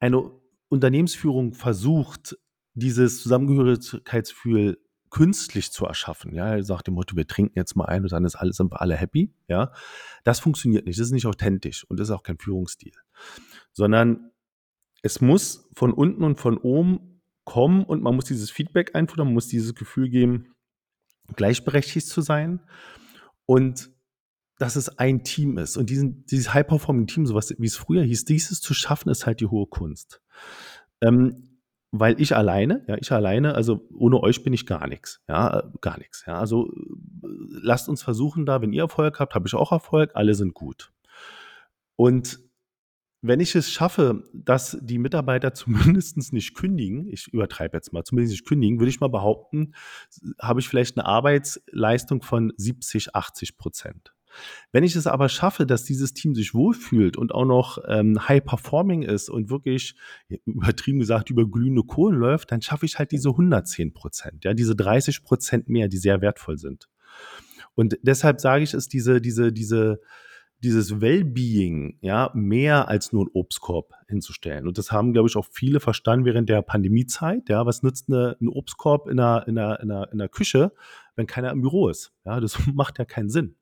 eine 0.00 0.30
Unternehmensführung 0.68 1.54
versucht, 1.54 2.36
dieses 2.74 3.22
Zusammengehörigkeitsgefühl 3.22 4.78
künstlich 5.10 5.70
zu 5.70 5.84
erschaffen, 5.84 6.32
ja, 6.34 6.54
er 6.54 6.64
sagt 6.64 6.86
dem 6.86 6.94
Motto, 6.94 7.16
wir 7.16 7.26
trinken 7.26 7.58
jetzt 7.58 7.76
mal 7.76 7.84
ein 7.84 8.02
und 8.02 8.12
dann 8.12 8.24
ist 8.24 8.34
alles, 8.34 8.56
sind 8.56 8.72
wir 8.72 8.80
alle 8.80 8.96
happy, 8.96 9.34
ja, 9.46 9.70
das 10.24 10.40
funktioniert 10.40 10.86
nicht, 10.86 10.98
das 10.98 11.08
ist 11.08 11.12
nicht 11.12 11.26
authentisch 11.26 11.84
und 11.84 12.00
das 12.00 12.08
ist 12.08 12.14
auch 12.14 12.22
kein 12.22 12.38
Führungsstil, 12.38 12.94
sondern 13.72 14.30
es 15.02 15.20
muss 15.20 15.68
von 15.74 15.92
unten 15.92 16.24
und 16.24 16.36
von 16.40 16.56
oben 16.56 17.20
kommen 17.44 17.84
und 17.84 18.02
man 18.02 18.14
muss 18.14 18.24
dieses 18.24 18.50
Feedback 18.50 18.94
einfordern, 18.94 19.26
man 19.26 19.34
muss 19.34 19.48
dieses 19.48 19.74
Gefühl 19.74 20.08
geben, 20.08 20.54
gleichberechtigt 21.36 22.06
zu 22.06 22.22
sein 22.22 22.60
und 23.44 23.91
dass 24.62 24.76
es 24.76 24.96
ein 24.96 25.24
Team 25.24 25.58
ist. 25.58 25.76
Und 25.76 25.90
diesen, 25.90 26.24
dieses 26.26 26.54
High-Performing-Team, 26.54 27.26
sowas 27.26 27.52
wie 27.58 27.66
es 27.66 27.74
früher 27.74 28.04
hieß, 28.04 28.26
dieses 28.26 28.60
zu 28.60 28.74
schaffen, 28.74 29.08
ist 29.08 29.26
halt 29.26 29.40
die 29.40 29.46
hohe 29.46 29.66
Kunst. 29.66 30.22
Ähm, 31.00 31.58
weil 31.90 32.20
ich 32.20 32.36
alleine, 32.36 32.84
ja, 32.86 32.96
ich 32.96 33.10
alleine, 33.10 33.56
also 33.56 33.88
ohne 33.92 34.22
euch 34.22 34.44
bin 34.44 34.52
ich 34.52 34.64
gar 34.64 34.86
nichts, 34.86 35.20
ja, 35.28 35.64
gar 35.80 35.98
nichts, 35.98 36.22
ja. 36.28 36.38
Also 36.38 36.72
lasst 37.50 37.88
uns 37.88 38.04
versuchen 38.04 38.46
da, 38.46 38.62
wenn 38.62 38.72
ihr 38.72 38.82
Erfolg 38.82 39.18
habt, 39.18 39.34
habe 39.34 39.48
ich 39.48 39.54
auch 39.54 39.72
Erfolg, 39.72 40.12
alle 40.14 40.34
sind 40.34 40.54
gut. 40.54 40.92
Und 41.96 42.38
wenn 43.20 43.40
ich 43.40 43.56
es 43.56 43.68
schaffe, 43.68 44.22
dass 44.32 44.78
die 44.80 44.98
Mitarbeiter 44.98 45.54
zumindest 45.54 46.32
nicht 46.32 46.54
kündigen, 46.54 47.08
ich 47.08 47.26
übertreibe 47.32 47.76
jetzt 47.76 47.92
mal, 47.92 48.04
zumindest 48.04 48.34
nicht 48.34 48.46
kündigen, 48.46 48.78
würde 48.78 48.90
ich 48.90 49.00
mal 49.00 49.08
behaupten, 49.08 49.74
habe 50.40 50.60
ich 50.60 50.68
vielleicht 50.68 50.96
eine 50.96 51.04
Arbeitsleistung 51.04 52.22
von 52.22 52.52
70, 52.56 53.16
80 53.16 53.58
Prozent. 53.58 54.14
Wenn 54.72 54.84
ich 54.84 54.96
es 54.96 55.06
aber 55.06 55.28
schaffe, 55.28 55.66
dass 55.66 55.84
dieses 55.84 56.14
Team 56.14 56.34
sich 56.34 56.54
wohlfühlt 56.54 57.16
und 57.16 57.34
auch 57.34 57.44
noch 57.44 57.78
ähm, 57.88 58.28
high-performing 58.28 59.02
ist 59.02 59.28
und 59.28 59.50
wirklich, 59.50 59.94
übertrieben 60.44 61.00
gesagt, 61.00 61.30
über 61.30 61.48
glühende 61.48 61.82
Kohlen 61.82 62.16
läuft, 62.16 62.52
dann 62.52 62.62
schaffe 62.62 62.86
ich 62.86 62.98
halt 62.98 63.12
diese 63.12 63.30
110 63.30 63.92
Prozent, 63.92 64.44
ja, 64.44 64.54
diese 64.54 64.76
30 64.76 65.22
Prozent 65.22 65.68
mehr, 65.68 65.88
die 65.88 65.98
sehr 65.98 66.20
wertvoll 66.20 66.58
sind. 66.58 66.88
Und 67.74 67.98
deshalb 68.02 68.40
sage 68.40 68.64
ich, 68.64 68.74
ist 68.74 68.92
diese, 68.92 69.20
diese, 69.20 69.52
diese, 69.52 70.00
dieses 70.62 71.00
Wellbeing, 71.00 71.98
ja, 72.02 72.30
mehr 72.34 72.88
als 72.88 73.12
nur 73.12 73.24
ein 73.24 73.30
Obstkorb 73.32 73.94
hinzustellen. 74.08 74.68
Und 74.68 74.78
das 74.78 74.92
haben, 74.92 75.12
glaube 75.12 75.28
ich, 75.28 75.36
auch 75.36 75.46
viele 75.50 75.80
verstanden 75.80 76.24
während 76.24 76.48
der 76.48 76.62
Pandemiezeit. 76.62 77.48
Ja, 77.48 77.66
was 77.66 77.82
nützt 77.82 78.08
eine, 78.08 78.36
ein 78.40 78.48
Obstkorb 78.48 79.08
in 79.08 79.18
einer, 79.18 79.46
in, 79.48 79.58
einer, 79.58 79.80
in, 79.80 79.90
einer, 79.90 80.12
in 80.12 80.20
einer 80.20 80.28
Küche, 80.28 80.72
wenn 81.16 81.26
keiner 81.26 81.50
im 81.50 81.62
Büro 81.62 81.88
ist? 81.88 82.12
Ja, 82.24 82.38
das 82.38 82.58
macht 82.74 82.98
ja 82.98 83.04
keinen 83.04 83.28
Sinn. 83.28 83.56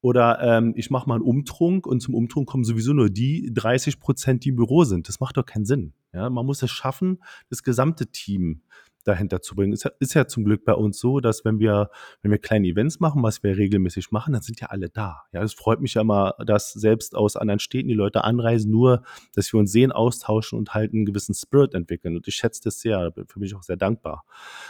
Oder 0.00 0.40
ähm, 0.40 0.74
ich 0.76 0.90
mache 0.90 1.08
mal 1.08 1.16
einen 1.16 1.24
Umtrunk 1.24 1.86
und 1.86 2.00
zum 2.00 2.14
Umtrunk 2.14 2.48
kommen 2.48 2.64
sowieso 2.64 2.92
nur 2.92 3.10
die 3.10 3.50
30 3.52 3.98
Prozent, 3.98 4.44
die 4.44 4.50
im 4.50 4.56
Büro 4.56 4.84
sind. 4.84 5.08
Das 5.08 5.20
macht 5.20 5.36
doch 5.36 5.44
keinen 5.44 5.64
Sinn. 5.64 5.92
Ja, 6.12 6.30
man 6.30 6.46
muss 6.46 6.62
es 6.62 6.70
schaffen, 6.70 7.22
das 7.50 7.62
gesamte 7.62 8.06
Team 8.06 8.62
dahinter 9.08 9.40
zu 9.40 9.56
bringen. 9.56 9.72
Ist 9.72 9.84
ja, 9.84 9.90
ist 9.98 10.14
ja 10.14 10.26
zum 10.26 10.44
Glück 10.44 10.64
bei 10.64 10.74
uns 10.74 10.98
so, 10.98 11.20
dass 11.20 11.44
wenn 11.44 11.58
wir, 11.58 11.90
wenn 12.22 12.30
wir 12.30 12.38
kleine 12.38 12.68
Events 12.68 13.00
machen, 13.00 13.22
was 13.22 13.42
wir 13.42 13.56
regelmäßig 13.56 14.10
machen, 14.10 14.34
dann 14.34 14.42
sind 14.42 14.60
ja 14.60 14.68
alle 14.68 14.88
da. 14.88 15.22
Ja, 15.32 15.42
es 15.42 15.54
freut 15.54 15.80
mich 15.80 15.94
ja 15.94 16.02
immer, 16.02 16.34
dass 16.46 16.72
selbst 16.72 17.16
aus 17.16 17.36
anderen 17.36 17.58
Städten 17.58 17.88
die 17.88 17.94
Leute 17.94 18.24
anreisen, 18.24 18.70
nur, 18.70 19.02
dass 19.34 19.52
wir 19.52 19.58
uns 19.58 19.72
sehen, 19.72 19.90
austauschen 19.92 20.58
und 20.58 20.74
halt 20.74 20.92
einen 20.92 21.06
gewissen 21.06 21.34
Spirit 21.34 21.74
entwickeln. 21.74 22.16
Und 22.16 22.28
ich 22.28 22.34
schätze 22.34 22.60
das 22.62 22.80
sehr, 22.80 23.12
für 23.26 23.40
mich 23.40 23.54
auch 23.54 23.62
sehr 23.62 23.76
dankbar. 23.76 24.24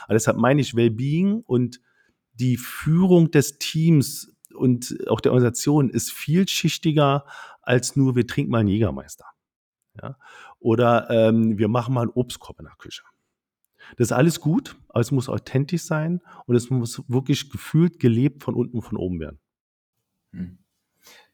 Aber 0.05 0.15
deshalb 0.15 0.39
meine 0.39 0.61
ich 0.61 0.75
Wellbeing 0.75 1.43
und 1.45 1.81
die 2.35 2.57
Führung 2.57 3.31
des 3.31 3.59
Teams 3.59 4.33
und 4.55 4.97
auch 5.09 5.21
der 5.21 5.33
Organisation 5.33 5.91
ist 5.91 6.13
vielschichtiger 6.13 7.25
als 7.63 7.97
nur, 7.97 8.17
wir 8.17 8.27
trinken 8.27 8.51
mal 8.51 8.59
einen 8.59 8.69
Jägermeister. 8.69 9.27
Ja? 10.01 10.17
Oder 10.59 11.09
ähm, 11.11 11.59
wir 11.59 11.69
machen 11.69 11.95
mal 11.95 12.03
einen 12.03 12.11
Obstkorb 12.11 12.59
in 12.59 12.67
der 12.67 12.77
Küche. 12.77 13.03
Das 13.97 14.09
ist 14.09 14.13
alles 14.13 14.41
gut, 14.41 14.77
aber 14.89 15.01
es 15.01 15.11
muss 15.11 15.29
authentisch 15.29 15.83
sein 15.83 16.21
und 16.47 16.57
es 16.57 16.71
muss 16.71 17.03
wirklich 17.09 17.51
gefühlt, 17.51 17.99
gelebt 17.99 18.43
von 18.43 18.55
unten 18.55 18.77
und 18.77 18.83
von 18.83 18.99
oben 18.99 19.21
werden. 19.21 19.39
Hm. 20.33 20.59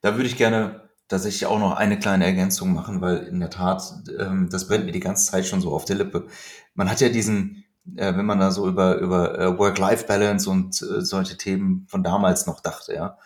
Da 0.01 0.15
würde 0.15 0.27
ich 0.27 0.37
gerne 0.37 0.89
tatsächlich 1.09 1.47
auch 1.47 1.59
noch 1.59 1.73
eine 1.73 1.99
kleine 1.99 2.25
Ergänzung 2.25 2.73
machen, 2.73 3.01
weil 3.01 3.19
in 3.19 3.41
der 3.41 3.51
Tat, 3.51 3.83
ähm, 4.19 4.49
das 4.51 4.69
brennt 4.69 4.87
mir 4.87 4.93
die 4.93 5.01
ganze 5.01 5.31
Zeit 5.31 5.47
schon 5.47 5.61
so 5.61 5.73
auf 5.73 5.85
der 5.85 5.97
Lippe. 5.97 6.27
Man 6.75 6.91
hat 6.91 7.01
ja 7.01 7.09
diesen, 7.09 7.65
äh, 7.97 8.17
wenn 8.17 8.27
man 8.27 8.41
da 8.41 8.51
so 8.51 8.67
über, 8.69 8.99
über 8.99 9.39
äh, 9.39 9.59
Work-Life-Balance 9.59 10.49
und 10.49 10.83
äh, 10.83 11.01
solche 11.01 11.37
Themen 11.37 11.87
von 11.89 12.03
damals 12.03 12.47
noch 12.47 12.61
dachte, 12.61 12.95
ja, 12.95 13.19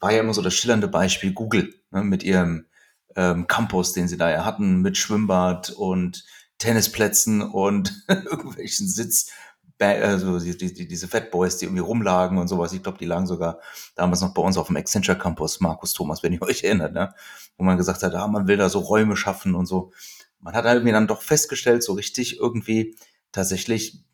war 0.00 0.12
ja 0.12 0.20
immer 0.20 0.34
so 0.34 0.42
das 0.42 0.54
schillernde 0.54 0.88
Beispiel 0.88 1.32
Google 1.32 1.74
ne, 1.90 2.02
mit 2.02 2.22
ihrem 2.22 2.66
ähm, 3.14 3.46
Campus, 3.46 3.92
den 3.92 4.08
sie 4.08 4.16
da 4.16 4.30
ja 4.30 4.44
hatten, 4.44 4.80
mit 4.82 4.96
Schwimmbad 4.96 5.70
und 5.70 6.24
Tennisplätzen 6.58 7.42
und 7.42 8.04
irgendwelchen 8.08 8.88
Sitz, 8.88 9.30
also 9.78 10.38
die, 10.38 10.56
die, 10.56 10.88
diese 10.88 11.08
Fat 11.08 11.30
Boys, 11.30 11.58
die 11.58 11.66
irgendwie 11.66 11.82
rumlagen 11.82 12.38
und 12.38 12.48
sowas. 12.48 12.72
Ich 12.72 12.82
glaube, 12.82 12.98
die 12.98 13.04
lagen 13.04 13.26
sogar 13.26 13.60
damals 13.94 14.22
noch 14.22 14.32
bei 14.32 14.40
uns 14.40 14.56
auf 14.56 14.68
dem 14.68 14.76
Accenture 14.76 15.18
Campus, 15.18 15.60
Markus 15.60 15.92
Thomas, 15.92 16.22
wenn 16.22 16.32
ihr 16.32 16.42
euch 16.48 16.64
erinnert, 16.64 16.94
ne? 16.94 17.14
wo 17.58 17.64
man 17.64 17.76
gesagt 17.76 18.02
hat, 18.02 18.14
ah, 18.14 18.26
man 18.26 18.46
will 18.46 18.56
da 18.56 18.68
so 18.68 18.78
Räume 18.78 19.16
schaffen 19.16 19.54
und 19.54 19.66
so. 19.66 19.92
Man 20.40 20.54
hat 20.54 20.64
halt 20.64 20.76
irgendwie 20.76 20.92
dann 20.92 21.06
doch 21.06 21.22
festgestellt, 21.22 21.82
so 21.82 21.94
richtig 21.94 22.38
irgendwie 22.38 22.96
tatsächlich 23.36 24.04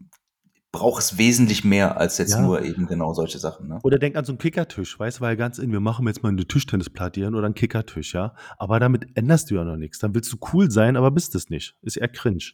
braucht 0.72 1.02
es 1.02 1.18
wesentlich 1.18 1.64
mehr 1.64 1.98
als 1.98 2.16
jetzt 2.18 2.32
Ja. 2.32 2.40
nur 2.40 2.62
eben 2.62 2.86
genau 2.86 3.12
solche 3.12 3.38
Sachen. 3.38 3.68
Ne? 3.68 3.78
Oder 3.82 3.98
denk 3.98 4.16
an 4.16 4.24
so 4.24 4.32
einen 4.32 4.38
Kickertisch, 4.38 4.98
weißt 4.98 5.18
du, 5.18 5.20
weil 5.20 5.36
ganz 5.36 5.58
in, 5.58 5.70
wir 5.70 5.80
machen 5.80 6.06
jetzt 6.06 6.22
mal 6.22 6.30
eine 6.30 6.46
Tischtennisplatte 6.46 7.20
hier 7.20 7.28
oder 7.28 7.44
einen 7.44 7.54
Kickertisch, 7.54 8.14
ja. 8.14 8.34
Aber 8.58 8.80
damit 8.80 9.06
änderst 9.14 9.50
du 9.50 9.56
ja 9.56 9.64
noch 9.64 9.76
nichts. 9.76 9.98
Dann 9.98 10.14
willst 10.14 10.32
du 10.32 10.38
cool 10.52 10.70
sein, 10.70 10.96
aber 10.96 11.10
bist 11.10 11.34
es 11.34 11.50
nicht. 11.50 11.76
Ist 11.82 11.98
eher 11.98 12.08
cringe. 12.08 12.52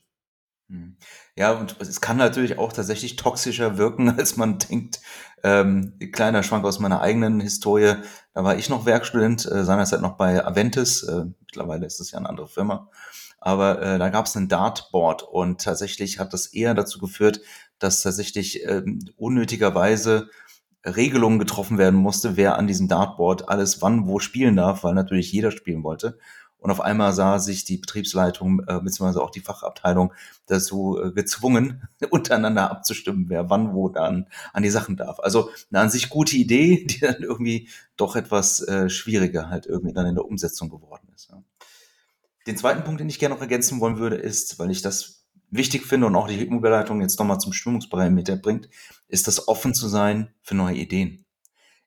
Hm. 0.69 0.97
Ja, 1.37 1.53
und 1.53 1.77
es 1.81 2.01
kann 2.01 2.17
natürlich 2.17 2.59
auch 2.59 2.73
tatsächlich 2.73 3.15
toxischer 3.17 3.79
wirken, 3.79 4.11
als 4.19 4.37
man 4.37 4.59
denkt. 4.59 5.01
Ähm, 5.45 5.95
kleiner 6.13 6.43
Schwank 6.43 6.65
aus 6.65 6.81
meiner 6.81 7.01
eigenen 7.01 7.39
Historie. 7.39 7.95
Da 8.35 8.43
war 8.43 8.59
ich 8.59 8.69
noch 8.69 8.85
Werkstudent, 8.85 9.47
äh, 9.47 9.65
seinerzeit 9.65 10.01
noch 10.01 10.17
bei 10.17 10.45
Aventis. 10.45 11.05
Äh, 11.05 11.27
mittlerweile 11.47 11.87
ist 11.87 12.01
es 12.01 12.11
ja 12.11 12.19
eine 12.19 12.29
andere 12.29 12.49
Firma. 12.49 12.91
Aber 13.39 13.81
äh, 13.81 13.99
da 13.99 14.09
gab 14.09 14.27
es 14.27 14.37
ein 14.37 14.49
Dartboard 14.49 15.23
und 15.23 15.63
tatsächlich 15.63 16.19
hat 16.19 16.33
das 16.33 16.47
eher 16.47 16.75
dazu 16.75 16.99
geführt, 16.99 17.41
dass 17.79 18.03
tatsächlich 18.03 18.65
ähm, 18.67 19.01
unnötigerweise 19.17 20.29
Regelungen 20.85 21.39
getroffen 21.39 21.79
werden 21.79 21.99
musste, 21.99 22.37
wer 22.37 22.57
an 22.57 22.67
diesem 22.67 22.89
Dartboard 22.89 23.49
alles 23.49 23.83
wann 23.83 24.07
wo 24.07 24.19
spielen 24.19 24.57
darf, 24.57 24.85
weil 24.85 24.95
natürlich 24.95 25.33
jeder 25.33 25.51
spielen 25.51 25.83
wollte. 25.83 26.19
Und 26.61 26.73
auf 26.73 26.81
einmal 26.81 27.13
sah 27.13 27.39
sich 27.39 27.65
die 27.65 27.77
Betriebsleitung 27.77 28.61
äh, 28.67 28.81
beziehungsweise 28.81 29.23
auch 29.23 29.31
die 29.31 29.41
Fachabteilung 29.41 30.13
dazu 30.47 30.99
äh, 31.01 31.13
gezwungen, 31.13 31.89
untereinander 32.11 32.71
abzustimmen, 32.71 33.27
wer 33.29 33.49
wann 33.49 33.75
wo 33.75 33.89
dann 33.89 34.27
an 34.53 34.65
die 34.65 34.71
Sachen 34.71 34.97
darf. 34.97 35.21
Also 35.21 35.51
eine 35.71 35.81
an 35.81 35.91
sich 35.91 36.09
gute 36.09 36.37
Idee, 36.37 36.85
die 36.85 36.99
dann 36.99 37.23
irgendwie 37.23 37.69
doch 37.97 38.17
etwas 38.17 38.61
äh, 38.67 38.91
schwieriger 38.91 39.49
halt 39.49 39.67
irgendwie 39.67 39.95
dann 39.95 40.07
in 40.07 40.17
der 40.17 40.25
Umsetzung 40.25 40.69
geworden 40.69 41.09
ist. 41.15 41.28
Den 42.49 42.57
zweiten 42.57 42.83
Punkt, 42.83 42.99
den 42.99 43.11
ich 43.11 43.19
gerne 43.19 43.35
noch 43.35 43.43
ergänzen 43.43 43.79
wollen 43.79 43.99
würde, 43.99 44.17
ist, 44.17 44.59
weil 44.59 44.71
ich 44.71 44.81
das 44.81 45.27
wichtig 45.51 45.85
finde 45.85 46.07
und 46.07 46.17
auch 46.17 46.29
die 46.29 46.43
Überleitung 46.43 47.03
jetzt 47.03 47.19
nochmal 47.19 47.39
zum 47.39 47.53
Stimmungsparameter 47.53 48.37
bringt, 48.37 48.71
ist 49.07 49.29
das 49.29 49.49
offen 49.49 49.75
zu 49.75 49.87
sein 49.87 50.33
für 50.41 50.55
neue 50.55 50.77
Ideen. 50.77 51.27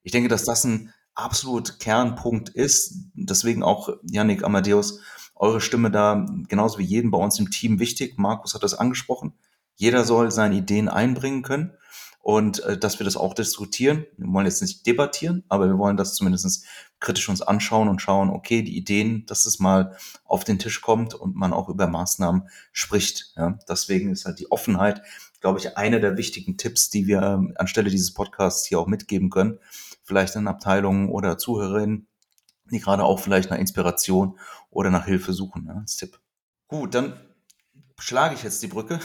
Ich 0.03 0.11
denke, 0.11 0.29
dass 0.29 0.45
das 0.45 0.63
ein 0.63 0.93
absolut 1.15 1.79
Kernpunkt 1.79 2.49
ist. 2.49 2.93
Deswegen 3.15 3.63
auch, 3.63 3.89
Yannick 4.03 4.43
Amadeus, 4.43 4.99
eure 5.35 5.61
Stimme 5.61 5.89
da 5.89 6.27
genauso 6.47 6.77
wie 6.77 6.85
jeden 6.85 7.09
bei 7.09 7.17
uns 7.17 7.39
im 7.39 7.49
Team 7.49 7.79
wichtig. 7.79 8.19
Markus 8.19 8.53
hat 8.53 8.61
das 8.61 8.75
angesprochen. 8.75 9.33
Jeder 9.75 10.03
soll 10.03 10.29
seine 10.29 10.57
Ideen 10.57 10.89
einbringen 10.89 11.41
können 11.41 11.73
und 12.21 12.63
äh, 12.63 12.77
dass 12.77 12.99
wir 12.99 13.03
das 13.03 13.17
auch 13.17 13.33
diskutieren. 13.33 14.05
Wir 14.17 14.31
wollen 14.31 14.45
jetzt 14.45 14.61
nicht 14.61 14.85
debattieren, 14.85 15.43
aber 15.49 15.67
wir 15.67 15.77
wollen 15.77 15.97
das 15.97 16.15
zumindest 16.15 16.65
kritisch 16.99 17.29
uns 17.29 17.41
anschauen 17.41 17.89
und 17.89 18.01
schauen, 18.01 18.29
okay, 18.29 18.61
die 18.61 18.77
Ideen, 18.77 19.25
dass 19.25 19.45
es 19.45 19.59
mal 19.59 19.97
auf 20.23 20.43
den 20.43 20.59
Tisch 20.59 20.81
kommt 20.81 21.15
und 21.15 21.35
man 21.35 21.51
auch 21.51 21.67
über 21.67 21.87
Maßnahmen 21.87 22.47
spricht. 22.71 23.33
Ja. 23.35 23.57
Deswegen 23.67 24.11
ist 24.11 24.25
halt 24.25 24.39
die 24.39 24.51
Offenheit, 24.51 25.01
glaube 25.39 25.59
ich, 25.59 25.77
einer 25.77 25.99
der 25.99 26.15
wichtigen 26.15 26.57
Tipps, 26.57 26.89
die 26.89 27.07
wir 27.07 27.21
ähm, 27.21 27.53
anstelle 27.57 27.89
dieses 27.89 28.13
Podcasts 28.13 28.67
hier 28.67 28.79
auch 28.79 28.87
mitgeben 28.87 29.31
können. 29.31 29.57
Vielleicht 30.03 30.35
in 30.35 30.47
Abteilungen 30.47 31.09
oder 31.09 31.37
Zuhörerinnen, 31.39 32.07
die 32.71 32.79
gerade 32.79 33.03
auch 33.03 33.19
vielleicht 33.19 33.49
nach 33.49 33.57
Inspiration 33.57 34.37
oder 34.69 34.91
nach 34.91 35.05
Hilfe 35.05 35.33
suchen, 35.33 35.65
ja, 35.67 35.73
als 35.73 35.95
Tipp. 35.97 36.19
Gut, 36.67 36.93
dann 36.93 37.19
schlage 38.01 38.35
ich 38.35 38.43
jetzt 38.43 38.61
die 38.63 38.67
Brücke. 38.67 38.99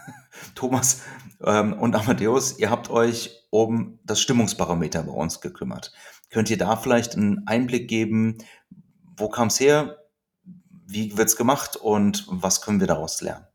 Thomas 0.54 1.02
ähm, 1.44 1.72
und 1.74 1.94
Amadeus, 1.94 2.58
ihr 2.58 2.70
habt 2.70 2.90
euch 2.90 3.30
um 3.50 3.98
das 4.04 4.20
Stimmungsparameter 4.20 5.02
bei 5.02 5.12
uns 5.12 5.40
gekümmert. 5.40 5.92
Könnt 6.30 6.50
ihr 6.50 6.58
da 6.58 6.76
vielleicht 6.76 7.16
einen 7.16 7.46
Einblick 7.46 7.88
geben, 7.88 8.38
wo 9.16 9.28
kam 9.28 9.48
es 9.48 9.60
her, 9.60 9.98
wie 10.86 11.16
wird 11.16 11.28
es 11.28 11.36
gemacht 11.36 11.76
und 11.76 12.24
was 12.28 12.62
können 12.62 12.80
wir 12.80 12.86
daraus 12.86 13.20
lernen? 13.20 13.46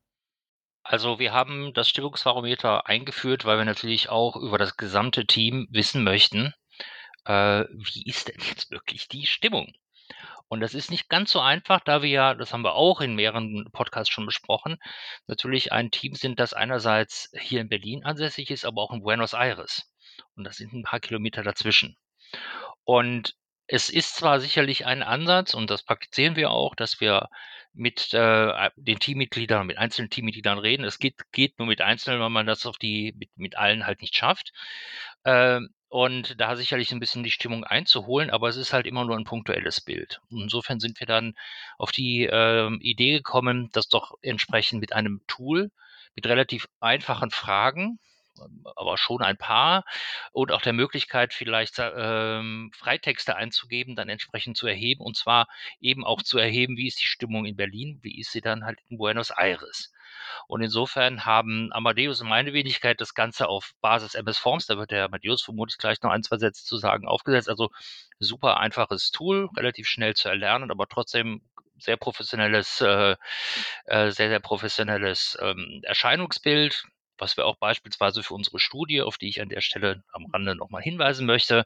Also 0.83 1.19
wir 1.19 1.33
haben 1.33 1.73
das 1.73 1.89
Stimmungsbarometer 1.89 2.87
eingeführt, 2.87 3.45
weil 3.45 3.57
wir 3.57 3.65
natürlich 3.65 4.09
auch 4.09 4.35
über 4.37 4.57
das 4.57 4.77
gesamte 4.77 5.25
Team 5.25 5.67
wissen 5.69 6.03
möchten, 6.03 6.53
äh, 7.25 7.65
wie 7.71 8.03
ist 8.03 8.29
denn 8.29 8.39
jetzt 8.47 8.71
wirklich 8.71 9.07
die 9.09 9.25
Stimmung? 9.25 9.73
Und 10.49 10.61
das 10.61 10.73
ist 10.73 10.91
nicht 10.91 11.09
ganz 11.09 11.31
so 11.31 11.39
einfach, 11.39 11.81
da 11.81 12.01
wir 12.01 12.09
ja, 12.09 12.33
das 12.33 12.53
haben 12.53 12.63
wir 12.63 12.75
auch 12.75 13.01
in 13.01 13.15
mehreren 13.15 13.69
Podcasts 13.71 14.11
schon 14.11 14.25
besprochen, 14.25 14.77
natürlich 15.27 15.71
ein 15.71 15.91
Team 15.91 16.13
sind, 16.13 16.39
das 16.39 16.53
einerseits 16.53 17.29
hier 17.37 17.61
in 17.61 17.69
Berlin 17.69 18.03
ansässig 18.03 18.49
ist, 18.51 18.65
aber 18.65 18.81
auch 18.81 18.91
in 18.91 19.01
Buenos 19.01 19.33
Aires. 19.33 19.91
Und 20.35 20.45
das 20.45 20.57
sind 20.57 20.73
ein 20.73 20.83
paar 20.83 20.99
Kilometer 20.99 21.43
dazwischen. 21.43 21.97
Und 22.83 23.35
es 23.67 23.89
ist 23.89 24.15
zwar 24.15 24.39
sicherlich 24.39 24.85
ein 24.85 25.03
Ansatz, 25.03 25.53
und 25.53 25.69
das 25.69 25.83
praktizieren 25.83 26.37
wir 26.37 26.51
auch, 26.51 26.73
dass 26.75 27.01
wir 27.01 27.27
mit 27.73 28.13
äh, 28.13 28.69
den 28.75 28.99
Teammitgliedern, 28.99 29.67
mit 29.67 29.77
einzelnen 29.77 30.09
Teammitgliedern 30.09 30.57
reden. 30.57 30.85
Es 30.85 30.97
geht, 30.97 31.15
geht 31.31 31.59
nur 31.59 31.67
mit 31.67 31.81
Einzelnen, 31.81 32.19
weil 32.21 32.29
man 32.29 32.47
das 32.47 32.65
auf 32.65 32.77
die, 32.77 33.13
mit, 33.17 33.29
mit 33.35 33.57
allen 33.57 33.85
halt 33.85 34.01
nicht 34.01 34.15
schafft. 34.15 34.51
Ähm, 35.25 35.69
und 35.89 36.39
da 36.39 36.55
sicherlich 36.55 36.91
ein 36.91 36.99
bisschen 36.99 37.23
die 37.23 37.31
Stimmung 37.31 37.63
einzuholen, 37.63 38.29
aber 38.29 38.49
es 38.49 38.57
ist 38.57 38.73
halt 38.73 38.85
immer 38.85 39.05
nur 39.05 39.17
ein 39.17 39.23
punktuelles 39.23 39.81
Bild. 39.81 40.21
Insofern 40.29 40.79
sind 40.79 40.99
wir 40.99 41.07
dann 41.07 41.35
auf 41.77 41.91
die 41.91 42.25
äh, 42.25 42.69
Idee 42.79 43.17
gekommen, 43.17 43.69
das 43.73 43.87
doch 43.87 44.15
entsprechend 44.21 44.81
mit 44.81 44.93
einem 44.93 45.21
Tool, 45.27 45.71
mit 46.15 46.25
relativ 46.27 46.67
einfachen 46.79 47.31
Fragen, 47.31 47.99
aber 48.75 48.97
schon 48.97 49.21
ein 49.21 49.37
paar 49.37 49.83
und 50.31 50.51
auch 50.51 50.61
der 50.61 50.73
Möglichkeit, 50.73 51.33
vielleicht 51.33 51.75
ähm, 51.79 52.71
Freitexte 52.75 53.35
einzugeben, 53.35 53.95
dann 53.95 54.09
entsprechend 54.09 54.57
zu 54.57 54.67
erheben 54.67 55.01
und 55.01 55.17
zwar 55.17 55.47
eben 55.79 56.05
auch 56.05 56.21
zu 56.21 56.37
erheben, 56.37 56.77
wie 56.77 56.87
ist 56.87 57.01
die 57.01 57.07
Stimmung 57.07 57.45
in 57.45 57.55
Berlin, 57.55 57.99
wie 58.03 58.19
ist 58.19 58.31
sie 58.31 58.41
dann 58.41 58.65
halt 58.65 58.79
in 58.89 58.97
Buenos 58.97 59.31
Aires. 59.31 59.91
Und 60.47 60.61
insofern 60.61 61.25
haben 61.25 61.71
Amadeus 61.73 62.21
und 62.21 62.29
meine 62.29 62.53
Wenigkeit 62.53 63.01
das 63.01 63.13
Ganze 63.13 63.47
auf 63.47 63.73
Basis 63.81 64.15
MS 64.15 64.37
Forms, 64.37 64.65
da 64.65 64.77
wird 64.77 64.91
der 64.91 65.05
Amadeus 65.05 65.41
vermutlich 65.41 65.77
gleich 65.77 66.01
noch 66.01 66.11
ein, 66.11 66.23
zwei 66.23 66.37
Sätze 66.37 66.63
zu 66.63 66.77
sagen, 66.77 67.07
aufgesetzt. 67.07 67.49
Also 67.49 67.69
super 68.19 68.57
einfaches 68.57 69.11
Tool, 69.11 69.49
relativ 69.55 69.87
schnell 69.87 70.15
zu 70.15 70.29
erlernen, 70.29 70.71
aber 70.71 70.87
trotzdem 70.87 71.41
sehr 71.79 71.97
professionelles, 71.97 72.81
äh, 72.81 73.15
äh, 73.85 74.11
sehr, 74.11 74.29
sehr 74.29 74.39
professionelles 74.39 75.37
ähm, 75.41 75.81
Erscheinungsbild, 75.83 76.85
was 77.17 77.37
wir 77.37 77.45
auch 77.45 77.57
beispielsweise 77.57 78.23
für 78.23 78.33
unsere 78.33 78.59
Studie, 78.59 79.01
auf 79.01 79.17
die 79.17 79.29
ich 79.29 79.41
an 79.41 79.49
der 79.49 79.61
Stelle 79.61 80.03
am 80.11 80.25
Rande 80.27 80.55
nochmal 80.55 80.81
hinweisen 80.81 81.25
möchte, 81.25 81.65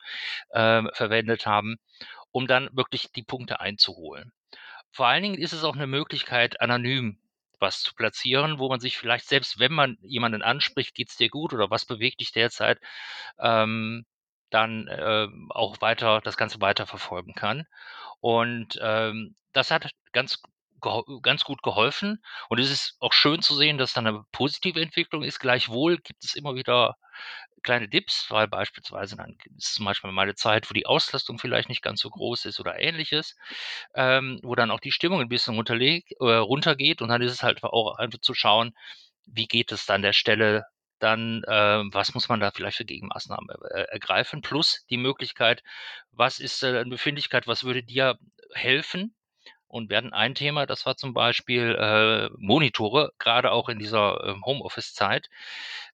äh, 0.50 0.84
verwendet 0.94 1.46
haben, 1.46 1.78
um 2.32 2.48
dann 2.48 2.70
wirklich 2.74 3.12
die 3.12 3.24
Punkte 3.24 3.60
einzuholen. 3.60 4.32
Vor 4.92 5.08
allen 5.08 5.24
Dingen 5.24 5.38
ist 5.38 5.54
es 5.54 5.64
auch 5.64 5.76
eine 5.76 5.88
Möglichkeit, 5.88 6.60
anonym 6.62 7.18
was 7.62 7.82
zu 7.82 7.94
platzieren, 7.96 8.60
wo 8.60 8.70
man 8.70 8.80
sich 8.80 8.98
vielleicht 8.98 9.28
selbst, 9.28 9.60
wenn 9.60 9.74
man 9.74 9.98
jemanden 10.02 10.42
anspricht, 10.42 10.96
geht's 10.96 11.18
dir 11.18 11.30
gut 11.30 11.54
oder 11.54 11.70
was 11.70 11.86
bewegt 11.86 12.22
dich 12.22 12.32
derzeit, 12.32 12.80
ähm, 13.40 14.06
dann 14.50 14.88
äh, 14.88 15.28
auch 15.50 15.82
weiter 15.82 16.22
das 16.22 16.38
Ganze 16.38 16.60
weiterverfolgen 16.62 17.34
kann. 17.34 17.66
Und 18.20 18.80
ähm, 18.82 19.36
das 19.54 19.72
hat 19.72 19.90
ganz 20.12 20.42
ganz 21.22 21.44
gut 21.44 21.62
geholfen. 21.62 22.24
Und 22.50 22.60
es 22.60 22.72
ist 22.72 22.98
auch 23.00 23.14
schön 23.14 23.42
zu 23.42 23.56
sehen, 23.56 23.78
dass 23.78 23.94
da 23.94 24.02
eine 24.02 24.24
positive 24.32 24.82
Entwicklung 24.82 25.24
ist. 25.24 25.40
Gleichwohl 25.40 25.98
gibt 25.98 26.24
es 26.24 26.36
immer 26.36 26.56
wieder 26.56 26.96
kleine 27.64 27.88
Dips, 27.88 28.28
weil 28.30 28.48
beispielsweise 28.48 29.16
dann 29.16 29.38
ist 29.58 29.76
zum 29.76 29.86
Beispiel 29.86 30.12
mal 30.12 30.24
eine 30.24 30.36
Zeit, 30.36 30.70
wo 30.70 30.74
die 30.74 30.86
Auslastung 30.86 31.40
vielleicht 31.40 31.70
nicht 31.70 31.82
ganz 31.82 32.02
so 32.02 32.10
groß 32.10 32.46
ist 32.46 32.60
oder 32.60 32.80
ähnliches, 32.80 33.36
ähm, 33.96 34.40
wo 34.44 34.56
dann 34.56 34.72
auch 34.72 34.80
die 34.80 34.92
Stimmung 34.92 35.22
ein 35.22 35.30
bisschen 35.30 35.56
runterleg 35.56 36.12
äh, 36.20 36.26
runtergeht 36.26 37.02
und 37.02 37.10
dann 37.10 37.22
ist 37.22 37.32
es 37.32 37.44
halt 37.44 37.64
auch 37.64 37.98
einfach 37.98 38.20
zu 38.20 38.34
schauen, 38.34 38.74
wie 39.26 39.48
geht 39.48 39.72
es 39.72 39.90
an 39.90 40.02
der 40.02 40.14
Stelle 40.14 40.66
dann, 41.00 41.44
äh, 41.46 41.84
was 41.92 42.14
muss 42.14 42.30
man 42.30 42.40
da 42.40 42.52
vielleicht 42.52 42.78
für 42.78 42.86
Gegenmaßnahmen 42.86 43.50
äh, 43.72 43.84
ergreifen, 43.84 44.42
plus 44.42 44.86
die 44.90 44.98
Möglichkeit, 44.98 45.64
was 46.12 46.40
ist 46.40 46.64
äh, 46.64 46.68
eine 46.68 46.90
Befindlichkeit, 46.90 47.48
was 47.48 47.64
würde 47.64 47.84
dir 47.84 48.20
helfen, 48.54 49.16
und 49.72 49.94
hatten 49.94 50.14
ein 50.14 50.36
Thema, 50.36 50.66
das 50.66 50.86
war 50.86 50.98
zum 50.98 51.14
Beispiel 51.14 51.76
äh, 51.80 52.30
Monitore, 52.38 53.14
gerade 53.20 53.52
auch 53.52 53.70
in 53.70 53.80
dieser 53.80 54.22
äh, 54.24 54.36
Homeoffice-Zeit. 54.46 55.30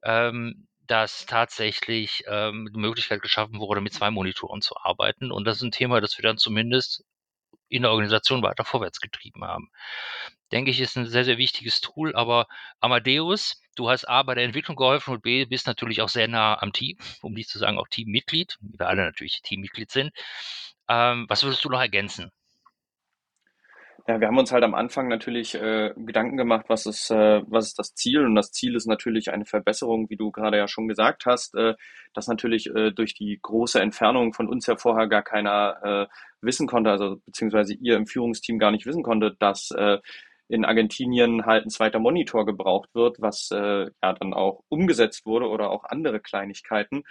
Ähm, 0.03 0.67
dass 0.87 1.25
tatsächlich 1.25 2.23
ähm, 2.27 2.69
die 2.73 2.79
Möglichkeit 2.79 3.21
geschaffen 3.21 3.59
wurde, 3.59 3.81
mit 3.81 3.93
zwei 3.93 4.11
Monitoren 4.11 4.61
zu 4.61 4.75
arbeiten. 4.77 5.31
Und 5.31 5.45
das 5.45 5.57
ist 5.57 5.63
ein 5.63 5.71
Thema, 5.71 6.01
das 6.01 6.17
wir 6.17 6.23
dann 6.23 6.37
zumindest 6.37 7.03
in 7.69 7.83
der 7.83 7.91
Organisation 7.91 8.43
weiter 8.43 8.65
vorwärts 8.65 8.99
getrieben 8.99 9.43
haben. 9.43 9.69
Denke 10.51 10.71
ich, 10.71 10.79
ist 10.79 10.95
ein 10.97 11.07
sehr, 11.07 11.25
sehr 11.25 11.37
wichtiges 11.37 11.81
Tool. 11.81 12.15
Aber 12.15 12.47
Amadeus, 12.79 13.61
du 13.75 13.89
hast 13.89 14.05
A 14.05 14.23
bei 14.23 14.35
der 14.35 14.45
Entwicklung 14.45 14.77
geholfen 14.77 15.13
und 15.13 15.23
B 15.23 15.45
bist 15.45 15.67
natürlich 15.67 16.01
auch 16.01 16.09
sehr 16.09 16.27
nah 16.27 16.61
am 16.61 16.71
Team, 16.73 16.97
um 17.21 17.33
nicht 17.33 17.49
zu 17.49 17.59
sagen 17.59 17.77
auch 17.77 17.87
Teammitglied, 17.89 18.57
wir 18.61 18.87
alle 18.87 19.03
natürlich 19.03 19.41
Teammitglied 19.41 19.91
sind. 19.91 20.11
Ähm, 20.89 21.25
was 21.27 21.43
würdest 21.43 21.63
du 21.65 21.69
noch 21.69 21.81
ergänzen? 21.81 22.31
Ja, 24.09 24.21
wir 24.21 24.27
haben 24.27 24.37
uns 24.37 24.53
halt 24.53 24.63
am 24.63 24.73
Anfang 24.73 25.09
natürlich 25.09 25.53
äh, 25.55 25.93
Gedanken 25.97 26.37
gemacht, 26.37 26.67
was 26.69 26.85
ist, 26.85 27.11
äh, 27.11 27.41
was 27.45 27.67
ist 27.67 27.77
das 27.77 27.93
Ziel? 27.93 28.23
Und 28.23 28.35
das 28.35 28.53
Ziel 28.53 28.73
ist 28.75 28.87
natürlich 28.87 29.31
eine 29.31 29.43
Verbesserung, 29.43 30.09
wie 30.09 30.15
du 30.15 30.31
gerade 30.31 30.57
ja 30.57 30.69
schon 30.69 30.87
gesagt 30.87 31.25
hast, 31.25 31.55
äh, 31.55 31.73
dass 32.13 32.27
natürlich 32.27 32.67
äh, 32.73 32.91
durch 32.91 33.15
die 33.15 33.37
große 33.41 33.81
Entfernung 33.81 34.31
von 34.33 34.47
uns 34.47 34.65
ja 34.65 34.77
vorher 34.77 35.07
gar 35.07 35.23
keiner 35.23 36.07
äh, 36.09 36.15
wissen 36.39 36.67
konnte, 36.67 36.89
also 36.89 37.17
beziehungsweise 37.25 37.73
ihr 37.73 37.97
im 37.97 38.07
Führungsteam 38.07 38.59
gar 38.59 38.71
nicht 38.71 38.85
wissen 38.85 39.03
konnte, 39.03 39.35
dass 39.39 39.71
äh, 39.71 39.97
in 40.47 40.63
Argentinien 40.63 41.45
halt 41.45 41.65
ein 41.65 41.69
zweiter 41.69 41.99
Monitor 41.99 42.45
gebraucht 42.45 42.89
wird, 42.95 43.17
was 43.19 43.49
äh, 43.51 43.87
ja 44.01 44.13
dann 44.13 44.33
auch 44.33 44.63
umgesetzt 44.69 45.25
wurde 45.25 45.49
oder 45.49 45.69
auch 45.69 45.83
andere 45.83 46.21
Kleinigkeiten. 46.21 47.03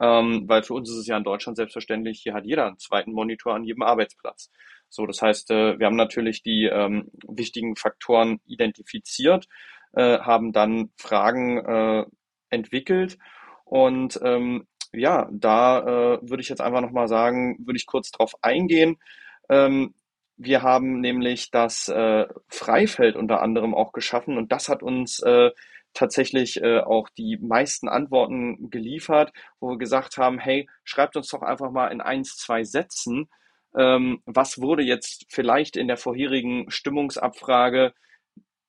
Ähm, 0.00 0.44
weil 0.46 0.62
für 0.62 0.74
uns 0.74 0.90
ist 0.90 0.96
es 0.96 1.06
ja 1.06 1.16
in 1.16 1.24
Deutschland 1.24 1.56
selbstverständlich, 1.56 2.20
hier 2.22 2.34
hat 2.34 2.44
jeder 2.44 2.66
einen 2.66 2.78
zweiten 2.78 3.12
Monitor 3.12 3.54
an 3.54 3.64
jedem 3.64 3.82
Arbeitsplatz. 3.82 4.50
So, 4.88 5.06
das 5.06 5.20
heißt, 5.20 5.50
äh, 5.50 5.78
wir 5.78 5.86
haben 5.86 5.96
natürlich 5.96 6.42
die 6.42 6.64
ähm, 6.64 7.10
wichtigen 7.26 7.76
Faktoren 7.76 8.40
identifiziert, 8.46 9.46
äh, 9.92 10.18
haben 10.20 10.52
dann 10.52 10.90
Fragen 10.96 11.58
äh, 11.58 12.06
entwickelt 12.50 13.18
und 13.64 14.18
ähm, 14.22 14.66
ja, 14.92 15.28
da 15.30 15.80
äh, 15.80 16.18
würde 16.22 16.40
ich 16.40 16.48
jetzt 16.48 16.62
einfach 16.62 16.80
nochmal 16.80 17.08
sagen, 17.08 17.58
würde 17.66 17.76
ich 17.76 17.86
kurz 17.86 18.10
drauf 18.10 18.34
eingehen. 18.42 18.98
Ähm, 19.50 19.94
wir 20.36 20.62
haben 20.62 21.00
nämlich 21.00 21.50
das 21.50 21.88
äh, 21.88 22.26
Freifeld 22.48 23.16
unter 23.16 23.42
anderem 23.42 23.74
auch 23.74 23.92
geschaffen 23.92 24.38
und 24.38 24.52
das 24.52 24.68
hat 24.68 24.82
uns 24.82 25.20
äh, 25.20 25.50
tatsächlich 25.94 26.62
äh, 26.62 26.80
auch 26.80 27.08
die 27.10 27.38
meisten 27.38 27.88
Antworten 27.88 28.70
geliefert, 28.70 29.32
wo 29.60 29.70
wir 29.70 29.78
gesagt 29.78 30.16
haben, 30.16 30.38
hey, 30.38 30.68
schreibt 30.84 31.16
uns 31.16 31.28
doch 31.28 31.42
einfach 31.42 31.70
mal 31.70 31.88
in 31.88 32.00
eins, 32.00 32.36
zwei 32.36 32.64
Sätzen, 32.64 33.28
ähm, 33.76 34.22
was 34.24 34.60
wurde 34.60 34.82
jetzt 34.82 35.26
vielleicht 35.28 35.76
in 35.76 35.88
der 35.88 35.96
vorherigen 35.96 36.70
Stimmungsabfrage, 36.70 37.92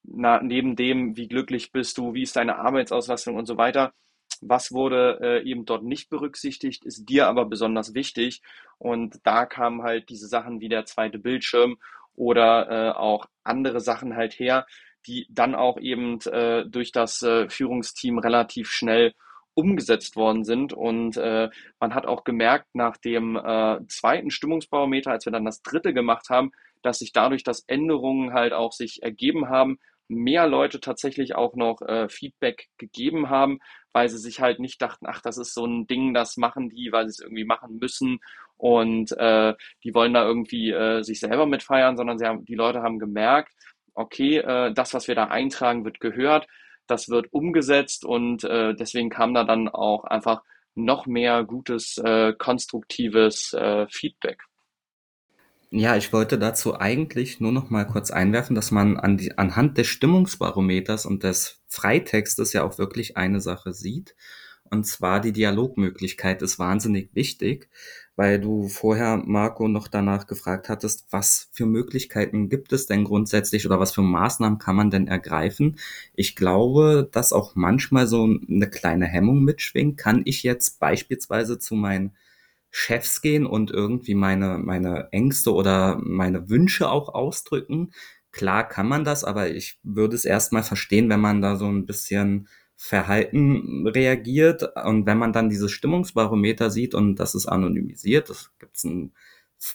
na, 0.04 0.42
neben 0.42 0.76
dem, 0.76 1.18
wie 1.18 1.28
glücklich 1.28 1.72
bist 1.72 1.98
du, 1.98 2.14
wie 2.14 2.24
ist 2.24 2.36
deine 2.36 2.58
Arbeitsauslastung 2.58 3.36
und 3.36 3.46
so 3.46 3.58
weiter, 3.58 3.94
was 4.42 4.72
wurde 4.72 5.20
äh, 5.22 5.50
eben 5.50 5.66
dort 5.66 5.84
nicht 5.84 6.10
berücksichtigt, 6.10 6.86
ist 6.86 7.06
dir 7.10 7.28
aber 7.28 7.46
besonders 7.46 7.94
wichtig. 7.94 8.42
Und 8.78 9.20
da 9.24 9.46
kamen 9.46 9.84
halt 9.84 10.10
diese 10.10 10.28
Sachen 10.28 10.62
wie 10.62 10.70
der 10.70 10.86
zweite 10.86 11.20
Bildschirm 11.20 11.78
oder 12.16 12.70
äh, 12.70 12.92
auch 12.98 13.28
andere 13.44 13.80
Sachen 13.82 14.16
halt 14.16 14.38
her, 14.40 14.66
die 15.08 15.28
dann 15.30 15.56
auch 15.56 15.80
eben 15.80 16.20
äh, 16.22 16.66
durch 16.66 16.92
das 16.92 17.22
äh, 17.22 17.50
Führungsteam 17.50 18.20
relativ 18.20 18.70
schnell 18.70 19.14
umgesetzt 19.54 20.16
worden 20.16 20.44
sind. 20.44 20.74
Und 20.74 21.18
äh, 21.18 21.50
man 21.80 21.94
hat 21.94 22.06
auch 22.06 22.24
gemerkt 22.24 22.68
nach 22.74 22.98
dem 22.98 23.36
äh, 23.36 23.80
zweiten 23.88 24.32
Stimmungsbarometer, 24.32 25.12
als 25.12 25.26
wir 25.26 25.32
dann 25.32 25.46
das 25.46 25.62
dritte 25.62 25.94
gemacht 25.94 26.30
haben, 26.30 26.52
dass 26.82 27.00
sich 27.00 27.12
dadurch, 27.12 27.44
dass 27.44 27.66
Änderungen 27.68 28.34
halt 28.34 28.54
auch 28.54 28.72
sich 28.72 29.04
ergeben 29.04 29.50
haben, 29.50 29.80
mehr 30.08 30.48
Leute 30.48 30.80
tatsächlich 30.80 31.36
auch 31.36 31.56
noch 31.56 31.82
äh, 31.82 32.10
Feedback 32.10 32.68
gegeben 32.78 33.30
haben, 33.30 33.60
weil 33.94 34.10
sie 34.10 34.18
sich 34.18 34.40
halt 34.40 34.60
nicht 34.60 34.82
dachten, 34.82 35.06
ach, 35.08 35.22
das 35.22 35.38
ist 35.38 35.54
so 35.54 35.66
ein 35.66 35.88
Ding, 35.88 36.14
das 36.14 36.36
machen 36.38 36.70
die, 36.70 36.92
weil 36.92 37.06
sie 37.06 37.12
es 37.12 37.20
irgendwie 37.20 37.46
machen 37.46 37.78
müssen 37.80 38.20
und 38.58 39.12
äh, 39.18 39.54
die 39.84 39.94
wollen 39.94 40.14
da 40.14 40.26
irgendwie 40.26 40.72
äh, 40.72 41.04
sich 41.04 41.20
selber 41.20 41.46
mitfeiern, 41.46 41.96
sondern 41.96 42.18
sie 42.18 42.26
haben, 42.26 42.44
die 42.44 42.56
Leute 42.56 42.82
haben 42.82 42.98
gemerkt, 42.98 43.54
okay, 44.00 44.38
äh, 44.38 44.74
das, 44.74 44.94
was 44.94 45.08
wir 45.08 45.16
da 45.16 45.26
eintragen, 45.26 45.86
wird 45.86 46.00
gehört 46.00 46.48
das 46.90 47.10
wird 47.10 47.32
umgesetzt 47.32 48.04
und 48.04 48.44
äh, 48.44 48.74
deswegen 48.74 49.10
kam 49.10 49.34
da 49.34 49.44
dann 49.44 49.68
auch 49.68 50.04
einfach 50.04 50.44
noch 50.76 51.06
mehr 51.06 51.44
gutes, 51.44 51.98
äh, 51.98 52.34
konstruktives 52.38 53.54
äh, 53.54 53.88
Feedback. 53.90 54.42
Ja, 55.72 55.96
ich 55.96 56.12
wollte 56.12 56.40
dazu 56.40 56.80
eigentlich 56.80 57.40
nur 57.40 57.52
noch 57.52 57.70
mal 57.70 57.86
kurz 57.86 58.10
einwerfen, 58.10 58.56
dass 58.56 58.72
man 58.72 58.98
an 58.98 59.18
die, 59.18 59.38
anhand 59.38 59.78
des 59.78 59.88
Stimmungsbarometers 59.88 61.06
und 61.06 61.24
des 61.24 61.62
Freitextes 61.68 62.54
ja 62.54 62.64
auch 62.64 62.80
wirklich 62.80 63.18
eine 63.18 63.40
Sache 63.40 63.74
sieht. 63.74 64.16
Und 64.72 64.86
zwar 64.86 65.20
die 65.20 65.32
Dialogmöglichkeit 65.32 66.42
ist 66.42 66.58
wahnsinnig 66.58 67.14
wichtig, 67.14 67.70
weil 68.20 68.38
du 68.42 68.68
vorher, 68.68 69.16
Marco, 69.26 69.70
noch 69.70 69.88
danach 69.88 70.28
gefragt 70.28 70.68
hattest, 70.68 71.06
was 71.10 71.48
für 71.54 71.66
Möglichkeiten 71.66 72.50
gibt 72.50 72.74
es 72.74 72.86
denn 72.86 73.06
grundsätzlich 73.06 73.66
oder 73.66 73.80
was 73.80 73.94
für 73.94 74.02
Maßnahmen 74.02 74.60
kann 74.60 74.76
man 74.76 74.90
denn 74.90 75.08
ergreifen? 75.08 75.78
Ich 76.16 76.36
glaube, 76.36 77.08
dass 77.14 77.32
auch 77.32 77.56
manchmal 77.56 78.08
so 78.08 78.26
eine 78.26 78.70
kleine 78.70 79.06
Hemmung 79.06 79.46
mitschwingt. 79.46 79.98
Kann 79.98 80.24
ich 80.26 80.44
jetzt 80.44 80.82
beispielsweise 80.82 81.60
zu 81.60 81.76
meinen 81.76 82.12
Chefs 82.72 83.22
gehen 83.22 83.46
und 83.46 83.72
irgendwie 83.72 84.16
meine, 84.16 84.58
meine 84.58 85.08
Ängste 85.14 85.54
oder 85.54 85.98
meine 86.04 86.50
Wünsche 86.50 86.92
auch 86.92 87.14
ausdrücken? 87.14 87.94
Klar 88.34 88.68
kann 88.68 88.90
man 88.90 89.06
das, 89.06 89.24
aber 89.24 89.50
ich 89.50 89.80
würde 89.84 90.18
es 90.18 90.26
erstmal 90.26 90.64
verstehen, 90.64 91.10
wenn 91.10 91.22
man 91.22 91.42
da 91.42 91.56
so 91.56 91.68
ein 91.68 91.86
bisschen 91.86 92.50
Verhalten 92.82 93.86
reagiert. 93.88 94.64
Und 94.86 95.06
wenn 95.06 95.18
man 95.18 95.34
dann 95.34 95.50
dieses 95.50 95.70
Stimmungsbarometer 95.70 96.72
sieht 96.72 96.96
und 96.96 97.18
das 97.18 97.36
ist 97.36 97.46
anonymisiert, 97.46 98.30
das 98.30 98.52
gibt 98.58 98.78
es 98.78 98.86
einen 98.86 99.12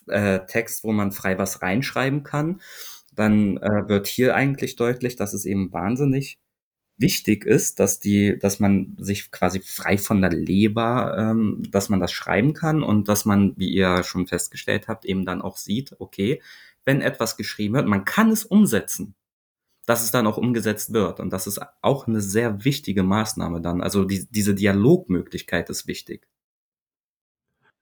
äh, 0.09 0.41
Text, 0.47 0.85
wo 0.85 0.93
man 0.93 1.13
frei 1.13 1.37
was 1.37 1.61
reinschreiben 1.61 2.23
kann, 2.23 2.63
dann 3.15 3.59
äh, 3.59 3.89
wird 3.89 4.07
hier 4.07 4.35
eigentlich 4.35 4.77
deutlich, 4.77 5.17
dass 5.17 5.35
es 5.35 5.45
eben 5.45 5.71
wahnsinnig 5.71 6.39
wichtig 6.97 7.45
ist, 7.45 7.79
dass 7.79 8.01
die, 8.01 8.39
dass 8.39 8.59
man 8.59 8.97
sich 8.99 9.31
quasi 9.31 9.61
frei 9.61 9.99
von 9.99 10.23
der 10.23 10.31
Leber, 10.31 11.15
ähm, 11.19 11.63
dass 11.71 11.91
man 11.91 12.01
das 12.01 12.13
schreiben 12.13 12.55
kann 12.55 12.83
und 12.83 13.09
dass 13.09 13.27
man, 13.27 13.53
wie 13.59 13.69
ihr 13.69 14.03
schon 14.03 14.27
festgestellt 14.27 14.89
habt, 14.89 15.05
eben 15.05 15.27
dann 15.27 15.43
auch 15.43 15.59
sieht, 15.59 15.95
okay, 15.99 16.41
wenn 16.87 17.03
etwas 17.03 17.37
geschrieben 17.37 17.75
wird, 17.75 17.87
man 17.87 18.07
kann 18.07 18.31
es 18.31 18.47
umsetzen 18.47 19.15
dass 19.87 20.03
es 20.03 20.11
dann 20.11 20.27
auch 20.27 20.39
umgesetzt 20.39 20.93
wird. 20.93 21.21
Und 21.21 21.33
das 21.33 21.47
ist 21.47 21.61
auch 21.83 22.07
eine 22.07 22.21
sehr 22.21 22.65
wichtige 22.65 23.03
Maßnahme 23.03 23.61
dann. 23.61 23.81
Also 23.83 24.05
die, 24.05 24.27
diese 24.31 24.55
Dialogmöglichkeit 24.55 25.71
ist 25.71 25.87
wichtig. 25.87 26.27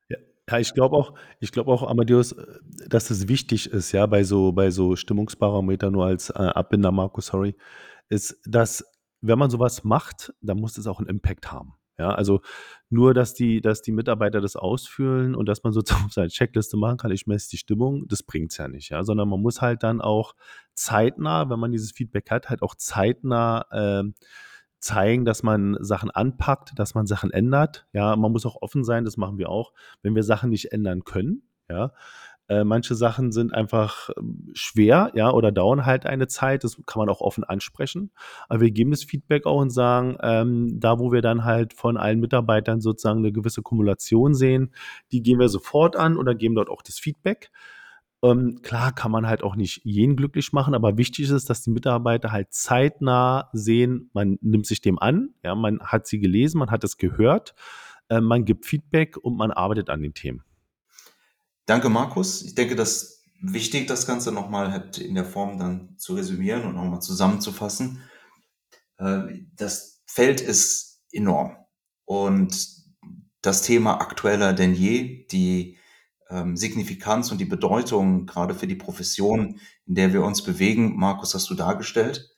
Ja, 0.08 0.58
ich 0.58 0.74
glaube 0.74 0.96
auch, 0.96 1.14
ich 1.40 1.52
glaube 1.52 1.70
auch, 1.70 1.82
Amadeus, 1.82 2.34
dass 2.88 3.10
es 3.10 3.28
wichtig 3.28 3.70
ist, 3.72 3.92
ja, 3.92 4.06
bei 4.06 4.24
so, 4.24 4.52
bei 4.52 4.70
so 4.70 4.96
Stimmungsbarometer 4.96 5.90
nur 5.90 6.06
als 6.06 6.30
äh, 6.30 6.34
Abbinder, 6.34 6.90
Marco, 6.90 7.20
sorry, 7.20 7.54
ist, 8.08 8.38
dass 8.44 8.84
wenn 9.20 9.38
man 9.38 9.50
sowas 9.50 9.84
macht, 9.84 10.34
dann 10.40 10.58
muss 10.58 10.76
es 10.76 10.86
auch 10.86 10.98
einen 10.98 11.08
Impact 11.08 11.52
haben. 11.52 11.74
Ja, 12.02 12.10
also 12.10 12.40
nur, 12.90 13.14
dass 13.14 13.32
die, 13.32 13.60
dass 13.60 13.80
die 13.80 13.92
Mitarbeiter 13.92 14.40
das 14.40 14.56
ausfüllen 14.56 15.36
und 15.36 15.46
dass 15.48 15.62
man 15.62 15.72
sozusagen 15.72 16.10
seine 16.10 16.28
Checkliste 16.30 16.76
machen 16.76 16.96
kann, 16.96 17.12
ich 17.12 17.28
messe 17.28 17.50
die 17.50 17.58
Stimmung, 17.58 18.08
das 18.08 18.24
bringt 18.24 18.50
es 18.50 18.58
ja 18.58 18.66
nicht, 18.66 18.90
ja, 18.90 19.04
sondern 19.04 19.28
man 19.28 19.40
muss 19.40 19.60
halt 19.60 19.84
dann 19.84 20.00
auch 20.00 20.34
zeitnah, 20.74 21.48
wenn 21.48 21.60
man 21.60 21.70
dieses 21.70 21.92
Feedback 21.92 22.28
hat, 22.32 22.50
halt 22.50 22.62
auch 22.62 22.74
zeitnah 22.74 23.66
äh, 23.70 24.02
zeigen, 24.80 25.24
dass 25.24 25.44
man 25.44 25.76
Sachen 25.78 26.10
anpackt, 26.10 26.76
dass 26.76 26.96
man 26.96 27.06
Sachen 27.06 27.30
ändert. 27.30 27.86
Ja, 27.92 28.16
man 28.16 28.32
muss 28.32 28.46
auch 28.46 28.60
offen 28.62 28.82
sein, 28.82 29.04
das 29.04 29.16
machen 29.16 29.38
wir 29.38 29.48
auch, 29.48 29.72
wenn 30.02 30.16
wir 30.16 30.24
Sachen 30.24 30.50
nicht 30.50 30.72
ändern 30.72 31.04
können, 31.04 31.42
ja, 31.70 31.92
äh, 32.48 32.64
manche 32.64 32.94
Sachen 32.94 33.32
sind 33.32 33.54
einfach 33.54 34.10
ähm, 34.16 34.50
schwer, 34.52 35.12
ja, 35.14 35.30
oder 35.32 35.52
dauern 35.52 35.86
halt 35.86 36.06
eine 36.06 36.28
Zeit. 36.28 36.64
Das 36.64 36.76
kann 36.86 37.00
man 37.00 37.08
auch 37.08 37.20
offen 37.20 37.44
ansprechen. 37.44 38.10
Aber 38.48 38.60
wir 38.60 38.70
geben 38.70 38.90
das 38.90 39.04
Feedback 39.04 39.46
auch 39.46 39.60
und 39.60 39.70
sagen, 39.70 40.16
ähm, 40.22 40.80
da 40.80 40.98
wo 40.98 41.12
wir 41.12 41.22
dann 41.22 41.44
halt 41.44 41.72
von 41.72 41.96
allen 41.96 42.20
Mitarbeitern 42.20 42.80
sozusagen 42.80 43.20
eine 43.20 43.32
gewisse 43.32 43.62
Kumulation 43.62 44.34
sehen, 44.34 44.74
die 45.12 45.22
gehen 45.22 45.38
wir 45.38 45.48
sofort 45.48 45.96
an 45.96 46.16
oder 46.16 46.34
geben 46.34 46.54
dort 46.54 46.68
auch 46.68 46.82
das 46.82 46.98
Feedback. 46.98 47.50
Ähm, 48.24 48.60
klar 48.62 48.92
kann 48.92 49.10
man 49.10 49.26
halt 49.26 49.42
auch 49.42 49.56
nicht 49.56 49.80
jeden 49.84 50.14
glücklich 50.16 50.52
machen, 50.52 50.74
aber 50.74 50.96
wichtig 50.96 51.28
ist, 51.30 51.50
dass 51.50 51.62
die 51.62 51.70
Mitarbeiter 51.70 52.30
halt 52.30 52.52
zeitnah 52.52 53.50
sehen, 53.52 54.10
man 54.12 54.38
nimmt 54.40 54.66
sich 54.66 54.80
dem 54.80 54.98
an, 54.98 55.30
ja, 55.42 55.56
man 55.56 55.80
hat 55.80 56.06
sie 56.06 56.20
gelesen, 56.20 56.58
man 56.58 56.70
hat 56.70 56.84
es 56.84 56.98
gehört, 56.98 57.54
äh, 58.08 58.20
man 58.20 58.44
gibt 58.44 58.66
Feedback 58.66 59.16
und 59.16 59.36
man 59.36 59.50
arbeitet 59.50 59.90
an 59.90 60.02
den 60.02 60.14
Themen. 60.14 60.44
Danke, 61.72 61.88
Markus. 61.88 62.42
Ich 62.42 62.54
denke, 62.54 62.76
das 62.76 63.02
ist 63.02 63.24
wichtig, 63.40 63.86
das 63.86 64.06
Ganze 64.06 64.30
nochmal 64.30 64.72
halt 64.72 64.98
in 64.98 65.14
der 65.14 65.24
Form 65.24 65.58
dann 65.58 65.96
zu 65.96 66.12
resümieren 66.12 66.64
und 66.64 66.74
nochmal 66.74 67.00
zusammenzufassen. 67.00 68.02
Äh, 68.98 69.20
das 69.56 70.02
Feld 70.04 70.42
ist 70.42 71.00
enorm 71.12 71.56
und 72.04 72.54
das 73.40 73.62
Thema 73.62 74.02
aktueller 74.02 74.52
denn 74.52 74.74
je, 74.74 75.24
die 75.28 75.78
ähm, 76.28 76.58
Signifikanz 76.58 77.32
und 77.32 77.38
die 77.38 77.46
Bedeutung 77.46 78.26
gerade 78.26 78.54
für 78.54 78.66
die 78.66 78.76
Profession, 78.76 79.58
in 79.86 79.94
der 79.94 80.12
wir 80.12 80.24
uns 80.24 80.44
bewegen. 80.44 80.98
Markus, 80.98 81.34
hast 81.34 81.48
du 81.48 81.54
dargestellt. 81.54 82.34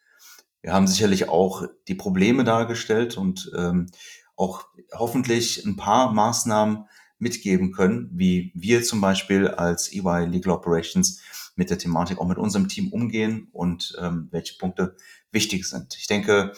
Wir 0.62 0.72
haben 0.72 0.86
sicherlich 0.86 1.28
auch 1.28 1.64
die 1.88 1.96
Probleme 1.96 2.44
dargestellt 2.44 3.16
und 3.16 3.50
ähm, 3.58 3.90
auch 4.36 4.68
hoffentlich 4.92 5.66
ein 5.66 5.74
paar 5.74 6.12
Maßnahmen 6.12 6.84
mitgeben 7.24 7.72
können, 7.72 8.10
wie 8.12 8.52
wir 8.54 8.84
zum 8.84 9.00
Beispiel 9.00 9.48
als 9.48 9.92
EY 9.92 10.26
Legal 10.26 10.52
Operations 10.52 11.20
mit 11.56 11.70
der 11.70 11.78
Thematik 11.78 12.18
auch 12.18 12.28
mit 12.28 12.38
unserem 12.38 12.68
Team 12.68 12.92
umgehen 12.92 13.48
und 13.52 13.96
ähm, 14.00 14.28
welche 14.30 14.56
Punkte 14.58 14.96
wichtig 15.32 15.66
sind. 15.66 15.96
Ich 15.98 16.06
denke, 16.06 16.52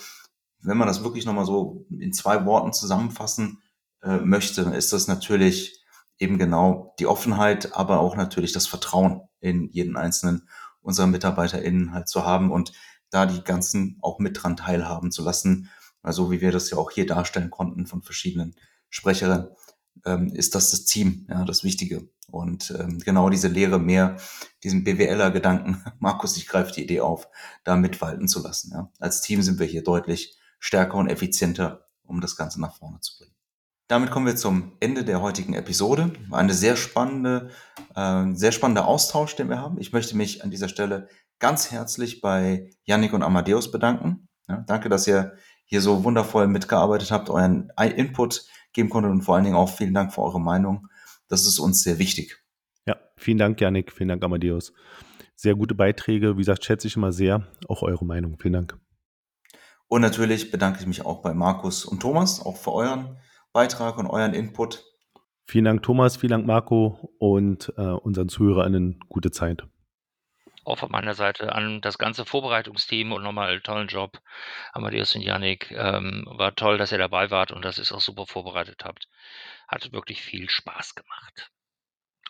wenn 0.61 0.77
man 0.77 0.89
das 0.89 1.05
wirklich 1.05 1.25
nochmal 1.25 1.47
so 1.47 1.87
in 1.89 2.13
zwei 2.13 2.45
Worten 2.45 2.73
zusammenfassen 2.73 3.63
äh, 4.03 4.19
möchte, 4.19 4.63
ist 4.63 4.93
das 4.93 5.07
natürlich 5.07 5.85
eben 6.19 6.39
genau 6.39 6.95
die 6.99 7.07
Offenheit, 7.07 7.75
aber 7.77 8.01
auch 8.01 8.17
natürlich 8.17 8.53
das 8.53 8.67
Vertrauen 8.67 9.21
in 9.41 9.69
jeden 9.71 9.97
einzelnen 9.97 10.49
unserer 10.81 11.07
MitarbeiterInnen 11.07 11.93
halt 11.93 12.09
zu 12.09 12.25
haben 12.25 12.51
und 12.51 12.73
da 13.11 13.27
die 13.27 13.43
ganzen 13.45 13.99
auch 14.03 14.19
mit 14.19 14.43
dran 14.43 14.57
teilhaben 14.57 15.13
zu 15.13 15.23
lassen. 15.23 15.71
Also 16.03 16.31
wie 16.31 16.41
wir 16.41 16.53
das 16.53 16.71
ja 16.71 16.79
auch 16.79 16.91
hier 16.91 17.07
darstellen 17.07 17.51
konnten 17.51 17.87
von 17.87 18.03
verschiedenen 18.03 18.57
Sprecherinnen, 18.89 19.49
ähm, 20.07 20.29
ist 20.29 20.55
das 20.55 20.71
das 20.71 20.85
Team, 20.85 21.27
ja, 21.29 21.45
das 21.45 21.65
Wichtige. 21.65 22.09
Und 22.31 22.75
ähm, 22.79 22.99
genau 22.99 23.29
diese 23.31 23.49
Lehre 23.49 23.79
mehr, 23.79 24.17
diesen 24.65 24.85
BWLer-Gedanken, 24.85 25.85
Markus, 25.99 26.37
ich 26.37 26.47
greife 26.47 26.73
die 26.73 26.85
Idee 26.85 27.01
auf, 27.01 27.29
da 27.65 27.77
mitwalten 27.77 28.29
zu 28.29 28.43
lassen. 28.43 28.73
Ja. 28.73 28.91
Als 28.99 29.21
Team 29.21 29.43
sind 29.43 29.59
wir 29.59 29.67
hier 29.67 29.83
deutlich 29.83 30.37
stärker 30.59 30.95
und 30.95 31.09
effizienter, 31.09 31.89
um 32.05 32.21
das 32.21 32.37
Ganze 32.37 32.61
nach 32.61 32.75
vorne 32.75 33.01
zu 33.01 33.19
bringen. 33.19 33.35
Damit 33.89 34.11
kommen 34.11 34.27
wir 34.27 34.35
zum 34.35 34.73
Ende 34.81 35.05
der 35.05 35.21
heutigen 35.21 35.55
Episode. 35.55 36.13
Eine 36.33 36.55
sehr 36.55 36.75
spannende, 36.75 37.51
äh, 37.95 38.25
sehr 38.35 38.51
spannender 38.51 38.87
Austausch, 38.87 39.37
den 39.37 39.49
wir 39.49 39.61
haben. 39.61 39.79
Ich 39.79 39.93
möchte 39.93 40.17
mich 40.17 40.43
an 40.43 40.51
dieser 40.51 40.69
Stelle 40.69 41.09
ganz 41.39 41.71
herzlich 41.71 42.21
bei 42.21 42.71
Yannick 42.85 43.13
und 43.13 43.23
Amadeus 43.23 43.71
bedanken. 43.71 44.29
Ja, 44.49 44.65
danke, 44.67 44.89
dass 44.89 45.07
ihr 45.07 45.37
hier 45.65 45.81
so 45.81 46.03
wundervoll 46.03 46.49
mitgearbeitet 46.49 47.11
habt, 47.11 47.31
euren 47.31 47.71
Input 47.79 48.47
geben 48.77 48.91
konntet 48.91 49.11
und 49.11 49.23
vor 49.23 49.35
allen 49.35 49.45
Dingen 49.45 49.57
auch 49.57 49.69
vielen 49.69 49.95
Dank 49.95 50.13
für 50.15 50.23
eure 50.23 50.41
Meinung. 50.41 50.89
Das 51.29 51.45
ist 51.45 51.59
uns 51.59 51.83
sehr 51.83 51.99
wichtig. 51.99 52.37
Ja, 52.87 52.97
vielen 53.17 53.39
Dank, 53.39 53.61
Yannick. 53.61 53.91
Vielen 53.91 54.11
Dank, 54.11 54.23
Amadeus. 54.23 54.73
Sehr 55.35 55.57
gute 55.57 55.75
Beiträge. 55.75 56.35
Wie 56.37 56.41
gesagt, 56.41 56.65
schätze 56.65 56.87
ich 56.87 56.97
immer 56.97 57.11
sehr. 57.11 57.49
Auch 57.69 57.83
eure 57.83 58.05
Meinung. 58.05 58.39
Vielen 58.39 58.55
Dank. 58.55 58.79
Und 59.89 60.03
natürlich 60.03 60.51
bedanke 60.51 60.81
ich 60.81 60.87
mich 60.87 61.05
auch 61.05 61.23
bei 61.23 61.35
Markus 61.35 61.85
und 61.85 62.01
Thomas, 62.01 62.41
auch 62.45 62.57
für 62.57 62.73
euren 62.73 63.19
Beitrag 63.53 63.99
und 63.99 64.07
euren 64.07 64.35
Input. 64.35 64.85
Vielen 65.45 65.65
Dank, 65.65 65.83
Thomas, 65.83 66.17
vielen 66.17 66.31
Dank, 66.31 66.47
Marco 66.47 67.15
und 67.19 67.73
äh, 67.77 67.83
unseren 67.83 68.29
ZuhörerInnen 68.29 68.99
gute 69.09 69.31
Zeit. 69.31 69.67
Auch 70.67 70.79
von 70.79 70.91
meiner 70.91 71.15
Seite 71.15 71.53
an 71.53 71.81
das 71.81 71.97
ganze 71.97 72.25
Vorbereitungsteam 72.25 73.13
und 73.13 73.23
nochmal 73.23 73.61
tollen 73.61 73.87
Job. 73.87 74.21
Amadeus 74.73 75.15
und 75.15 75.23
Yannick, 75.23 75.71
ähm, 75.71 76.25
war 76.27 76.57
toll, 76.57 76.77
dass 76.77 76.91
ihr 76.91 76.99
dabei 76.99 77.31
wart 77.31 77.53
und 77.53 77.65
dass 77.65 77.79
ihr 77.79 77.83
es 77.83 77.93
auch 77.93 78.01
super 78.01 78.27
vorbereitet 78.27 78.85
habt. 78.85 79.09
Hat 79.69 79.93
wirklich 79.93 80.23
viel 80.23 80.51
Spaß 80.51 80.97
gemacht. 80.97 81.53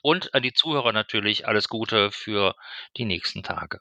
Und 0.03 0.35
an 0.35 0.43
die 0.43 0.53
Zuhörer 0.53 0.93
natürlich 0.93 1.49
alles 1.49 1.69
Gute 1.69 2.11
für 2.11 2.55
die 2.99 3.07
nächsten 3.07 3.43
Tage. 3.43 3.81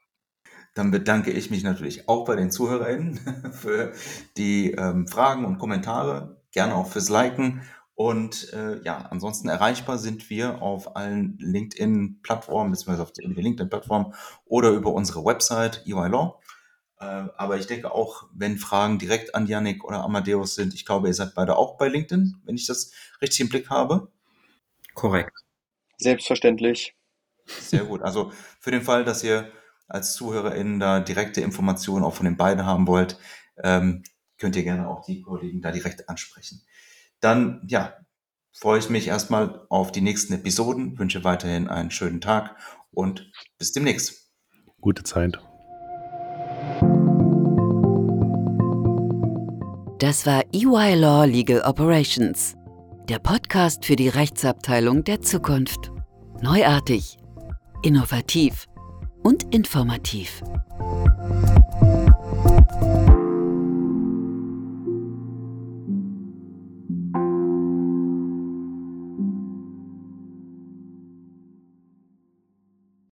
Dann 0.74 0.90
bedanke 0.90 1.32
ich 1.32 1.52
mich 1.52 1.64
natürlich 1.64 2.08
auch 2.08 2.24
bei 2.24 2.38
den 2.38 2.50
ZuhörerInnen 2.50 3.52
für 3.52 3.92
die 4.38 4.72
ähm, 4.72 5.06
Fragen 5.06 5.44
und 5.44 5.60
Kommentare 5.60 6.42
gerne 6.54 6.76
auch 6.76 6.88
fürs 6.88 7.10
Liken. 7.10 7.62
Und 7.96 8.52
äh, 8.52 8.82
ja, 8.84 9.08
ansonsten 9.10 9.48
erreichbar 9.48 9.98
sind 9.98 10.30
wir 10.30 10.62
auf 10.62 10.98
allen 10.98 11.38
LinkedIn-Plattformen, 11.40 12.72
beziehungsweise 12.72 13.04
auf 13.04 13.14
der 13.14 13.30
LinkedIn-Plattform 13.30 14.14
oder 14.44 14.72
über 14.72 14.92
unsere 14.92 15.24
Website 15.24 15.84
EY 15.86 16.10
Law. 16.10 16.40
Äh, 17.00 17.06
aber 17.38 17.58
ich 17.58 17.68
denke 17.68 17.92
auch, 17.92 18.28
wenn 18.34 18.58
Fragen 18.58 19.00
direkt 19.00 19.34
an 19.34 19.48
Yannick 19.48 19.86
oder 19.86 20.04
Amadeus 20.04 20.56
sind, 20.56 20.74
ich 20.74 20.86
glaube, 20.86 21.08
ihr 21.08 21.14
seid 21.14 21.36
beide 21.36 21.56
auch 21.56 21.78
bei 21.78 21.88
LinkedIn, 21.88 22.42
wenn 22.44 22.56
ich 22.56 22.68
das 22.68 22.92
richtig 23.22 23.40
im 23.40 23.50
Blick 23.50 23.70
habe. 23.70 24.12
Korrekt. 24.94 25.32
Selbstverständlich. 25.98 26.96
Sehr 27.46 27.86
gut. 27.86 28.02
Also 28.02 28.32
für 28.60 28.72
den 28.72 28.82
Fall, 28.82 29.06
dass 29.06 29.24
ihr 29.24 29.50
als 29.88 30.16
ZuhörerInnen 30.16 30.80
da 30.80 31.00
direkte 31.00 31.42
Informationen 31.42 32.04
auch 32.04 32.14
von 32.14 32.26
den 32.26 32.38
beiden 32.38 32.66
haben 32.66 32.88
wollt, 32.88 33.18
ähm, 33.64 34.04
könnt 34.38 34.56
ihr 34.56 34.64
gerne 34.64 34.90
auch 34.90 35.06
die 35.06 35.22
Kollegen 35.22 35.62
da 35.62 35.72
direkt 35.72 36.10
ansprechen. 36.10 36.62
Dann, 37.26 37.64
ja, 37.66 37.92
freue 38.52 38.78
ich 38.78 38.92
mich 38.92 39.08
erstmal 39.08 39.66
auf 39.70 39.92
die 39.92 40.02
nächsten 40.02 40.32
Episoden, 40.34 41.00
wünsche 41.00 41.24
weiterhin 41.24 41.68
einen 41.68 41.90
schönen 41.90 42.22
Tag 42.22 42.56
und 42.92 43.32
bis 43.58 43.72
demnächst. 43.72 44.30
Gute 44.80 45.02
Zeit. 45.02 45.40
Das 49.98 50.28
war 50.28 50.44
EY 50.54 50.94
Law 51.00 51.26
Legal 51.26 51.62
Operations, 51.62 52.54
der 53.10 53.18
Podcast 53.18 53.86
für 53.86 53.96
die 53.96 54.10
Rechtsabteilung 54.10 55.04
der 55.04 55.22
Zukunft. 55.22 55.92
Neuartig, 56.44 57.18
innovativ 57.82 58.68
und 59.24 59.52
informativ. 59.52 60.44